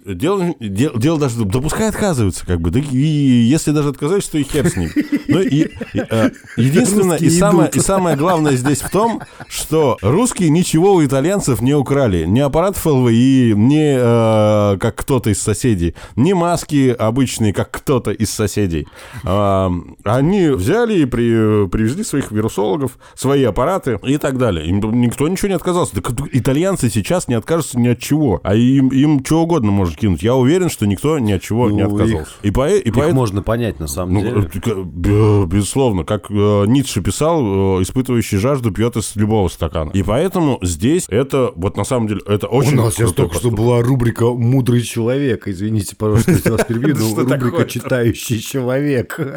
дело, 0.05 0.53
дело, 0.59 0.99
дело 0.99 1.19
даже, 1.19 1.43
да 1.45 1.59
пускай 1.59 1.89
отказываются, 1.89 2.45
как 2.45 2.61
бы, 2.61 2.71
да 2.71 2.79
и 2.79 2.97
если 2.97 3.71
даже 3.71 3.89
отказываются, 3.89 4.31
то 4.31 4.37
и 4.37 4.43
хер 4.43 4.69
с 4.69 4.75
ним. 4.75 4.89
Ну, 5.27 5.41
и, 5.41 5.67
и, 5.93 5.99
а, 5.99 6.31
единственное, 6.57 7.17
и 7.17 7.29
самое, 7.29 7.69
идут. 7.69 7.77
и 7.77 7.85
самое 7.85 8.17
главное 8.17 8.55
здесь 8.55 8.81
в 8.81 8.89
том, 8.89 9.21
что 9.47 9.97
русские 10.01 10.49
ничего 10.49 10.93
у 10.93 11.05
итальянцев 11.05 11.61
не 11.61 11.73
украли. 11.73 12.25
Ни 12.25 12.39
аппарат 12.39 12.77
ЛВИ, 12.83 13.53
ни 13.55 13.95
э, 13.97 14.77
как 14.77 14.95
кто-то 14.95 15.29
из 15.29 15.41
соседей, 15.41 15.95
ни 16.15 16.33
маски 16.33 16.89
обычные, 16.89 17.53
как 17.53 17.71
кто-то 17.71 18.11
из 18.11 18.29
соседей. 18.31 18.87
А, 19.23 19.71
они 20.03 20.49
взяли 20.49 20.99
и 20.99 21.05
при- 21.05 21.67
привезли 21.67 22.03
своих 22.03 22.31
вирусологов, 22.31 22.97
свои 23.15 23.43
аппараты 23.43 23.99
и 24.03 24.17
так 24.17 24.37
далее. 24.37 24.65
Им 24.65 24.79
никто 25.01 25.27
ничего 25.27 25.47
не 25.49 25.55
отказался. 25.55 25.95
Так 25.95 26.11
итальянцы 26.31 26.89
сейчас 26.89 27.27
не 27.27 27.35
откажутся 27.35 27.79
ни 27.79 27.87
от 27.87 27.99
чего. 27.99 28.39
А 28.43 28.55
им, 28.55 28.89
им 28.89 29.23
что 29.23 29.41
угодно 29.43 29.71
может 29.81 29.97
кинуть. 29.97 30.23
Я 30.23 30.35
уверен, 30.35 30.69
что 30.69 30.85
никто 30.85 31.19
ни 31.19 31.31
от 31.31 31.41
чего 31.41 31.69
не 31.69 31.83
Ну, 31.83 31.93
отказался. 31.95 32.21
их- 32.21 32.37
И, 32.43 32.51
по, 32.51 32.69
и 32.69 32.79
Их 32.79 32.93
поэтому... 32.93 33.19
можно 33.19 33.41
понять, 33.43 33.79
на 33.79 33.87
самом 33.87 34.13
Ну, 34.15 34.21
деле. 34.21 34.49
э, 34.65 34.73
б- 34.83 35.45
безусловно, 35.47 36.03
как 36.03 36.29
э, 36.31 36.65
Ницше 36.67 37.01
писал, 37.01 37.79
э, 37.79 37.83
испытывающий 37.83 38.37
жажду 38.37 38.71
пьет 38.71 38.95
из 38.97 39.15
любого 39.15 39.47
стакана. 39.49 39.91
И 39.91 40.03
поэтому 40.03 40.59
здесь 40.61 41.05
это, 41.09 41.51
вот 41.55 41.77
на 41.77 41.83
самом 41.83 42.07
деле, 42.07 42.21
это 42.27 42.47
очень 42.47 42.77
У 42.77 42.83
нас 42.85 42.95
сейчас 42.95 43.13
только 43.13 43.35
что 43.35 43.51
была 43.51 43.81
рубрика 43.81 44.25
«Мудрый 44.31 44.81
человек». 44.81 45.47
Извините, 45.47 45.95
пожалуйста, 45.95 46.31
если 46.31 46.49
вас 46.51 46.65
перебью, 46.65 46.95
но 46.99 47.09
Что 47.09 47.21
рубрика? 47.23 47.65
«Читающий 47.65 48.39
человек». 48.39 49.19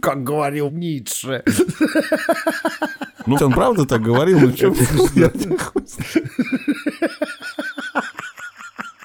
Как 0.00 0.22
говорил 0.22 0.70
Ницше. 0.70 1.42
Ну, 3.26 3.36
он 3.40 3.52
правда 3.52 3.84
так 3.86 4.02
говорил, 4.02 4.38
ну 4.40 4.50
что 4.54 4.72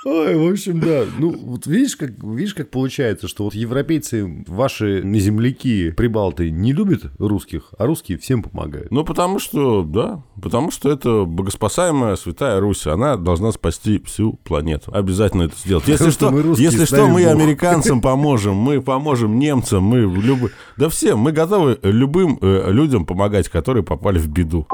Ой, 0.08 0.38
в 0.38 0.52
общем, 0.54 0.80
да. 0.80 1.04
Ну, 1.20 1.36
вот 1.38 1.68
видишь, 1.68 1.98
как, 1.98 2.12
видишь, 2.24 2.54
как 2.54 2.70
получается, 2.70 3.28
что 3.28 3.44
вот 3.44 3.54
европейцы, 3.54 4.46
ваши 4.48 5.02
земляки, 5.02 5.92
прибалты, 5.92 6.50
не 6.50 6.72
любят 6.72 7.12
русских, 7.20 7.74
а 7.78 7.86
русские 7.86 8.18
всем 8.18 8.42
помогают. 8.42 8.90
Ну, 8.90 9.04
потому 9.04 9.38
что, 9.38 9.84
да, 9.84 10.24
потому 10.42 10.72
что 10.72 10.90
это 10.90 11.26
богоспасаемая 11.26 12.16
святая 12.16 12.62
Русь, 12.62 12.88
она 12.88 13.18
должна 13.18 13.52
спасти 13.52 14.02
всю 14.06 14.40
планету. 14.46 14.94
Обязательно 14.94 15.44
это 15.44 15.58
сделать. 15.58 15.86
Если 15.90 16.10
что, 16.12 16.32
мы 16.32 16.56
если 16.58 16.86
что, 16.86 17.08
мы 17.08 17.26
американцам 17.26 18.00
поможем, 18.00 18.56
мы 18.56 18.82
поможем 18.82 19.38
немцам, 19.38 19.84
мы 19.84 20.00
любым... 20.00 20.52
Да 20.78 20.88
всем, 20.88 21.20
мы 21.20 21.34
готовы 21.34 21.80
любым 21.84 22.40
э, 22.42 22.72
людям 22.72 23.06
помогать, 23.06 23.50
которые 23.50 23.84
попали 23.84 24.20
в 24.20 24.30
беду. 24.30 24.66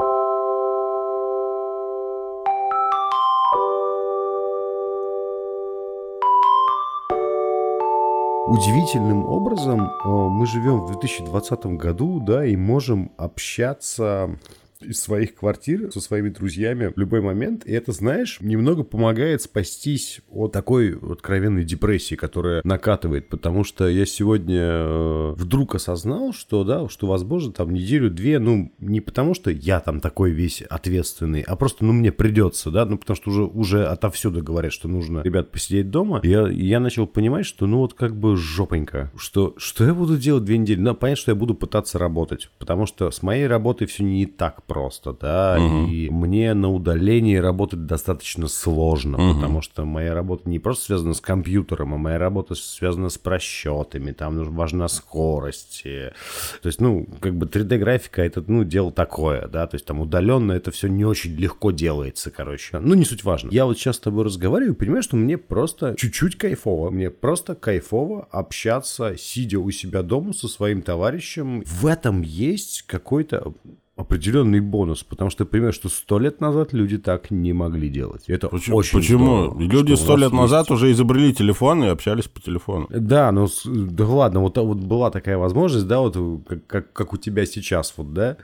Удивительным 8.46 9.24
образом 9.24 9.80
э, 9.80 10.08
мы 10.08 10.46
живем 10.46 10.80
в 10.80 10.86
2020 10.92 11.66
году, 11.78 12.20
да, 12.20 12.44
и 12.44 12.56
можем 12.56 13.10
общаться 13.16 14.36
из 14.84 15.00
своих 15.00 15.34
квартир 15.34 15.90
со 15.92 16.00
своими 16.00 16.28
друзьями 16.28 16.92
в 16.94 16.98
любой 16.98 17.20
момент. 17.20 17.64
И 17.66 17.72
это, 17.72 17.92
знаешь, 17.92 18.38
немного 18.40 18.82
помогает 18.82 19.42
спастись 19.42 20.20
от 20.30 20.52
такой 20.52 20.96
откровенной 20.96 21.64
депрессии, 21.64 22.14
которая 22.14 22.60
накатывает. 22.64 23.28
Потому 23.28 23.64
что 23.64 23.88
я 23.88 24.06
сегодня 24.06 24.60
э, 24.60 25.34
вдруг 25.36 25.74
осознал, 25.74 26.32
что, 26.32 26.64
да, 26.64 26.88
что, 26.88 27.06
возможно, 27.06 27.52
там 27.52 27.72
неделю-две, 27.72 28.38
ну, 28.38 28.72
не 28.78 29.00
потому 29.00 29.34
что 29.34 29.50
я 29.50 29.80
там 29.80 30.00
такой 30.00 30.30
весь 30.30 30.62
ответственный, 30.62 31.42
а 31.42 31.56
просто, 31.56 31.84
ну, 31.84 31.92
мне 31.92 32.12
придется, 32.12 32.70
да, 32.70 32.84
ну, 32.84 32.98
потому 32.98 33.16
что 33.16 33.30
уже, 33.30 33.42
уже 33.44 33.86
отовсюду 33.86 34.42
говорят, 34.42 34.72
что 34.72 34.88
нужно, 34.88 35.20
ребят, 35.22 35.50
посидеть 35.50 35.90
дома. 35.90 36.20
Я, 36.22 36.48
я 36.48 36.80
начал 36.80 37.06
понимать, 37.06 37.46
что, 37.46 37.66
ну, 37.66 37.78
вот 37.78 37.94
как 37.94 38.16
бы 38.16 38.36
жопонько, 38.36 39.12
что, 39.16 39.54
что 39.56 39.84
я 39.84 39.94
буду 39.94 40.16
делать 40.16 40.44
две 40.44 40.58
недели? 40.58 40.80
Ну, 40.80 40.94
понятно, 40.94 41.20
что 41.20 41.30
я 41.30 41.36
буду 41.36 41.54
пытаться 41.54 41.98
работать, 41.98 42.50
потому 42.58 42.86
что 42.86 43.10
с 43.10 43.22
моей 43.22 43.46
работой 43.46 43.86
все 43.86 44.04
не 44.04 44.26
так 44.26 44.62
просто, 44.74 45.12
да, 45.12 45.56
и 45.88 46.10
мне 46.10 46.52
на 46.54 46.70
удалении 46.72 47.36
работать 47.36 47.86
достаточно 47.86 48.48
сложно, 48.48 49.16
потому 49.34 49.62
что 49.62 49.84
моя 49.84 50.14
работа 50.14 50.48
не 50.50 50.58
просто 50.58 50.86
связана 50.86 51.14
с 51.14 51.20
компьютером, 51.20 51.94
а 51.94 51.96
моя 51.96 52.18
работа 52.18 52.54
связана 52.56 53.08
с 53.08 53.16
просчетами, 53.18 54.10
там 54.12 54.42
важна 54.54 54.88
скорость. 54.88 55.82
э, 55.84 56.12
То 56.60 56.66
есть, 56.66 56.80
ну, 56.80 57.06
как 57.20 57.36
бы 57.36 57.46
3D-графика 57.46 58.22
это, 58.22 58.42
ну, 58.46 58.64
дело 58.64 58.90
такое, 58.90 59.46
да, 59.46 59.66
то 59.68 59.76
есть 59.76 59.86
там 59.86 60.00
удаленно 60.00 60.52
это 60.52 60.72
все 60.72 60.88
не 60.88 61.04
очень 61.04 61.36
легко 61.36 61.70
делается, 61.70 62.30
короче. 62.30 62.80
Ну, 62.80 62.94
не 62.94 63.04
суть 63.04 63.22
важно. 63.22 63.50
Я 63.52 63.66
вот 63.66 63.78
сейчас 63.78 63.96
с 63.96 64.00
тобой 64.00 64.24
разговариваю 64.24 64.74
и 64.74 64.76
понимаю, 64.76 65.02
что 65.04 65.16
мне 65.16 65.38
просто 65.38 65.94
чуть-чуть 65.96 66.36
кайфово, 66.36 66.90
мне 66.90 67.10
просто 67.10 67.54
кайфово 67.54 68.26
общаться, 68.32 69.16
сидя 69.16 69.60
у 69.60 69.70
себя 69.70 70.02
дома 70.02 70.32
со 70.32 70.48
своим 70.48 70.82
товарищем. 70.82 71.62
В 71.64 71.86
этом 71.86 72.22
есть 72.22 72.82
какой-то 72.88 73.54
определенный 73.96 74.58
бонус, 74.60 75.04
потому 75.04 75.30
что, 75.30 75.44
например, 75.44 75.72
что 75.72 75.88
сто 75.88 76.18
лет 76.18 76.40
назад 76.40 76.72
люди 76.72 76.98
так 76.98 77.30
не 77.30 77.52
могли 77.52 77.88
делать. 77.88 78.24
Это 78.26 78.48
Почему? 78.48 78.76
очень 78.78 78.98
Почему? 78.98 79.24
здорово, 79.44 79.60
Люди 79.60 79.94
сто 79.94 80.16
лет 80.16 80.30
есть- 80.32 80.40
назад 80.40 80.70
уже 80.72 80.90
изобрели 80.90 81.32
телефон 81.32 81.84
и 81.84 81.86
общались 81.86 82.24
по 82.24 82.40
телефону. 82.40 82.88
Да, 82.90 83.30
ну, 83.30 83.46
да 83.64 84.04
ладно, 84.06 84.40
вот, 84.40 84.58
вот 84.58 84.78
была 84.78 85.10
такая 85.12 85.38
возможность, 85.38 85.86
да, 85.86 86.00
вот 86.00 86.16
как, 86.48 86.66
как, 86.66 86.92
как 86.92 87.12
у 87.12 87.16
тебя 87.18 87.46
сейчас, 87.46 87.94
вот, 87.96 88.12
да, 88.12 88.36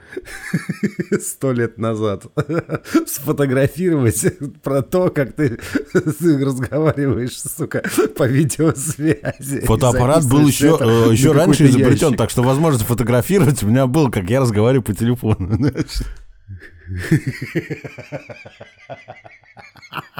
сто 1.21 1.51
лет 1.51 1.77
назад, 1.77 2.27
сфотографировать 3.05 4.25
про 4.63 4.81
то, 4.81 5.09
как 5.09 5.33
ты 5.33 5.59
разговариваешь, 5.93 7.37
сука, 7.37 7.83
по 8.17 8.25
видеосвязи. 8.27 9.61
Фотоаппарат 9.65 10.25
был 10.29 10.47
еще, 10.47 10.77
э, 10.79 11.11
еще 11.11 11.33
раньше 11.33 11.65
изобретен, 11.65 12.05
ящик. 12.07 12.17
так 12.17 12.29
что 12.29 12.41
возможность 12.41 12.85
фотографировать 12.85 13.61
у 13.63 13.67
меня 13.67 13.87
был, 13.87 14.09
как 14.09 14.29
я 14.29 14.39
разговариваю 14.39 14.83
по 14.83 14.93
телефону. 14.93 15.40
on 15.49 15.61
this. 15.61 16.03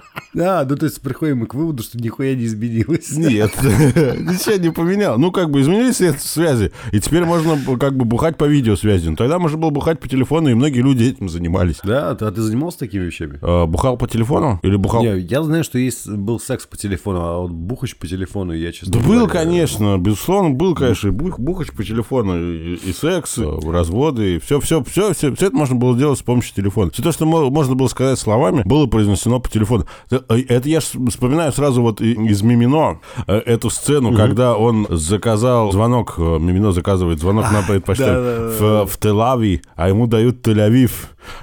Да, 0.33 0.65
ну 0.67 0.75
то 0.75 0.85
есть 0.85 1.01
приходим 1.01 1.39
мы 1.39 1.45
к 1.47 1.53
выводу, 1.53 1.83
что 1.83 1.97
нихуя 1.97 2.35
не 2.35 2.45
изменилось. 2.45 3.11
Нет, 3.11 3.51
ничего 3.63 4.55
не 4.55 4.71
поменял. 4.71 5.17
Ну, 5.17 5.31
как 5.31 5.49
бы 5.49 5.61
изменились 5.61 5.97
средства 5.97 6.27
связи, 6.27 6.71
и 6.91 6.99
теперь 6.99 7.25
можно 7.25 7.57
как 7.77 7.95
бы 7.95 8.05
бухать 8.05 8.37
по 8.37 8.45
видеосвязи. 8.45 9.09
Но 9.09 9.15
тогда 9.15 9.39
можно 9.39 9.57
было 9.57 9.69
бухать 9.69 9.99
по 9.99 10.07
телефону, 10.07 10.49
и 10.49 10.53
многие 10.53 10.81
люди 10.81 11.03
этим 11.03 11.29
занимались. 11.29 11.77
Да, 11.83 12.11
а 12.11 12.15
ты 12.15 12.41
занимался 12.41 12.79
такими 12.79 13.03
вещами? 13.05 13.39
Э, 13.41 13.65
Бухал 13.65 13.97
по 13.97 14.07
телефону? 14.07 14.59
Или 14.63 14.75
бухал... 14.75 15.03
Не, 15.03 15.19
я 15.19 15.43
знаю, 15.43 15.63
что 15.63 15.77
есть 15.77 16.09
был 16.09 16.39
секс 16.39 16.65
по 16.65 16.77
телефону, 16.77 17.19
а 17.21 17.39
вот 17.41 17.51
бухач 17.51 17.95
по 17.95 18.07
телефону 18.07 18.53
я 18.53 18.71
честно 18.71 18.93
Да 18.93 19.07
был, 19.07 19.27
конечно, 19.27 19.97
безусловно, 19.97 20.51
был, 20.51 20.75
конечно, 20.75 21.09
и 21.09 21.11
бух, 21.11 21.39
бухач 21.39 21.71
по 21.71 21.83
телефону, 21.83 22.41
и, 22.41 22.75
и 22.75 22.93
секс, 22.93 23.37
и 23.37 23.43
разводы, 23.69 24.35
и 24.35 24.39
все, 24.39 24.59
все, 24.59 24.83
все, 24.83 25.13
все, 25.13 25.33
все 25.35 25.47
это 25.47 25.55
можно 25.55 25.75
было 25.75 25.97
делать 25.97 26.19
с 26.19 26.21
помощью 26.21 26.55
телефона. 26.55 26.91
Все 26.91 27.03
то, 27.03 27.11
что 27.11 27.25
мо- 27.25 27.49
можно 27.49 27.75
было 27.75 27.87
сказать 27.87 28.19
словами, 28.19 28.63
было 28.65 28.85
произнесено 28.85 29.39
по 29.39 29.49
телефону. 29.49 29.85
Это, 30.27 30.35
э, 30.37 30.45
это 30.47 30.69
я 30.69 30.79
вспоминаю 30.79 31.51
сразу 31.51 31.81
вот 31.81 32.01
из 32.01 32.41
Мимино 32.41 32.99
э, 33.27 33.37
эту 33.37 33.69
сцену, 33.69 34.15
когда 34.15 34.55
он 34.55 34.87
заказал 34.89 35.71
звонок, 35.71 36.15
э, 36.17 36.21
Мимино 36.39 36.71
заказывает 36.71 37.19
звонок 37.19 37.51
на 37.51 37.61
предпочту 37.61 38.03
в, 38.05 38.85
в 38.85 38.99
Тель-Ави, 38.99 39.61
а 39.75 39.89
ему 39.89 40.07
дают 40.07 40.45
Тель-Авив. 40.45 40.91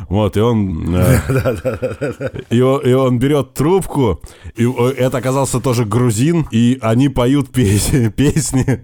Вот, 0.09 0.37
и 0.37 0.41
он, 0.41 0.95
э, 0.95 1.19
и, 2.51 2.61
он, 2.61 3.19
берет 3.19 3.55
трубку, 3.55 4.21
и 4.57 4.65
э, 4.65 4.89
это 4.97 5.19
оказался 5.19 5.61
тоже 5.61 5.85
грузин, 5.85 6.47
и 6.51 6.79
они 6.81 7.09
поют 7.09 7.51
песни, 7.51 8.09
песни 8.17 8.81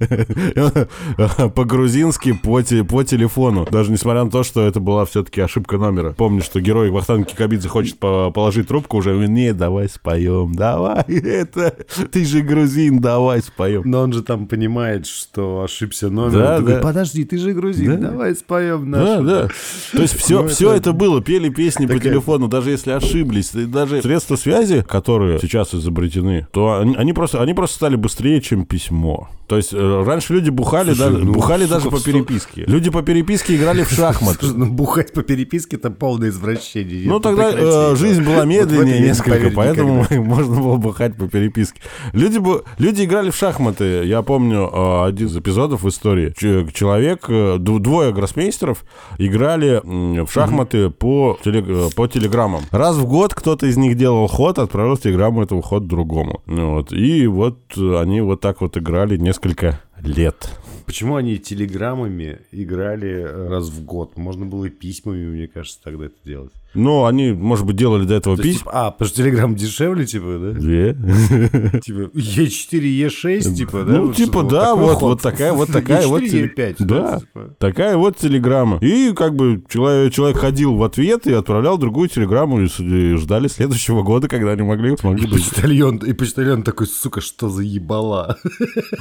по-грузински 1.54 2.32
по, 2.32 2.62
те- 2.62 2.84
по 2.84 3.02
телефону. 3.02 3.66
Даже 3.70 3.90
несмотря 3.90 4.24
на 4.24 4.30
то, 4.30 4.42
что 4.42 4.66
это 4.66 4.80
была 4.80 5.04
все-таки 5.04 5.40
ошибка 5.40 5.78
номера. 5.78 6.12
Помню, 6.12 6.42
что 6.42 6.60
герой 6.60 6.90
Вахтанг 6.90 7.28
Кикабидзе 7.28 7.68
хочет 7.68 7.98
по- 7.98 8.30
положить 8.30 8.68
трубку 8.68 8.98
уже, 8.98 9.14
не, 9.14 9.52
давай 9.52 9.88
споем, 9.88 10.54
давай, 10.54 11.04
это, 11.08 11.70
ты 12.10 12.24
же 12.24 12.40
грузин, 12.42 13.00
давай 13.00 13.42
споем. 13.42 13.82
Но 13.84 14.00
он 14.02 14.12
же 14.12 14.22
там 14.22 14.46
понимает, 14.46 15.06
что 15.06 15.62
ошибся 15.64 16.08
номер. 16.10 16.62
Да. 16.62 16.80
Подожди, 16.80 17.24
ты 17.24 17.38
же 17.38 17.52
грузин, 17.52 18.00
Да. 18.00 18.10
давай 18.10 18.34
споем 18.34 18.90
Да, 18.90 19.20
да. 19.20 19.48
То 19.92 20.02
есть 20.02 20.14
все, 20.16 20.42
Ну, 20.42 20.48
все 20.48 20.72
это- 20.72 20.83
это 20.84 20.92
было, 20.92 21.22
пели 21.22 21.48
песни 21.48 21.86
по 21.86 21.94
Такая- 21.94 22.12
телефону, 22.12 22.48
даже 22.48 22.70
если 22.70 22.90
ошиблись, 22.92 23.54
и 23.54 23.64
даже 23.64 24.02
средства 24.02 24.36
связи, 24.36 24.84
которые 24.86 25.38
сейчас 25.40 25.74
изобретены, 25.74 26.46
то 26.52 26.78
они, 26.80 26.94
они 26.96 27.12
просто, 27.12 27.40
они 27.42 27.54
просто 27.54 27.76
стали 27.76 27.96
быстрее, 27.96 28.40
чем 28.40 28.64
письмо. 28.66 29.28
То 29.46 29.58
есть 29.58 29.74
э, 29.74 30.02
раньше 30.06 30.32
люди 30.32 30.48
бухали, 30.48 30.94
Слушай, 30.94 30.98
даже, 31.12 31.18
ну, 31.24 31.32
бухали 31.34 31.64
сука, 31.64 31.74
даже 31.74 31.90
по 31.90 32.00
переписке. 32.00 32.64
Люди 32.66 32.90
по 32.90 33.02
переписке 33.02 33.56
играли 33.56 33.82
в 33.82 33.90
шахматы. 33.90 34.38
Слушай, 34.40 34.56
ну 34.56 34.66
бухать 34.70 35.12
по 35.12 35.22
переписке 35.22 35.76
это 35.76 35.90
полное 35.90 36.30
извращение. 36.30 37.06
Ну, 37.06 37.20
тогда 37.20 37.50
э, 37.52 37.94
жизнь 37.94 38.22
была 38.24 38.46
медленнее 38.46 39.00
несколько, 39.00 39.50
поэтому 39.50 40.00
Никогда. 40.00 40.22
можно 40.22 40.60
было 40.60 40.76
бухать 40.76 41.16
по 41.16 41.28
переписке. 41.28 41.82
Люди, 42.14 42.38
бы, 42.38 42.64
люди 42.78 43.04
играли 43.04 43.30
в 43.30 43.36
шахматы. 43.36 44.04
Я 44.06 44.22
помню 44.22 44.70
э, 44.72 45.06
один 45.08 45.26
из 45.26 45.36
эпизодов 45.36 45.82
в 45.82 45.88
истории. 45.90 46.32
Человек, 46.72 47.26
э, 47.28 47.56
двое 47.58 48.12
гроссмейстеров 48.14 48.84
играли 49.18 49.80
в 49.84 50.32
шахматы 50.32 50.73
по, 50.90 51.38
теле- 51.44 51.88
э, 51.88 51.90
по 51.94 52.06
телеграммам. 52.06 52.62
Раз 52.70 52.96
в 52.96 53.06
год 53.06 53.34
кто-то 53.34 53.66
из 53.66 53.76
них 53.76 53.96
делал 53.96 54.26
ход, 54.26 54.58
отправил 54.58 54.96
телеграмму 54.96 55.42
этого 55.42 55.62
хода 55.62 55.86
другому. 55.86 56.42
Вот. 56.46 56.92
И 56.92 57.26
вот 57.26 57.58
э, 57.76 58.00
они 58.00 58.20
вот 58.20 58.40
так 58.40 58.60
вот 58.60 58.76
играли 58.76 59.16
несколько 59.16 59.80
лет. 60.00 60.50
Почему 60.86 61.16
они 61.16 61.38
телеграммами 61.38 62.40
играли 62.52 63.10
э, 63.10 63.48
раз 63.48 63.68
в 63.68 63.84
год? 63.84 64.16
Можно 64.16 64.46
было 64.46 64.66
и 64.66 64.70
письмами, 64.70 65.24
мне 65.26 65.48
кажется, 65.48 65.80
тогда 65.82 66.06
это 66.06 66.16
делать. 66.24 66.52
Ну, 66.74 67.04
они, 67.04 67.32
может 67.32 67.64
быть, 67.66 67.76
делали 67.76 68.04
до 68.04 68.14
этого 68.14 68.36
письма. 68.36 68.58
типа, 68.58 68.70
а, 68.72 68.90
потому 68.90 69.08
что 69.08 69.16
телеграм 69.22 69.54
дешевле, 69.54 70.06
типа, 70.06 70.38
да? 70.40 70.50
Две. 70.58 70.94
Типа 71.84 72.10
Е4, 72.16 73.06
Е6, 73.06 73.54
типа, 73.54 73.82
да? 73.84 73.92
Ну, 73.92 74.12
типа, 74.12 74.42
да, 74.42 74.74
вот, 74.74 75.00
вот 75.00 75.22
такая, 75.22 75.52
вот 75.52 75.68
такая 75.72 76.06
вот. 76.06 76.22
Е4, 76.22 76.28
теле- 76.30 76.54
Е5, 76.56 76.74
Да, 76.80 77.20
типа. 77.20 77.54
такая 77.58 77.96
вот 77.96 78.16
телеграмма. 78.16 78.78
И 78.78 79.12
как 79.14 79.34
бы 79.36 79.62
человек, 79.68 80.38
ходил 80.38 80.74
в 80.74 80.82
ответ 80.82 81.26
и 81.26 81.32
отправлял 81.32 81.78
другую 81.78 82.08
телеграмму 82.08 82.62
и, 82.62 82.68
с- 82.68 83.18
ждали 83.20 83.48
следующего 83.48 84.02
года, 84.02 84.28
когда 84.28 84.52
они 84.52 84.62
могли 84.62 84.94
И 84.94 85.26
почтальон, 85.26 85.96
и 85.98 86.12
почтальон 86.12 86.62
такой, 86.62 86.86
сука, 86.86 87.20
что 87.20 87.48
за 87.48 87.62
ебала? 87.62 88.36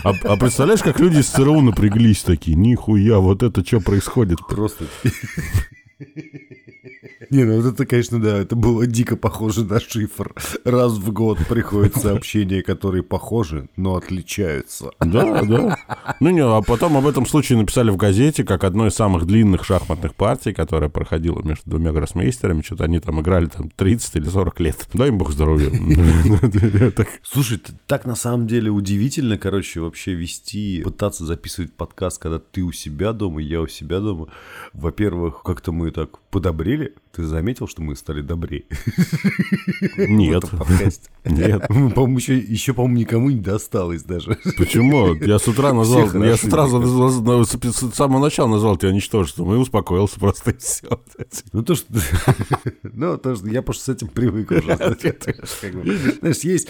А, 0.03 0.13
а 0.23 0.37
представляешь, 0.37 0.81
как 0.81 0.99
люди 0.99 1.17
из 1.19 1.27
ЦРУ 1.27 1.61
напряглись 1.61 2.21
такие, 2.23 2.55
нихуя, 2.55 3.17
вот 3.17 3.41
это 3.43 3.65
что 3.65 3.79
происходит? 3.79 4.39
Просто... 4.47 4.85
Не, 7.29 7.45
ну 7.45 7.61
вот 7.61 7.73
это, 7.73 7.85
конечно, 7.85 8.19
да, 8.19 8.37
это 8.37 8.55
было 8.55 8.85
дико 8.85 9.15
похоже 9.15 9.65
на 9.65 9.79
шифр. 9.79 10.33
Раз 10.65 10.93
в 10.93 11.11
год 11.11 11.39
приходят 11.47 11.95
сообщения, 11.95 12.61
которые 12.61 13.03
похожи, 13.03 13.69
но 13.75 13.95
отличаются. 13.95 14.91
Да, 14.99 15.41
да. 15.43 15.77
Ну 16.19 16.29
не, 16.29 16.41
а 16.41 16.61
потом 16.61 16.97
об 16.97 17.07
этом 17.07 17.25
случае 17.25 17.57
написали 17.57 17.89
в 17.89 17.97
газете, 17.97 18.43
как 18.43 18.63
одной 18.63 18.89
из 18.89 18.93
самых 18.93 19.25
длинных 19.25 19.65
шахматных 19.65 20.15
партий, 20.15 20.53
которая 20.53 20.89
проходила 20.89 21.41
между 21.41 21.69
двумя 21.69 21.91
гроссмейстерами. 21.91 22.61
Что-то 22.61 22.85
они 22.85 22.99
там 22.99 23.21
играли 23.21 23.47
там 23.47 23.69
30 23.69 24.15
или 24.17 24.29
40 24.29 24.59
лет. 24.59 24.87
Дай 24.93 25.07
им 25.09 25.17
бог 25.17 25.31
здоровья. 25.31 25.71
Слушай, 27.23 27.59
так 27.87 28.05
на 28.05 28.15
самом 28.15 28.47
деле 28.47 28.69
удивительно, 28.69 29.37
короче, 29.37 29.79
вообще 29.79 30.13
вести, 30.13 30.81
пытаться 30.83 31.25
записывать 31.25 31.73
подкаст, 31.73 32.21
когда 32.21 32.39
ты 32.39 32.61
у 32.61 32.71
себя 32.71 33.13
дома, 33.13 33.41
я 33.41 33.61
у 33.61 33.67
себя 33.67 33.99
дома. 33.99 34.27
Во-первых, 34.73 35.41
как-то 35.43 35.71
мы 35.71 35.82
так 35.91 36.19
подобрели. 36.29 36.93
Ты 37.15 37.25
заметил, 37.25 37.67
что 37.67 37.83
мы 37.83 37.95
стали 37.95 38.21
добрее? 38.21 38.63
Нет. 39.97 40.43
Нет. 41.25 41.69
Мы, 41.69 41.89
По-моему, 41.93 42.17
еще, 42.17 42.35
еще, 42.37 42.73
по-моему, 42.73 42.97
никому 42.97 43.29
не 43.29 43.39
досталось 43.39 44.01
даже. 44.01 44.39
Почему? 44.57 45.13
Я 45.13 45.37
с 45.37 45.47
утра 45.47 45.73
назвал, 45.73 46.11
я 46.23 46.35
с 46.35 46.43
утра 46.43 46.67
назвал- 46.67 47.45
с, 47.45 47.95
самого 47.95 48.19
начала 48.19 48.47
назвал 48.47 48.77
тебя 48.77 48.91
ничтожеством 48.91 49.53
и 49.53 49.57
успокоился 49.57 50.19
просто 50.19 50.51
и 50.51 50.57
все. 50.57 50.87
Ну, 51.51 51.61
то, 51.61 51.75
что... 51.75 51.85
Ну, 52.95 53.17
то, 53.17 53.35
что 53.35 53.47
я 53.47 53.61
просто 53.61 53.83
с 53.85 53.95
этим 53.95 54.07
привык 54.07 54.49
уже. 54.51 54.75
Знаешь, 56.19 56.39
есть... 56.39 56.67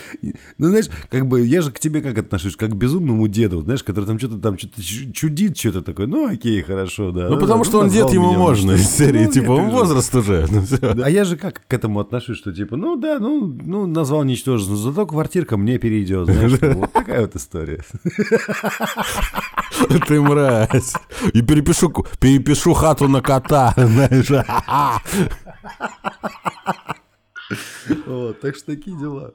Ну, 0.58 0.68
знаешь, 0.68 0.90
как 1.10 1.28
бы 1.28 1.46
я 1.46 1.62
же 1.62 1.72
к 1.72 1.80
тебе 1.80 2.02
как 2.02 2.18
отношусь? 2.18 2.56
Как 2.56 2.72
к 2.72 2.76
безумному 2.76 3.28
деду, 3.30 3.62
знаешь, 3.62 3.84
который 3.84 4.06
там 4.06 4.20
что-то 4.20 4.40
там 4.40 4.58
что-то 4.58 4.82
чудит, 4.82 5.58
что-то 5.58 5.82
такое. 5.82 6.08
Ну, 6.08 6.30
окей, 6.30 6.62
хорошо, 6.62 7.12
да. 7.12 7.30
Ну, 7.30 7.40
потому 7.40 7.64
да, 7.64 7.70
что 7.70 7.80
он 7.80 7.90
дед, 7.90 8.12
ему 8.12 8.28
меня, 8.28 8.38
можно 8.38 8.74
ну, 8.74 8.78
из 8.78 8.90
серии, 8.90 9.26
ну, 9.26 9.32
типа, 9.32 9.52
он 9.52 9.70
возраст 9.70 10.14
уже. 10.16 10.33
ну, 10.52 10.62
всё. 10.62 10.78
А 11.04 11.10
я 11.10 11.24
же 11.24 11.38
как 11.38 11.62
к 11.68 11.74
этому 11.74 12.00
отношусь, 12.00 12.38
что 12.38 12.52
типа, 12.52 12.76
ну 12.76 12.96
да, 12.96 13.20
ну, 13.20 13.46
ну 13.46 13.86
назвал 13.86 14.24
ничтожеством, 14.24 14.78
зато 14.78 15.06
квартирка 15.06 15.58
мне 15.58 15.78
перейдет, 15.78 16.26
знаешь, 16.26 16.60
ну, 16.62 16.82
вот 16.82 16.94
такая 16.94 17.22
вот 17.22 17.36
история. 17.36 17.84
Ты 20.08 20.22
мразь. 20.22 20.94
И 21.34 21.42
перепишу, 21.42 21.92
перепишу 22.20 22.74
хату 22.74 23.08
на 23.08 23.22
кота, 23.22 23.74
знаешь. 23.78 24.30
Вот, 28.06 28.42
так 28.42 28.56
что 28.56 28.68
такие 28.68 28.98
дела. 28.98 29.34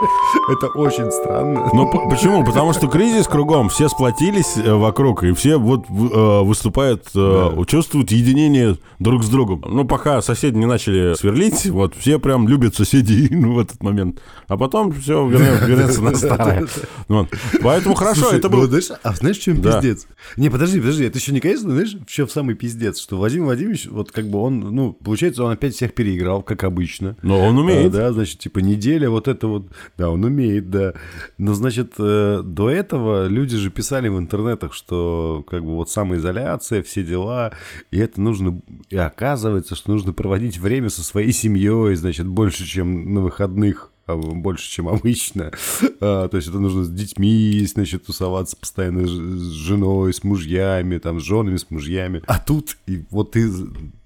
Это 0.50 0.66
очень 0.68 1.10
странно. 1.10 1.68
Ну, 1.72 1.90
п- 1.90 2.08
почему? 2.10 2.44
Потому 2.44 2.72
что 2.72 2.88
кризис 2.88 3.26
кругом, 3.26 3.68
все 3.68 3.88
сплотились 3.88 4.56
э, 4.56 4.72
вокруг, 4.72 5.22
и 5.24 5.32
все 5.32 5.56
вот 5.58 5.84
в- 5.88 6.12
э, 6.12 6.42
выступают, 6.42 7.06
э, 7.14 7.64
чувствуют 7.66 8.10
единение 8.10 8.76
друг 8.98 9.22
с 9.24 9.28
другом. 9.28 9.62
Ну, 9.66 9.84
пока 9.84 10.22
соседи 10.22 10.56
не 10.56 10.66
начали 10.66 11.14
сверлить, 11.14 11.66
вот, 11.66 11.94
все 11.94 12.18
прям 12.18 12.48
любят 12.48 12.74
соседей 12.74 13.28
ну, 13.34 13.54
в 13.54 13.58
этот 13.58 13.82
момент. 13.82 14.20
А 14.48 14.56
потом 14.56 14.92
все 14.92 15.26
вернется 15.28 16.02
на 16.02 16.14
старое. 16.14 16.66
Вот. 17.08 17.28
Поэтому 17.62 17.94
хорошо, 17.94 18.22
Слушай, 18.22 18.38
это 18.38 18.48
ну, 18.48 18.56
был... 18.58 18.66
знаешь, 18.68 18.88
а 19.02 19.12
знаешь, 19.14 19.38
в 19.38 19.42
чем 19.42 19.60
Да. 19.60 19.80
пиздец? 19.80 20.06
Не, 20.36 20.48
подожди, 20.50 20.80
подожди, 20.80 21.04
это 21.04 21.18
еще 21.18 21.32
не 21.32 21.40
конец, 21.40 21.62
но 21.62 21.72
знаешь, 21.72 21.94
в 21.94 22.10
чем 22.10 22.28
самый 22.28 22.54
пиздец? 22.54 22.98
Что 23.00 23.16
Владимир 23.16 23.44
Владимирович, 23.46 23.86
вот 23.86 24.10
как 24.12 24.28
бы 24.28 24.40
он, 24.40 24.60
ну, 24.60 24.92
получается, 24.92 25.44
он 25.44 25.52
опять 25.52 25.74
всех 25.74 25.94
переиграл, 25.94 26.42
как 26.42 26.64
обычно. 26.64 27.16
Но 27.22 27.38
он 27.40 27.58
умеет. 27.58 27.94
А, 27.94 27.98
да, 27.98 28.12
значит, 28.12 28.38
типа 28.38 28.58
неделя, 28.60 29.10
вот 29.10 29.28
это 29.28 29.46
вот, 29.46 29.66
да, 29.96 30.10
он 30.10 30.24
умеет, 30.24 30.70
да. 30.70 30.94
Но, 31.38 31.54
значит, 31.54 31.94
э, 31.98 32.42
до 32.44 32.70
этого 32.70 33.26
люди 33.26 33.56
же 33.56 33.70
писали 33.70 34.08
в 34.08 34.18
интернетах, 34.18 34.74
что 34.74 35.44
как 35.48 35.64
бы 35.64 35.74
вот 35.74 35.90
самоизоляция, 35.90 36.82
все 36.82 37.02
дела, 37.02 37.52
и 37.90 37.98
это 37.98 38.20
нужно, 38.20 38.60
и 38.88 38.96
оказывается, 38.96 39.74
что 39.74 39.90
нужно 39.92 40.12
проводить 40.12 40.58
время 40.58 40.88
со 40.90 41.02
своей 41.02 41.32
семьей, 41.32 41.94
значит, 41.96 42.26
больше, 42.26 42.64
чем 42.64 43.14
на 43.14 43.20
выходных 43.20 43.92
больше, 44.16 44.70
чем 44.70 44.88
обычно. 44.88 45.52
А, 46.02 46.28
то 46.28 46.38
есть 46.38 46.48
это 46.48 46.58
нужно 46.58 46.84
с 46.84 46.90
детьми, 46.90 47.62
значит, 47.66 48.06
тусоваться 48.06 48.56
постоянно 48.56 49.06
с 49.06 49.10
женой, 49.10 50.14
с 50.14 50.24
мужьями, 50.24 50.96
там, 50.96 51.20
с 51.20 51.24
женами, 51.24 51.58
с 51.58 51.70
мужьями. 51.70 52.22
А 52.26 52.38
тут, 52.38 52.78
и 52.86 53.04
вот 53.10 53.32
ты, 53.32 53.50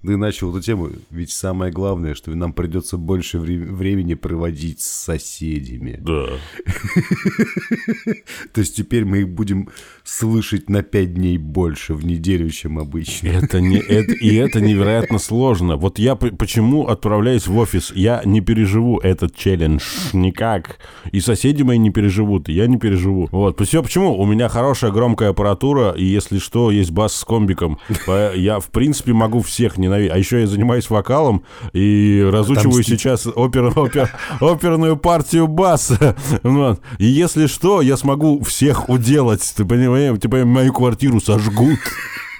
ты 0.01 0.17
начал 0.17 0.49
эту 0.49 0.61
тему, 0.61 0.89
ведь 1.09 1.31
самое 1.31 1.71
главное, 1.71 2.13
что 2.13 2.31
нам 2.35 2.51
придется 2.51 2.97
больше 2.97 3.39
вре- 3.39 3.65
времени 3.71 4.13
проводить 4.13 4.81
с 4.81 4.87
соседями. 4.87 5.97
Да. 6.01 6.27
То 8.53 8.61
есть 8.61 8.75
теперь 8.75 9.05
мы 9.05 9.19
их 9.19 9.29
будем 9.29 9.69
слышать 10.03 10.69
на 10.69 10.83
пять 10.83 11.13
дней 11.13 11.37
больше 11.37 11.93
в 11.93 12.05
неделю, 12.05 12.49
чем 12.49 12.77
обычно. 12.79 13.29
Это 13.29 13.61
не, 13.61 13.77
это, 13.77 14.11
и 14.13 14.35
это 14.35 14.61
невероятно 14.61 15.17
сложно. 15.17 15.77
Вот 15.77 15.99
я 15.99 16.15
почему 16.15 16.87
отправляюсь 16.87 17.47
в 17.47 17.57
офис, 17.57 17.91
я 17.95 18.21
не 18.25 18.41
переживу 18.41 18.99
этот 18.99 19.35
челлендж 19.35 19.83
никак. 20.13 20.79
И 21.11 21.19
соседи 21.19 21.63
мои 21.63 21.77
не 21.77 21.89
переживут, 21.91 22.49
и 22.49 22.53
я 22.53 22.67
не 22.67 22.77
переживу. 22.77 23.27
Вот. 23.31 23.59
Все 23.67 23.81
почему? 23.83 24.17
У 24.17 24.25
меня 24.25 24.49
хорошая 24.49 24.91
громкая 24.91 25.29
аппаратура, 25.29 25.91
и 25.91 26.03
если 26.05 26.37
что, 26.39 26.71
есть 26.71 26.91
бас 26.91 27.15
с 27.15 27.23
комбиком. 27.23 27.79
Я, 28.07 28.59
в 28.59 28.69
принципе, 28.71 29.13
могу 29.13 29.41
всех 29.41 29.77
ненавидеть. 29.77 30.11
А 30.11 30.17
еще 30.17 30.41
я 30.41 30.47
занимаюсь 30.47 30.89
вокалом 30.89 31.43
и 31.73 32.23
разучиваю 32.31 32.69
Отомстить. 32.69 32.99
сейчас 32.99 33.25
опер- 33.27 33.73
опер- 33.75 34.09
оперную 34.39 34.97
партию 34.97 35.47
баса. 35.47 36.15
Вот. 36.43 36.81
И 36.99 37.05
если 37.05 37.47
что, 37.47 37.81
я 37.81 37.97
смогу 37.97 38.41
всех 38.43 38.89
уделать. 38.89 39.53
Ты 39.55 39.65
понимаешь? 39.65 40.19
Типа 40.19 40.45
мою 40.45 40.73
квартиру 40.73 41.19
сожгут. 41.19 41.79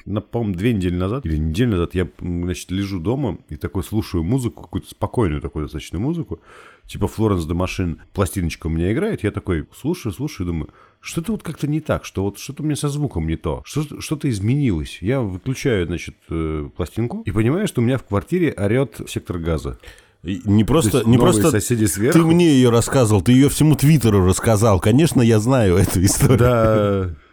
на, 0.05 0.21
по-моему, 0.21 0.55
две 0.55 0.73
недели 0.73 0.95
назад 0.95 1.25
или 1.25 1.37
неделю 1.37 1.71
назад 1.71 1.95
я, 1.95 2.07
значит, 2.19 2.71
лежу 2.71 2.99
дома 2.99 3.37
и 3.49 3.55
такой 3.55 3.83
слушаю 3.83 4.23
музыку, 4.23 4.63
какую-то 4.63 4.89
спокойную 4.89 5.41
такую 5.41 5.65
достаточно 5.65 5.99
музыку, 5.99 6.39
типа 6.87 7.07
Флоренс 7.07 7.45
де 7.45 7.53
Машин, 7.53 7.99
пластиночка 8.13 8.67
у 8.67 8.69
меня 8.69 8.91
играет, 8.91 9.23
я 9.23 9.31
такой 9.31 9.65
слушаю, 9.75 10.13
слушаю, 10.13 10.47
думаю, 10.47 10.69
что-то 11.01 11.31
вот 11.33 11.43
как-то 11.43 11.67
не 11.67 11.81
так, 11.81 12.05
что 12.05 12.23
вот 12.23 12.39
что-то 12.39 12.63
у 12.63 12.65
меня 12.65 12.75
со 12.75 12.89
звуком 12.89 13.27
не 13.27 13.35
то, 13.37 13.61
что- 13.65 14.01
что-то 14.01 14.29
изменилось. 14.29 14.99
Я 15.01 15.21
выключаю, 15.21 15.85
значит, 15.87 16.15
э, 16.29 16.69
пластинку 16.75 17.21
и 17.25 17.31
понимаю, 17.31 17.67
что 17.67 17.81
у 17.81 17.83
меня 17.83 17.97
в 17.97 18.03
квартире 18.03 18.53
орет 18.57 19.01
сектор 19.07 19.37
газа. 19.39 19.77
Не 20.23 20.63
То 20.63 20.67
просто, 20.67 21.03
не 21.07 21.19
просто 21.19 21.51
соседи 21.51 21.85
сверху. 21.85 22.17
ты 22.17 22.25
мне 22.25 22.47
ее 22.49 22.71
рассказывал, 22.71 23.21
ты 23.21 23.31
ее 23.31 23.47
всему 23.49 23.75
Твиттеру 23.75 24.25
рассказал. 24.25 24.79
Конечно, 24.79 25.21
я 25.21 25.39
знаю 25.39 25.75
эту 25.77 26.03
историю. 26.03 26.37
Да, 26.39 27.15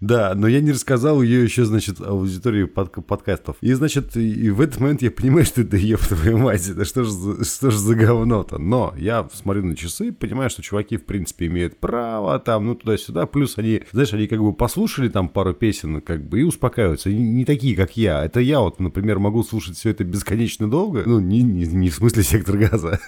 да, 0.00 0.34
но 0.34 0.46
я 0.46 0.60
не 0.60 0.72
рассказал 0.72 1.22
ее 1.22 1.42
еще, 1.42 1.64
значит, 1.64 2.02
аудитории 2.02 2.66
подка- 2.66 3.00
подкастов. 3.00 3.56
И, 3.62 3.72
значит, 3.72 4.14
и, 4.16 4.50
в 4.50 4.60
этот 4.60 4.78
момент 4.78 5.00
я 5.00 5.10
понимаю, 5.10 5.44
что 5.46 5.62
это 5.62 5.78
еб 5.78 6.00
твою 6.00 6.36
мать, 6.36 6.68
это 6.68 6.84
что 6.84 7.04
же 7.04 7.10
за, 7.10 7.44
что 7.44 7.70
ж 7.70 7.76
за 7.76 7.94
говно-то? 7.94 8.58
Но 8.58 8.92
я 8.98 9.26
смотрю 9.32 9.64
на 9.64 9.74
часы, 9.74 10.12
понимаю, 10.12 10.50
что 10.50 10.60
чуваки, 10.60 10.98
в 10.98 11.04
принципе, 11.04 11.46
имеют 11.46 11.78
право 11.78 12.38
там, 12.38 12.66
ну, 12.66 12.74
туда-сюда. 12.74 13.24
Плюс 13.24 13.56
они, 13.56 13.82
знаешь, 13.92 14.12
они 14.12 14.26
как 14.26 14.40
бы 14.40 14.52
послушали 14.52 15.08
там 15.08 15.30
пару 15.30 15.54
песен, 15.54 16.02
как 16.02 16.28
бы, 16.28 16.40
и 16.40 16.42
успокаиваются. 16.42 17.08
Они 17.08 17.20
не 17.20 17.46
такие, 17.46 17.74
как 17.74 17.96
я. 17.96 18.22
Это 18.22 18.40
я 18.40 18.60
вот, 18.60 18.78
например, 18.80 19.18
могу 19.18 19.42
слушать 19.44 19.78
все 19.78 19.90
это 19.90 20.04
бесконечно 20.04 20.70
долго. 20.70 21.04
Ну, 21.06 21.20
не, 21.20 21.40
не, 21.40 21.64
не 21.66 21.88
в 21.88 21.94
смысле 21.94 22.22
сектор 22.22 22.58
газа. 22.58 23.00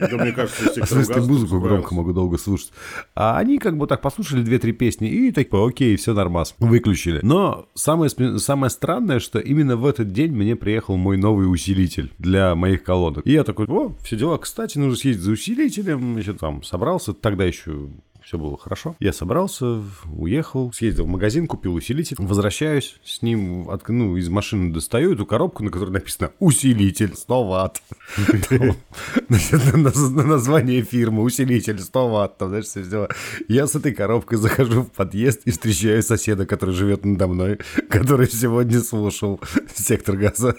мне 0.00 0.32
кажется, 0.32 0.82
В 0.86 0.88
смысле, 0.88 1.20
музыку 1.20 1.60
громко 1.60 1.94
могу 1.94 2.14
долго 2.14 2.38
слушать. 2.38 2.72
А 3.14 3.36
они 3.36 3.58
как 3.58 3.76
бы 3.76 3.86
так 3.86 4.00
послушали 4.00 4.42
две-три 4.42 4.72
песни 4.72 5.10
и 5.10 5.30
так, 5.30 5.48
окей, 5.52 5.96
все 5.96 6.05
все 6.06 6.14
нормас. 6.14 6.54
Выключили. 6.60 7.18
Но 7.24 7.68
самое, 7.74 8.10
самое 8.38 8.70
странное, 8.70 9.18
что 9.18 9.40
именно 9.40 9.76
в 9.76 9.84
этот 9.84 10.12
день 10.12 10.30
мне 10.30 10.54
приехал 10.54 10.96
мой 10.96 11.16
новый 11.16 11.50
усилитель 11.50 12.12
для 12.18 12.54
моих 12.54 12.84
колонок. 12.84 13.26
И 13.26 13.32
я 13.32 13.42
такой, 13.42 13.66
о, 13.66 13.92
все 14.04 14.16
дела, 14.16 14.38
кстати, 14.38 14.78
нужно 14.78 14.94
съездить 14.94 15.24
за 15.24 15.32
усилителем. 15.32 16.16
Еще 16.16 16.34
там 16.34 16.62
собрался, 16.62 17.12
тогда 17.12 17.44
еще 17.44 17.88
все 18.26 18.38
было 18.38 18.58
хорошо. 18.58 18.96
Я 18.98 19.12
собрался, 19.12 19.82
уехал, 20.12 20.72
съездил 20.72 21.04
в 21.04 21.08
магазин, 21.08 21.46
купил 21.46 21.74
усилитель, 21.74 22.16
возвращаюсь 22.18 22.96
с 23.04 23.22
ним, 23.22 23.70
от, 23.70 23.88
ну, 23.88 24.16
из 24.16 24.28
машины 24.28 24.74
достаю 24.74 25.12
эту 25.12 25.24
коробку, 25.24 25.62
на 25.62 25.70
которой 25.70 25.90
написано 25.90 26.32
«Усилитель 26.40 27.14
100 27.14 27.44
ватт». 27.44 27.82
Название 29.28 30.82
фирмы 30.82 31.22
«Усилитель 31.22 31.78
100 31.78 32.08
ватт». 32.08 32.38
Там, 32.38 32.48
знаешь, 32.48 32.64
все. 32.64 33.08
Я 33.46 33.68
с 33.68 33.76
этой 33.76 33.94
коробкой 33.94 34.38
захожу 34.38 34.82
в 34.82 34.90
подъезд 34.90 35.42
и 35.44 35.52
встречаю 35.52 36.02
соседа, 36.02 36.46
который 36.46 36.74
живет 36.74 37.04
надо 37.04 37.28
мной, 37.28 37.60
который 37.88 38.28
сегодня 38.28 38.80
слушал 38.80 39.40
«Сектор 39.72 40.16
газа». 40.16 40.56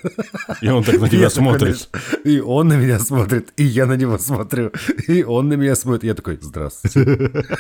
И 0.62 0.70
он 0.70 0.86
так 0.86 1.02
на 1.02 1.10
тебя 1.10 1.30
смотрит. 1.30 1.90
И 2.24 2.40
он 2.40 2.70
на 2.70 2.78
меня 2.78 2.98
смотрит, 3.00 3.52
и 3.58 3.66
я 3.66 3.88
на 3.88 3.98
него 3.98 4.18
смотрю, 4.18 4.72
и 5.10 5.24
он 5.24 5.50
на 5.50 5.56
меня 5.56 5.76
смотрит. 5.76 6.06
Я 6.06 6.14
такой, 6.14 6.38
здравствуйте. 6.42 7.57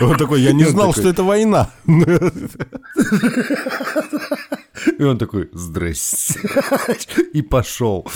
Он 0.00 0.16
такой, 0.16 0.40
я 0.42 0.52
не 0.52 0.64
знал, 0.64 0.92
что 0.92 1.08
это 1.08 1.22
война. 1.24 1.70
И 4.98 5.02
он 5.02 5.18
такой, 5.18 5.48
здрасте. 5.52 6.40
И 7.32 7.42
пошел. 7.42 8.06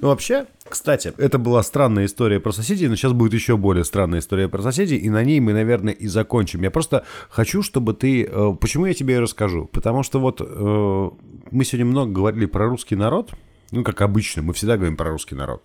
Ну, 0.00 0.08
вообще, 0.08 0.46
кстати, 0.68 1.12
это 1.18 1.38
была 1.38 1.62
странная 1.62 2.06
история 2.06 2.40
про 2.40 2.52
соседей, 2.52 2.88
но 2.88 2.96
сейчас 2.96 3.12
будет 3.12 3.34
еще 3.34 3.56
более 3.56 3.84
странная 3.84 4.20
история 4.20 4.48
про 4.48 4.62
соседей, 4.62 4.96
и 4.96 5.10
на 5.10 5.22
ней 5.24 5.40
мы, 5.40 5.52
наверное, 5.52 5.92
и 5.92 6.06
закончим. 6.06 6.62
Я 6.62 6.70
просто 6.70 7.04
хочу, 7.28 7.62
чтобы 7.62 7.92
ты... 7.94 8.24
э, 8.24 8.54
Почему 8.60 8.86
я 8.86 8.94
тебе 8.94 9.16
и 9.16 9.18
расскажу? 9.18 9.66
Потому 9.72 10.02
что 10.02 10.20
вот 10.20 10.40
э, 10.40 11.10
мы 11.50 11.64
сегодня 11.64 11.84
много 11.86 12.12
говорили 12.12 12.46
про 12.46 12.66
русский 12.68 12.96
народ, 12.96 13.32
ну, 13.70 13.82
как 13.84 14.00
обычно, 14.02 14.42
мы 14.42 14.52
всегда 14.54 14.76
говорим 14.76 14.96
про 14.96 15.10
русский 15.10 15.34
народ. 15.34 15.64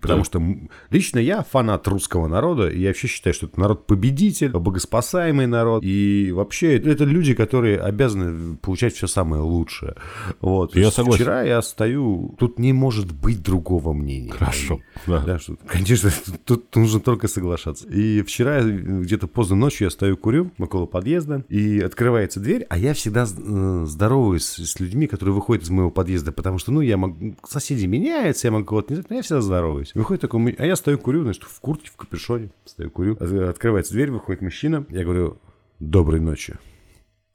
Потому 0.00 0.24
что 0.24 0.38
м, 0.38 0.70
лично 0.90 1.18
я 1.18 1.42
фанат 1.42 1.86
русского 1.88 2.28
народа, 2.28 2.68
и 2.68 2.80
я 2.80 2.88
вообще 2.88 3.08
считаю, 3.08 3.34
что 3.34 3.46
это 3.46 3.58
народ-победитель, 3.60 4.50
богоспасаемый 4.50 5.46
народ, 5.46 5.82
и 5.84 6.30
вообще 6.32 6.76
это, 6.76 6.90
это 6.90 7.04
люди, 7.04 7.34
которые 7.34 7.78
обязаны 7.80 8.56
получать 8.56 8.94
все 8.94 9.06
самое 9.06 9.42
лучшее. 9.42 9.94
Вот. 10.40 10.76
Я 10.76 10.90
согласен. 10.90 11.24
Вчера 11.24 11.42
я 11.42 11.62
стою, 11.62 12.34
тут 12.38 12.58
не 12.58 12.72
может 12.72 13.12
быть 13.12 13.42
другого 13.42 13.92
мнения. 13.92 14.30
Хорошо, 14.32 14.80
да. 15.06 15.20
Да, 15.20 15.38
что, 15.38 15.56
конечно, 15.66 16.10
тут 16.44 16.74
нужно 16.76 17.00
только 17.00 17.28
соглашаться. 17.28 17.86
И 17.88 18.22
вчера 18.22 18.58
э, 18.58 18.70
где-то 18.70 19.26
поздно 19.26 19.56
ночью 19.56 19.86
я 19.86 19.90
стою, 19.90 20.16
курю 20.16 20.50
около 20.58 20.86
подъезда, 20.86 21.44
и 21.48 21.80
открывается 21.80 22.40
дверь, 22.40 22.66
а 22.68 22.78
я 22.78 22.94
всегда 22.94 23.24
э, 23.24 23.84
здороваюсь 23.86 24.44
с 24.44 24.78
людьми, 24.80 25.06
которые 25.06 25.34
выходят 25.34 25.64
из 25.64 25.70
моего 25.70 25.90
подъезда, 25.90 26.32
потому 26.32 26.58
что, 26.58 26.72
ну, 26.72 26.80
я 26.80 26.96
могу, 26.96 27.36
соседи 27.46 27.86
меняются, 27.86 28.46
я 28.46 28.52
могу 28.52 28.64
кого-то 28.66 28.92
не 28.92 28.96
знать, 28.96 29.10
но 29.10 29.16
я 29.16 29.22
всегда 29.22 29.40
здороваюсь. 29.40 29.87
Выходит 29.94 30.20
такой, 30.20 30.54
а 30.58 30.66
я 30.66 30.76
стою, 30.76 30.98
курю, 30.98 31.22
значит, 31.22 31.44
в 31.44 31.60
куртке, 31.60 31.90
в 31.90 31.96
капюшоне, 31.96 32.50
стою, 32.64 32.90
курю. 32.90 33.16
Открывается 33.48 33.92
дверь, 33.92 34.10
выходит 34.10 34.42
мужчина, 34.42 34.84
я 34.90 35.04
говорю, 35.04 35.38
доброй 35.78 36.20
ночи. 36.20 36.54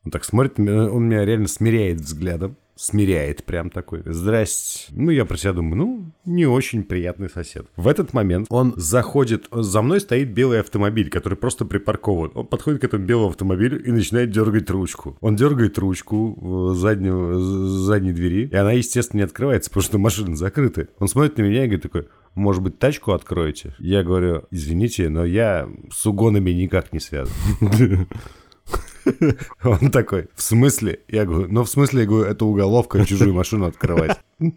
Он 0.05 0.11
так 0.11 0.23
смотрит, 0.25 0.59
он 0.59 1.07
меня 1.07 1.25
реально 1.25 1.47
смиряет 1.47 2.01
взглядом. 2.01 2.57
Смиряет 2.75 3.43
прям 3.43 3.69
такой. 3.69 4.01
Здрасте. 4.03 4.87
Ну, 4.89 5.11
я 5.11 5.25
про 5.25 5.37
себя 5.37 5.53
думаю, 5.53 5.75
ну, 5.75 6.11
не 6.25 6.47
очень 6.47 6.83
приятный 6.83 7.29
сосед. 7.29 7.67
В 7.75 7.87
этот 7.87 8.13
момент 8.13 8.47
он 8.49 8.73
заходит, 8.75 9.45
за 9.51 9.83
мной 9.83 9.99
стоит 9.99 10.33
белый 10.33 10.59
автомобиль, 10.59 11.11
который 11.11 11.35
просто 11.35 11.65
припаркован. 11.65 12.31
Он 12.33 12.47
подходит 12.47 12.81
к 12.81 12.83
этому 12.85 13.05
белому 13.05 13.29
автомобилю 13.29 13.81
и 13.81 13.91
начинает 13.91 14.31
дергать 14.31 14.71
ручку. 14.71 15.15
Он 15.21 15.35
дергает 15.35 15.77
ручку 15.77 16.71
э, 16.71 16.75
заднего, 16.75 17.39
задней 17.39 18.11
двери, 18.11 18.49
и 18.51 18.55
она, 18.55 18.71
естественно, 18.71 19.19
не 19.19 19.25
открывается, 19.25 19.69
потому 19.69 19.83
что 19.83 19.97
машины 19.99 20.35
закрыты. 20.35 20.89
Он 20.97 21.07
смотрит 21.07 21.37
на 21.37 21.43
меня 21.43 21.65
и 21.65 21.67
говорит 21.67 21.83
такой, 21.83 22.07
может 22.35 22.63
быть, 22.63 22.79
тачку 22.79 23.11
откроете? 23.11 23.75
Я 23.79 24.03
говорю, 24.03 24.45
извините, 24.51 25.09
но 25.09 25.25
я 25.25 25.69
с 25.91 26.05
угонами 26.05 26.51
никак 26.51 26.93
не 26.93 26.99
связан. 26.99 27.33
Он 29.63 29.91
такой, 29.91 30.29
в 30.35 30.41
смысле? 30.41 31.01
Я 31.07 31.25
говорю, 31.25 31.47
ну 31.51 31.63
в 31.63 31.69
смысле, 31.69 32.01
я 32.01 32.07
говорю, 32.07 32.25
это 32.29 32.45
уголовка, 32.45 33.05
чужую 33.05 33.33
машину 33.33 33.65
открывать. 33.65 34.19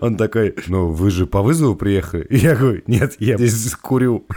Он 0.00 0.16
такой, 0.16 0.54
ну 0.66 0.90
вы 0.90 1.10
же 1.10 1.26
по 1.26 1.42
вызову 1.42 1.74
приехали? 1.74 2.26
Я 2.30 2.54
говорю, 2.54 2.82
нет, 2.86 3.16
я 3.18 3.36
здесь 3.38 3.74
курю. 3.74 4.26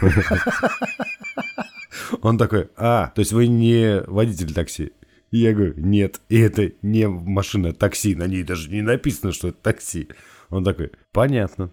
Он 2.22 2.38
такой, 2.38 2.68
а, 2.76 3.12
то 3.14 3.20
есть 3.20 3.32
вы 3.32 3.46
не 3.46 4.02
водитель 4.06 4.52
такси? 4.54 4.92
Я 5.30 5.52
говорю, 5.52 5.74
нет, 5.76 6.20
и 6.28 6.38
это 6.38 6.72
не 6.82 7.08
машина, 7.08 7.72
такси, 7.72 8.14
на 8.14 8.26
ней 8.26 8.42
даже 8.42 8.70
не 8.70 8.80
написано, 8.80 9.32
что 9.32 9.48
это 9.48 9.58
такси. 9.60 10.08
Он 10.50 10.64
такой, 10.64 10.92
понятно. 11.12 11.70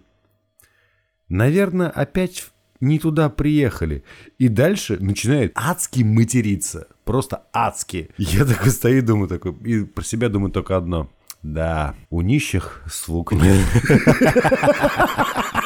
Наверное, 1.28 1.88
опять 1.88 2.50
не 2.80 2.98
туда 2.98 3.28
приехали. 3.28 4.04
И 4.38 4.48
дальше 4.48 4.98
начинает 5.00 5.52
адски 5.54 6.02
материться. 6.02 6.88
Просто 7.04 7.44
адски. 7.52 8.10
Я 8.18 8.44
такой 8.44 8.70
стою 8.70 8.98
и 8.98 9.02
думаю, 9.02 9.28
такой, 9.28 9.54
и 9.64 9.84
про 9.84 10.04
себя 10.04 10.28
думаю 10.28 10.52
только 10.52 10.76
одно. 10.76 11.10
Да, 11.42 11.94
у 12.10 12.22
нищих 12.22 12.82
слуг 12.90 13.32
нет. 13.32 13.60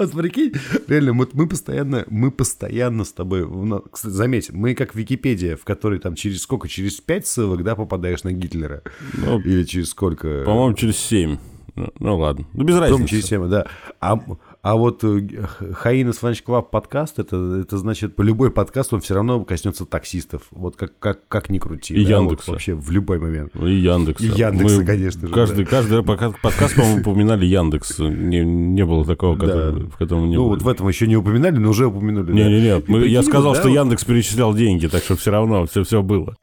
Вот 0.00 0.12
прикинь, 0.12 0.54
реально, 0.88 1.12
вот 1.12 1.34
мы 1.34 1.46
постоянно, 1.46 2.06
мы 2.08 2.30
постоянно 2.30 3.04
с 3.04 3.12
тобой, 3.12 3.46
кстати, 3.92 4.12
заметь, 4.12 4.50
мы 4.50 4.74
как 4.74 4.94
Википедия, 4.94 5.56
в 5.56 5.64
которой 5.64 5.98
там 5.98 6.14
через 6.14 6.40
сколько, 6.40 6.68
через 6.68 7.00
пять 7.02 7.26
ссылок, 7.26 7.62
да, 7.62 7.76
попадаешь 7.76 8.24
на 8.24 8.32
Гитлера? 8.32 8.82
Ну, 9.12 9.38
Или 9.40 9.64
через 9.64 9.90
сколько? 9.90 10.42
По-моему, 10.46 10.74
через 10.74 10.96
7. 10.96 11.36
Ну, 11.76 11.88
ну 11.98 12.18
ладно. 12.18 12.46
Ну, 12.54 12.64
без 12.64 12.74
Потом 12.76 12.90
разницы. 12.92 13.10
через 13.10 13.24
тему, 13.26 13.48
да. 13.48 13.66
А, 14.00 14.18
а 14.62 14.76
вот 14.76 15.02
э, 15.04 15.26
Hyenas 15.72 16.12
Lunch 16.12 16.42
Club 16.42 16.70
подкаст, 16.70 17.18
это, 17.18 17.60
это 17.62 17.78
значит, 17.78 18.14
по 18.14 18.22
любой 18.22 18.50
подкаст 18.50 18.92
он 18.92 19.00
все 19.00 19.14
равно 19.14 19.42
коснется 19.44 19.86
таксистов. 19.86 20.42
Вот 20.50 20.76
как, 20.76 20.98
как, 20.98 21.26
как 21.28 21.48
ни 21.48 21.58
крути. 21.58 21.94
И 21.94 22.04
да, 22.04 22.18
вот 22.20 22.24
Яндекса. 22.30 22.50
вообще 22.52 22.74
в 22.74 22.90
любой 22.90 23.18
момент. 23.18 23.56
И 23.56 23.72
Яндекса. 23.74 24.24
И 24.24 24.28
Яндекса, 24.28 24.84
конечно 24.84 25.28
же, 25.28 25.32
Каждый, 25.34 25.64
каждый 25.64 26.02
пока- 26.02 26.32
подкаст, 26.42 26.74
по-моему, 26.76 27.00
упоминали 27.00 27.46
Яндекс. 27.46 27.98
Не, 28.00 28.44
не 28.44 28.84
было 28.84 29.04
такого, 29.06 29.36
который- 29.36 29.86
в 29.86 29.96
котором 29.96 30.28
не 30.28 30.36
ну, 30.36 30.42
было. 30.42 30.50
вот 30.50 30.62
в 30.62 30.68
этом 30.68 30.88
еще 30.88 31.06
не 31.06 31.16
упоминали, 31.16 31.56
но 31.56 31.70
уже 31.70 31.86
упомянули. 31.86 32.26
да. 32.26 32.32
Не-не-не, 32.32 32.82
мы- 32.86 33.06
я 33.06 33.22
сказал, 33.22 33.54
да, 33.54 33.60
что 33.60 33.68
вот- 33.68 33.74
Яндекс 33.74 34.04
перечислял 34.04 34.52
деньги, 34.54 34.86
так 34.88 35.02
что 35.02 35.16
все 35.16 35.30
равно 35.30 35.64
все, 35.66 35.84
все 35.84 36.02
было. 36.02 36.36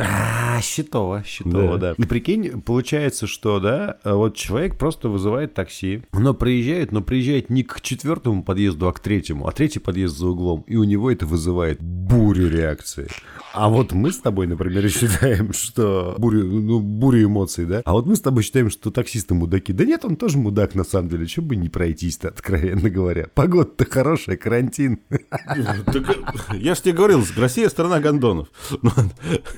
А, 0.00 0.60
счетово, 0.62 1.22
счетово, 1.26 1.78
да. 1.78 1.94
И 1.96 2.04
прикинь, 2.04 2.60
получается, 2.62 3.26
что, 3.26 3.60
да, 3.60 3.98
вот 4.04 4.36
человек 4.36 4.78
просто 4.78 5.08
вызывает 5.08 5.54
такси, 5.54 6.02
но 6.12 6.34
приезжает, 6.34 6.92
но 6.92 7.02
приезжает 7.02 7.50
не 7.50 7.62
к 7.62 7.80
четвертому 7.80 8.42
подъезду, 8.42 8.88
а 8.88 8.92
к 8.92 9.00
третьему, 9.00 9.46
а 9.46 9.52
третий 9.52 9.78
подъезд 9.78 10.16
за 10.16 10.28
углом, 10.28 10.64
и 10.66 10.76
у 10.76 10.84
него 10.84 11.10
это 11.10 11.26
вызывает 11.26 11.80
бурю 11.82 12.48
реакции. 12.48 13.08
А 13.52 13.68
вот 13.68 13.92
мы 13.92 14.12
с 14.12 14.18
тобой, 14.18 14.46
например, 14.46 14.88
считаем, 14.90 15.52
что 15.52 16.14
бурю, 16.18 16.44
ну, 16.44 16.80
бурю 16.80 17.26
эмоций, 17.26 17.66
да? 17.66 17.82
А 17.84 17.92
вот 17.92 18.06
мы 18.06 18.16
с 18.16 18.20
тобой 18.20 18.42
считаем, 18.42 18.70
что 18.70 18.90
таксисты 18.90 19.34
мудаки. 19.34 19.72
Да 19.72 19.84
нет, 19.84 20.04
он 20.04 20.16
тоже 20.16 20.38
мудак 20.38 20.74
на 20.74 20.84
самом 20.84 21.08
деле. 21.08 21.26
Чего 21.26 21.46
бы 21.46 21.56
не 21.56 21.68
пройтись-то, 21.68 22.28
откровенно 22.28 22.90
говоря. 22.90 23.26
Погода-то 23.34 23.84
хорошая, 23.90 24.36
карантин. 24.36 25.00
Так, 25.08 26.54
я 26.54 26.74
же 26.74 26.82
тебе 26.82 26.94
говорил, 26.94 27.24
Россия 27.36 27.68
страна 27.68 28.00
гондонов. 28.00 28.48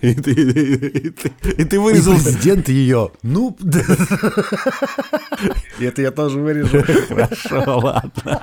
И 0.00 0.14
ты, 0.14 0.31
и 0.32 1.10
ты- 1.10 1.32
и 1.58 1.64
ты 1.64 1.76
И 1.76 1.78
вырезал... 1.78 2.14
президент 2.14 2.68
ее. 2.68 3.10
Ну, 3.22 3.56
да. 3.60 3.80
это 5.80 6.02
я 6.02 6.10
тоже 6.10 6.38
вырежу. 6.40 6.82
Хорошо, 7.08 7.78
ладно. 7.78 8.42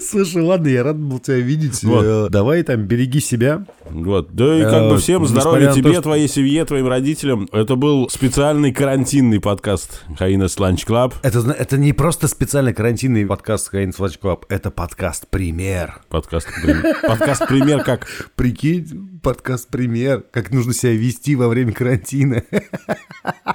Слушай, 0.00 0.42
ладно, 0.42 0.66
я 0.68 0.82
рад 0.82 0.96
был 0.98 1.20
тебя 1.20 1.36
видеть. 1.36 1.84
Вот. 1.84 2.02
Э, 2.04 2.28
Давай 2.30 2.62
там 2.64 2.82
береги 2.86 3.20
себя. 3.20 3.66
Вот. 3.88 4.34
Да 4.34 4.58
и 4.58 4.62
как 4.64 4.88
бы 4.88 4.94
Э, 4.94 4.98
всем 4.98 5.22
несмотря 5.22 5.40
здоровья 5.42 5.72
тебе, 5.72 5.92
то, 5.92 6.02
твоей 6.02 6.26
семье, 6.28 6.64
твоим 6.64 6.88
родителям. 6.88 7.46
Это 7.52 7.76
был 7.76 8.08
специальный 8.08 8.72
карантинный 8.72 9.38
подкаст 9.38 10.02
Hyenas 10.18 10.58
Lunch 10.58 10.84
Club. 10.86 11.14
Это, 11.22 11.38
это 11.52 11.76
не 11.76 11.92
просто 11.92 12.26
специальный 12.26 12.72
карантинный 12.72 13.24
подкаст 13.26 13.72
Hyenas 13.72 13.96
Lunch 13.98 14.18
Club, 14.20 14.44
это 14.48 14.70
подкаст 14.72 15.28
«Пример». 15.28 16.00
Подкаст, 16.08 16.48
прим- 16.64 16.82
подкаст 17.06 17.46
пример 17.46 17.84
как 17.84 18.06
Прикинь, 18.34 19.19
подкаст 19.22 19.68
«Пример», 19.68 20.24
как 20.30 20.50
нужно 20.50 20.72
себя 20.74 20.92
вести 20.92 21.36
во 21.36 21.48
время 21.48 21.72
карантина. 21.72 22.42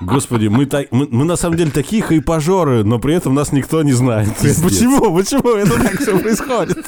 Господи, 0.01 0.47
мы, 0.47 0.65
та- 0.65 0.85
мы, 0.91 1.07
мы 1.09 1.25
на 1.25 1.35
самом 1.35 1.57
деле 1.57 1.71
такие 1.71 2.01
хайпожоры, 2.01 2.83
но 2.83 2.99
при 2.99 3.15
этом 3.15 3.33
нас 3.33 3.51
никто 3.51 3.81
не 3.83 3.93
знает. 3.93 4.29
Пиздец. 4.37 4.61
Почему? 4.61 5.15
Почему 5.15 5.49
это 5.55 5.81
так 5.81 5.99
все 5.99 6.17
происходит? 6.19 6.85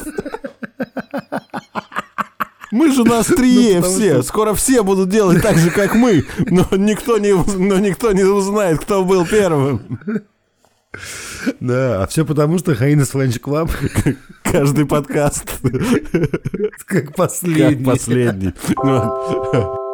Мы 2.71 2.91
же 2.93 3.03
на 3.05 3.19
острие 3.19 3.80
Ну, 3.80 3.86
все. 3.88 4.13
что- 4.15 4.23
Скоро 4.23 4.53
все 4.53 4.84
будут 4.84 5.09
делать 5.09 5.41
так 5.41 5.57
же, 5.57 5.71
как 5.71 5.95
мы. 5.95 6.25
Но 6.49 6.67
никто 6.71 7.17
не, 7.17 7.34
но 7.34 7.80
никто 7.80 8.11
не 8.11 8.23
узнает, 8.23 8.80
кто 8.82 9.03
был 9.05 9.25
первым. 9.25 9.99
Да, 11.60 12.04
а 12.04 12.08
все 12.08 12.26
потому, 12.26 12.58
что 12.58 12.76
Hyenas 12.76 13.10
Lunch 13.10 13.39
Club 13.39 13.72
Каждый 14.43 14.86
подкаст 14.86 15.50
как 16.86 17.16
последний. 17.16 17.84
как 17.86 17.93
последний. 17.93 18.54
Ну, 18.84 19.87